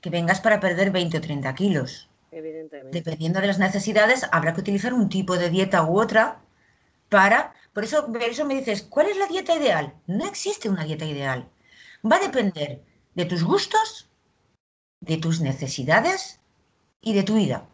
que 0.00 0.10
vengas 0.10 0.40
para 0.40 0.60
perder 0.60 0.90
20 0.90 1.18
o 1.18 1.20
30 1.20 1.54
kilos. 1.54 2.08
Evidentemente. 2.30 2.96
Dependiendo 2.98 3.40
de 3.40 3.46
las 3.46 3.58
necesidades, 3.58 4.26
habrá 4.32 4.54
que 4.54 4.60
utilizar 4.60 4.92
un 4.92 5.08
tipo 5.08 5.38
de 5.38 5.50
dieta 5.50 5.84
u 5.84 5.98
otra 5.98 6.40
para 7.08 7.54
por 7.78 7.84
eso, 7.84 8.12
eso 8.20 8.44
me 8.44 8.56
dices, 8.56 8.82
¿cuál 8.82 9.06
es 9.06 9.16
la 9.16 9.28
dieta 9.28 9.54
ideal? 9.54 9.94
No 10.08 10.26
existe 10.26 10.68
una 10.68 10.82
dieta 10.82 11.04
ideal. 11.04 11.48
Va 12.04 12.16
a 12.16 12.26
depender 12.26 12.82
de 13.14 13.24
tus 13.24 13.44
gustos, 13.44 14.08
de 15.00 15.16
tus 15.16 15.40
necesidades 15.40 16.40
y 17.00 17.14
de 17.14 17.22
tu 17.22 17.36
vida. 17.36 17.68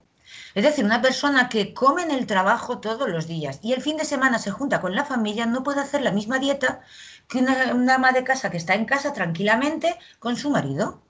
Es 0.55 0.63
decir, 0.63 0.85
una 0.85 1.01
persona 1.01 1.49
que 1.49 1.73
come 1.73 2.03
en 2.03 2.11
el 2.11 2.27
trabajo 2.27 2.81
todos 2.81 3.09
los 3.09 3.27
días 3.27 3.61
y 3.63 3.73
el 3.73 3.81
fin 3.81 3.97
de 3.97 4.05
semana 4.05 4.39
se 4.39 4.51
junta 4.51 4.83
con 4.83 4.95
la 4.95 5.07
familia 5.07 5.47
no 5.47 5.63
puede 5.63 5.81
hacer 5.81 6.03
la 6.03 6.13
misma 6.13 6.39
dieta 6.39 6.83
que 7.27 7.39
una, 7.39 7.73
una 7.73 7.95
ama 7.95 8.13
de 8.13 8.25
casa 8.25 8.51
que 8.51 8.59
está 8.59 8.75
en 8.75 8.85
casa 8.85 9.15
tranquilamente 9.15 9.99
con 10.19 10.37
su 10.37 10.51
marido. 10.51 11.01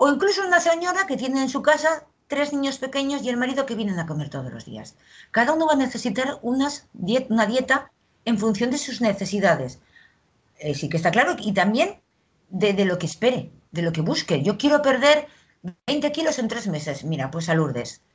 O 0.00 0.08
incluso 0.08 0.46
una 0.46 0.60
señora 0.60 1.06
que 1.08 1.16
tiene 1.16 1.42
en 1.42 1.48
su 1.48 1.60
casa 1.60 1.90
tres 2.28 2.52
niños 2.52 2.78
pequeños 2.78 3.22
y 3.22 3.30
el 3.30 3.36
marido 3.36 3.66
que 3.66 3.74
vienen 3.74 3.98
a 3.98 4.06
comer 4.06 4.30
todos 4.30 4.52
los 4.52 4.64
días. 4.64 4.94
Cada 5.32 5.52
uno 5.54 5.66
va 5.66 5.72
a 5.72 5.84
necesitar 5.86 6.38
unas, 6.42 6.86
una 7.28 7.46
dieta 7.46 7.90
en 8.24 8.38
función 8.38 8.70
de 8.70 8.78
sus 8.78 9.00
necesidades. 9.00 9.80
Eh, 10.60 10.74
sí 10.74 10.88
que 10.88 10.98
está 10.98 11.10
claro, 11.10 11.34
y 11.38 11.52
también 11.52 12.00
de, 12.48 12.84
lo 12.84 12.96
que 12.98 13.06
espere, 13.06 13.50
de 13.72 13.82
lo 13.82 13.90
que 13.90 14.02
busque. 14.02 14.40
Yo 14.40 14.56
quiero 14.56 14.82
perder 14.82 15.26
20 15.88 16.12
kilos 16.12 16.38
en 16.38 16.46
tres 16.46 16.68
meses. 16.68 17.02
Mira, 17.02 17.30
pues 17.32 17.48
a 17.48 17.54
Lourdes. 17.54 18.00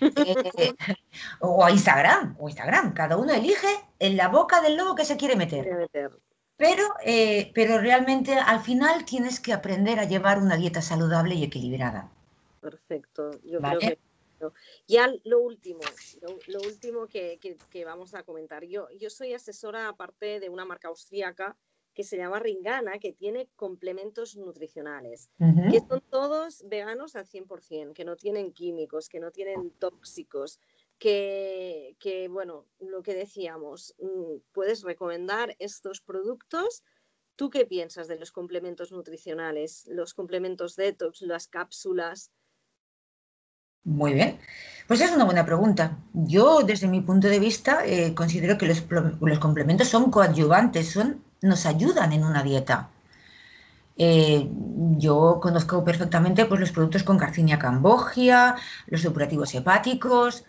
Eh, 0.00 0.74
o 1.40 1.64
a 1.64 1.70
Instagram, 1.70 2.36
o 2.38 2.48
Instagram. 2.48 2.94
Cada 2.94 3.16
uno 3.16 3.32
elige 3.32 3.68
en 3.98 4.16
la 4.16 4.28
boca 4.28 4.60
del 4.60 4.76
lobo 4.76 4.94
que 4.94 5.04
se 5.04 5.16
quiere 5.16 5.36
meter. 5.36 5.88
Pero, 6.58 6.84
eh, 7.04 7.52
pero 7.54 7.78
realmente 7.78 8.34
al 8.34 8.60
final 8.60 9.04
tienes 9.04 9.38
que 9.40 9.52
aprender 9.52 10.00
a 10.00 10.04
llevar 10.04 10.38
una 10.38 10.56
dieta 10.56 10.82
saludable 10.82 11.36
y 11.36 11.44
equilibrada. 11.44 12.10
Perfecto. 12.60 13.30
Yo 13.44 13.60
creo 13.60 13.78
que 13.78 13.98
ya 14.86 15.12
lo 15.24 15.40
último, 15.40 15.80
lo, 16.46 16.60
último 16.60 17.06
que, 17.06 17.38
vamos 17.84 18.14
a 18.14 18.22
comentar. 18.24 18.64
Yo, 18.64 18.88
yo 18.98 19.10
soy 19.10 19.34
asesora 19.34 19.88
aparte 19.88 20.40
de 20.40 20.48
una 20.48 20.64
marca 20.64 20.88
austríaca 20.88 21.56
que 21.94 22.04
se 22.04 22.16
llama 22.16 22.38
Ringana, 22.38 22.98
que 22.98 23.12
tiene 23.12 23.48
complementos 23.56 24.36
nutricionales, 24.36 25.30
que 25.38 25.80
son 25.80 26.00
todos 26.10 26.62
veganos 26.68 27.16
al 27.16 27.26
100%, 27.26 27.92
que 27.92 28.04
no 28.04 28.14
tienen 28.14 28.52
químicos, 28.52 29.08
que 29.08 29.18
no 29.18 29.32
tienen 29.32 29.70
tóxicos, 29.80 30.60
que, 30.98 32.28
bueno, 32.30 32.66
lo 32.80 33.02
que 33.02 33.14
decíamos, 33.14 33.94
mm, 33.98 34.38
puedes 34.52 34.82
recomendar 34.82 35.54
estos 35.58 36.00
productos. 36.00 36.82
¿Tú 37.36 37.50
qué 37.50 37.64
piensas 37.66 38.08
de 38.08 38.18
los 38.18 38.32
complementos 38.32 38.90
nutricionales, 38.90 39.86
los 39.88 40.12
complementos 40.12 40.74
detox, 40.74 41.22
las 41.22 41.46
cápsulas? 41.46 42.32
Muy 43.84 44.12
bien. 44.12 44.38
Pues 44.88 45.00
es 45.00 45.12
una 45.12 45.24
buena 45.24 45.46
pregunta. 45.46 45.98
Yo, 46.12 46.62
desde 46.62 46.88
mi 46.88 47.00
punto 47.00 47.28
de 47.28 47.38
vista, 47.38 47.86
eh, 47.86 48.12
considero 48.14 48.58
que 48.58 48.66
los, 48.66 48.84
los, 49.20 49.38
complementos 49.38 49.88
son 49.88 50.10
coadyuvantes, 50.10 50.90
son, 50.90 51.22
nos 51.42 51.64
ayudan 51.64 52.12
en 52.12 52.24
una 52.24 52.42
dieta. 52.42 52.90
Eh, 53.96 54.48
yo 54.96 55.38
conozco 55.40 55.84
perfectamente 55.84 56.44
pues, 56.46 56.60
los 56.60 56.72
productos 56.72 57.04
con 57.04 57.18
Garcinia 57.18 57.58
cambogia, 57.58 58.56
los 58.86 59.02
depurativos 59.02 59.54
hepáticos 59.54 60.44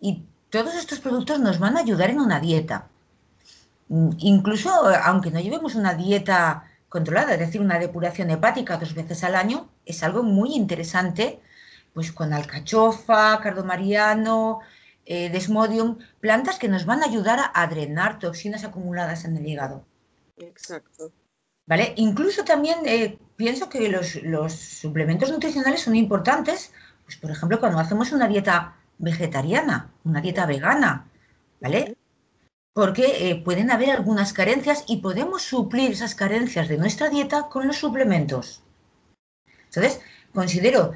y 0.00 0.24
todos 0.50 0.74
estos 0.74 1.00
productos 1.00 1.40
nos 1.40 1.58
van 1.58 1.76
a 1.76 1.80
ayudar 1.80 2.10
en 2.10 2.20
una 2.20 2.40
dieta. 2.40 2.88
Mm, 3.88 4.10
incluso 4.18 4.70
aunque 5.02 5.30
no 5.30 5.40
llevemos 5.40 5.74
una 5.74 5.94
dieta 5.94 6.64
controlada, 6.88 7.34
es 7.34 7.40
decir, 7.40 7.60
una 7.60 7.78
depuración 7.78 8.30
hepática 8.30 8.76
dos 8.76 8.94
veces 8.94 9.22
al 9.24 9.34
año, 9.36 9.68
es 9.86 10.02
algo 10.02 10.22
muy 10.22 10.54
interesante 10.54 11.40
pues 11.92 12.12
con 12.12 12.32
alcachofa, 12.32 13.40
cardomariano, 13.40 14.60
eh, 15.06 15.28
desmodium, 15.30 15.98
plantas 16.20 16.58
que 16.58 16.68
nos 16.68 16.86
van 16.86 17.02
a 17.02 17.06
ayudar 17.06 17.50
a, 17.52 17.66
drenar 17.66 18.18
toxinas 18.18 18.64
acumuladas 18.64 19.24
en 19.24 19.36
el 19.36 19.46
hígado. 19.46 19.84
Exacto. 20.36 21.12
¿Vale? 21.66 21.94
Incluso 21.96 22.44
también 22.44 22.78
eh, 22.86 23.18
pienso 23.36 23.68
que 23.68 23.88
los, 23.88 24.52
suplementos 24.52 25.30
nutricionales 25.30 25.82
son 25.82 25.96
importantes, 25.96 26.72
pues 27.04 27.16
por 27.16 27.30
ejemplo, 27.30 27.60
cuando 27.60 27.78
hacemos 27.78 28.12
una 28.12 28.28
dieta 28.28 28.76
vegetariana, 29.00 29.90
una 30.04 30.20
dieta 30.20 30.46
vegana, 30.46 31.06
¿vale? 31.60 31.96
Porque 32.72 33.30
eh, 33.30 33.42
pueden 33.42 33.70
haber 33.70 33.90
algunas 33.90 34.32
carencias 34.32 34.84
y 34.86 34.98
podemos 34.98 35.42
suplir 35.42 35.90
esas 35.90 36.14
carencias 36.14 36.68
de 36.68 36.78
nuestra 36.78 37.08
dieta 37.08 37.48
con 37.48 37.66
los 37.66 37.76
suplementos. 37.76 38.62
Entonces, 39.64 40.00
considero 40.32 40.92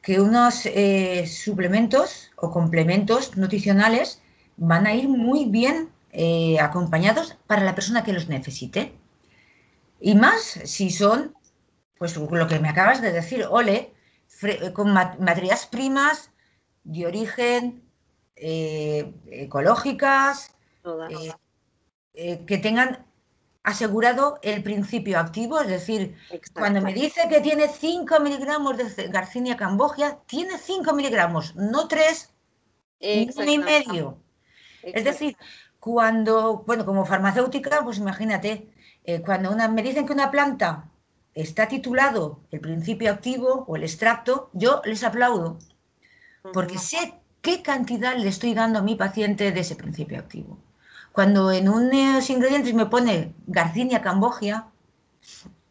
que 0.00 0.20
unos 0.20 0.66
eh, 0.66 1.26
suplementos 1.26 2.32
o 2.36 2.50
complementos 2.50 3.36
nutricionales 3.36 4.20
van 4.56 4.86
a 4.86 4.94
ir 4.94 5.08
muy 5.08 5.44
bien 5.44 5.90
eh, 6.10 6.58
acompañados 6.60 7.36
para 7.46 7.64
la 7.64 7.74
persona 7.74 8.02
que 8.02 8.12
los 8.12 8.28
necesite. 8.28 8.94
Y 10.00 10.14
más 10.16 10.42
si 10.64 10.90
son, 10.90 11.34
pues 11.98 12.16
lo 12.16 12.48
que 12.48 12.58
me 12.58 12.68
acabas 12.68 13.00
de 13.00 13.12
decir, 13.12 13.46
ole, 13.48 13.92
con 14.72 14.92
materias 14.92 15.66
primas 15.66 16.31
de 16.84 17.06
origen 17.06 17.82
eh, 18.36 19.12
ecológicas, 19.26 20.54
que 22.14 22.58
tengan 22.58 23.06
asegurado 23.62 24.38
el 24.42 24.62
principio 24.62 25.18
activo, 25.18 25.60
es 25.60 25.68
decir, 25.68 26.16
cuando 26.54 26.80
me 26.80 26.92
dice 26.92 27.28
que 27.28 27.40
tiene 27.40 27.68
5 27.68 28.20
miligramos 28.20 28.76
de 28.76 29.08
Garcinia 29.08 29.56
cambogia, 29.56 30.18
tiene 30.26 30.58
5 30.58 30.92
miligramos, 30.94 31.54
no 31.54 31.86
3 31.86 32.34
ni 33.00 33.58
medio. 33.58 34.18
Es 34.82 35.04
decir, 35.04 35.36
cuando, 35.78 36.64
bueno, 36.66 36.84
como 36.84 37.04
farmacéutica, 37.04 37.82
pues 37.84 37.98
imagínate, 37.98 38.72
eh, 39.04 39.20
cuando 39.22 39.50
una, 39.50 39.68
me 39.68 39.82
dicen 39.82 40.06
que 40.06 40.12
una 40.12 40.30
planta 40.30 40.90
está 41.34 41.66
titulado 41.68 42.40
el 42.50 42.60
principio 42.60 43.10
activo 43.10 43.64
o 43.68 43.76
el 43.76 43.84
extracto, 43.84 44.50
yo 44.52 44.82
les 44.84 45.02
aplaudo, 45.04 45.58
porque 46.52 46.78
sé 46.78 47.14
qué 47.40 47.62
cantidad 47.62 48.16
le 48.16 48.28
estoy 48.28 48.54
dando 48.54 48.78
a 48.78 48.82
mi 48.82 48.96
paciente 48.96 49.52
de 49.52 49.60
ese 49.60 49.76
principio 49.76 50.18
activo. 50.18 50.58
Cuando 51.12 51.52
en 51.52 51.68
unos 51.68 52.28
ingredientes 52.30 52.74
me 52.74 52.86
pone 52.86 53.34
Garcinia 53.46 54.00
cambogia 54.00 54.66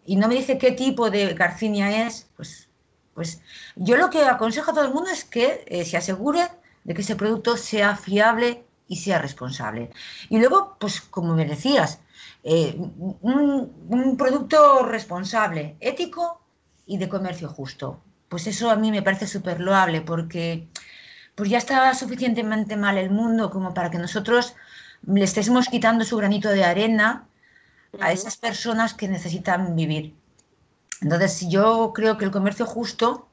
y 0.06 0.16
no 0.16 0.28
me 0.28 0.36
dice 0.36 0.58
qué 0.58 0.72
tipo 0.72 1.10
de 1.10 1.34
Garcinia 1.34 2.06
es, 2.06 2.28
pues, 2.36 2.70
pues 3.14 3.42
yo 3.76 3.98
lo 3.98 4.10
que 4.10 4.24
aconsejo 4.24 4.72
a 4.72 4.74
todo 4.74 4.86
el 4.86 4.94
mundo 4.94 5.10
es 5.10 5.24
que 5.26 5.64
eh, 5.68 5.86
se 5.86 5.98
asegure 5.98 6.48
de 6.84 6.94
que 6.94 7.02
ese 7.02 7.16
producto 7.16 7.58
sea 7.58 7.96
fiable 7.96 8.64
y 8.88 8.98
sea 8.98 9.20
responsable. 9.20 9.90
Y 10.30 10.38
luego, 10.38 10.76
pues 10.80 11.02
como 11.02 11.34
me 11.36 11.46
decías, 11.46 12.00
eh, 12.44 12.76
un, 13.22 14.16
producto 14.18 14.84
responsable, 14.84 15.76
ético 15.80 16.42
y 16.86 16.98
de 16.98 17.08
comercio 17.08 17.50
justo. 17.50 18.02
Pues 18.32 18.48
eso 18.48 18.72
a 18.72 18.78
mí 18.78 18.92
me 18.92 19.02
parece 19.02 19.28
súper 19.28 19.60
loable 19.60 20.00
porque 20.00 20.70
pues 21.36 21.50
ya 21.50 21.58
está 21.58 21.94
suficientemente 21.94 22.78
mal 22.78 22.98
el 22.98 23.10
mundo 23.10 23.50
como 23.50 23.74
para 23.74 23.92
que 23.92 23.98
nosotros 23.98 24.56
le 25.06 25.26
estemos 25.26 25.68
quitando 25.68 26.06
su 26.06 26.16
granito 26.16 26.48
de 26.48 26.64
arena 26.64 27.28
a 28.00 28.14
esas 28.14 28.38
personas 28.38 28.94
que 28.94 29.10
necesitan 29.10 29.76
vivir. 29.76 30.16
Entonces, 31.02 31.50
yo 31.50 31.92
creo 31.94 32.18
que 32.18 32.24
el 32.24 32.32
comercio 32.32 32.66
justo, 32.66 33.28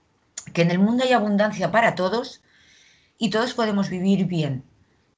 que 0.52 0.62
en 0.62 0.72
el 0.72 0.80
mundo 0.80 1.04
hay 1.04 1.12
abundancia 1.12 1.70
para 1.70 1.94
todos 1.94 2.42
y 3.18 3.30
todos 3.30 3.54
podemos 3.54 3.90
vivir 3.90 4.24
bien. 4.24 4.64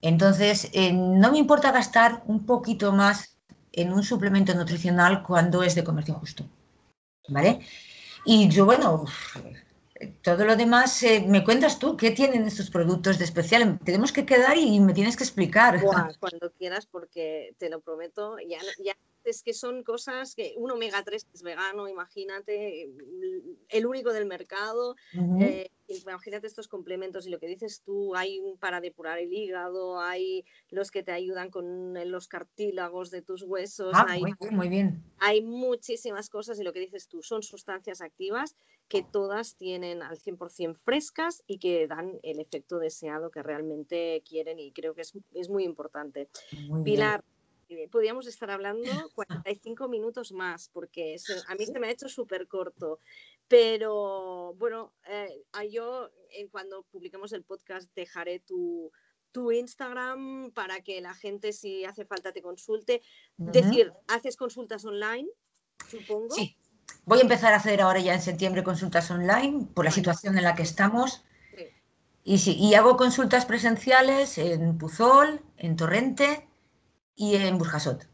Entonces, 0.02 0.68
eh, 0.74 0.92
no 0.92 1.32
me 1.32 1.38
importa 1.38 1.72
gastar 1.72 2.22
un 2.26 2.44
poquito 2.44 2.92
más 2.92 3.38
en 3.72 3.94
un 3.94 4.02
suplemento 4.02 4.52
nutricional 4.52 5.22
cuando 5.22 5.62
es 5.62 5.74
de 5.74 5.84
comercio 5.84 6.16
justo. 6.16 6.44
¿Vale? 7.28 7.60
Y 8.26 8.48
yo, 8.50 8.66
bueno, 8.66 9.06
todo 10.22 10.44
lo 10.44 10.56
demás, 10.56 11.02
eh, 11.02 11.24
me 11.26 11.44
cuentas 11.44 11.78
tú, 11.78 11.96
¿qué 11.96 12.10
tienen 12.10 12.46
estos 12.46 12.70
productos 12.70 13.18
de 13.18 13.24
especial? 13.24 13.78
Tenemos 13.84 14.12
que 14.12 14.26
quedar 14.26 14.56
y 14.56 14.80
me 14.80 14.94
tienes 14.94 15.16
que 15.16 15.24
explicar. 15.24 15.80
cuando 16.18 16.52
quieras, 16.52 16.86
porque 16.86 17.54
te 17.58 17.68
lo 17.68 17.80
prometo, 17.80 18.36
ya, 18.38 18.58
ya 18.82 18.96
es 19.24 19.42
que 19.42 19.52
son 19.52 19.82
cosas 19.82 20.34
que 20.34 20.54
un 20.56 20.70
omega 20.70 21.02
3 21.02 21.26
es 21.34 21.42
vegano, 21.42 21.88
imagínate, 21.88 22.88
el 23.68 23.86
único 23.86 24.12
del 24.12 24.26
mercado. 24.26 24.96
Eh, 25.40 25.70
imagínate 25.90 26.46
estos 26.46 26.68
complementos 26.68 27.26
y 27.26 27.30
lo 27.30 27.38
que 27.38 27.46
dices 27.46 27.82
tú, 27.84 28.14
hay 28.14 28.40
para 28.58 28.80
depurar 28.80 29.18
el 29.18 29.32
hígado, 29.32 30.00
hay 30.00 30.44
los 30.70 30.90
que 30.90 31.02
te 31.02 31.12
ayudan 31.12 31.50
con 31.50 31.94
los 32.10 32.28
cartílagos 32.28 33.10
de 33.10 33.22
tus 33.22 33.42
huesos. 33.42 33.92
Ah, 33.94 34.06
hay, 34.08 34.22
muy 34.22 34.34
bien, 34.40 34.56
muy 34.56 34.68
bien. 34.68 35.04
Hay 35.18 35.42
muchísimas 35.42 36.30
cosas 36.30 36.58
y 36.58 36.64
lo 36.64 36.72
que 36.72 36.80
dices 36.80 37.08
tú, 37.08 37.22
son 37.22 37.42
sustancias 37.42 38.00
activas 38.00 38.56
que 38.88 39.02
todas 39.04 39.54
tienen 39.56 40.02
al 40.02 40.18
100% 40.18 40.76
frescas 40.76 41.42
y 41.46 41.58
que 41.58 41.86
dan 41.86 42.18
el 42.22 42.40
efecto 42.40 42.78
deseado 42.78 43.30
que 43.30 43.42
realmente 43.42 44.22
quieren 44.28 44.58
y 44.58 44.72
creo 44.72 44.94
que 44.94 45.02
es, 45.02 45.48
muy 45.48 45.64
importante. 45.64 46.28
Pilar. 46.84 47.20
Eh, 47.20 47.39
podríamos 47.90 48.26
estar 48.26 48.50
hablando 48.50 48.90
45 49.14 49.88
minutos 49.88 50.32
más, 50.32 50.68
porque 50.72 51.16
a 51.48 51.54
mí 51.54 51.66
se 51.66 51.78
me 51.78 51.88
ha 51.88 51.90
hecho 51.90 52.08
súper 52.08 52.48
corto. 52.48 53.00
Pero 53.48 54.54
bueno, 54.54 54.92
eh, 55.08 55.44
yo 55.70 56.10
eh, 56.30 56.48
cuando 56.50 56.84
publiquemos 56.84 57.32
el 57.32 57.42
podcast 57.42 57.92
dejaré 57.94 58.40
tu, 58.40 58.92
tu 59.32 59.50
Instagram 59.52 60.52
para 60.52 60.80
que 60.80 61.00
la 61.00 61.14
gente, 61.14 61.52
si 61.52 61.84
hace 61.84 62.04
falta, 62.04 62.32
te 62.32 62.42
consulte. 62.42 63.02
Decir, 63.36 63.92
¿haces 64.08 64.36
consultas 64.36 64.84
online? 64.84 65.28
Supongo. 65.88 66.34
Sí. 66.34 66.56
Voy 67.04 67.18
a 67.18 67.22
empezar 67.22 67.52
a 67.52 67.56
hacer 67.56 67.80
ahora 67.80 68.00
ya 68.00 68.14
en 68.14 68.20
septiembre 68.20 68.62
consultas 68.62 69.10
online 69.10 69.66
por 69.74 69.84
la 69.84 69.90
situación 69.90 70.36
en 70.36 70.44
la 70.44 70.54
que 70.54 70.62
estamos. 70.62 71.24
Y 72.22 72.38
sí, 72.38 72.54
y 72.56 72.74
hago 72.74 72.96
consultas 72.96 73.46
presenciales 73.46 74.36
en 74.36 74.76
Puzol, 74.76 75.40
en 75.56 75.76
Torrente 75.76 76.49
y 77.14 77.36
en 77.36 77.58
Burjasot. 77.58 78.08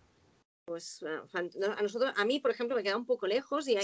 Pues 0.66 1.00
a 1.32 1.80
nosotros, 1.80 2.12
a 2.16 2.24
mí, 2.24 2.40
por 2.40 2.50
ejemplo, 2.50 2.74
me 2.74 2.82
queda 2.82 2.96
un 2.96 3.06
poco 3.06 3.28
lejos 3.28 3.68
y, 3.68 3.78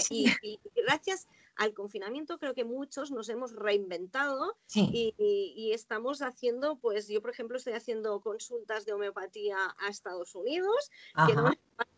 gracias 0.75 1.29
al 1.55 1.73
confinamiento 1.73 2.39
creo 2.39 2.53
que 2.53 2.65
muchos 2.65 3.09
nos 3.09 3.29
hemos 3.29 3.53
reinventado 3.53 4.57
y, 4.75 5.71
estamos 5.73 6.21
haciendo, 6.21 6.75
pues 6.75 7.07
yo, 7.07 7.21
por 7.21 7.31
ejemplo, 7.31 7.55
estoy 7.55 7.71
haciendo 7.71 8.19
consultas 8.19 8.85
de 8.85 8.91
homeopatía 8.91 9.57
a 9.79 9.87
Estados 9.87 10.35
Unidos, 10.35 10.91
que 11.25 11.33
no 11.33 11.53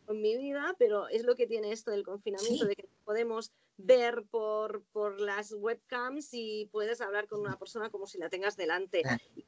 en 0.08 0.22
mi 0.22 0.38
vida, 0.38 0.76
pero 0.78 1.08
es 1.08 1.24
lo 1.24 1.34
que 1.36 1.48
tiene 1.48 1.72
esto 1.72 1.90
del 1.90 2.04
confinamiento, 2.04 2.66
de 2.66 2.76
que 2.76 2.88
podemos 3.04 3.52
ver 3.78 4.24
por, 4.30 4.84
por 4.94 5.20
las 5.20 5.52
webcams 5.52 6.30
y 6.32 6.70
puedes 6.72 7.02
hablar 7.02 7.28
con 7.28 7.42
una 7.42 7.58
persona 7.58 7.90
como 7.90 8.06
si 8.06 8.20
la 8.20 8.30
tengas 8.30 8.56
delante. 8.56 9.02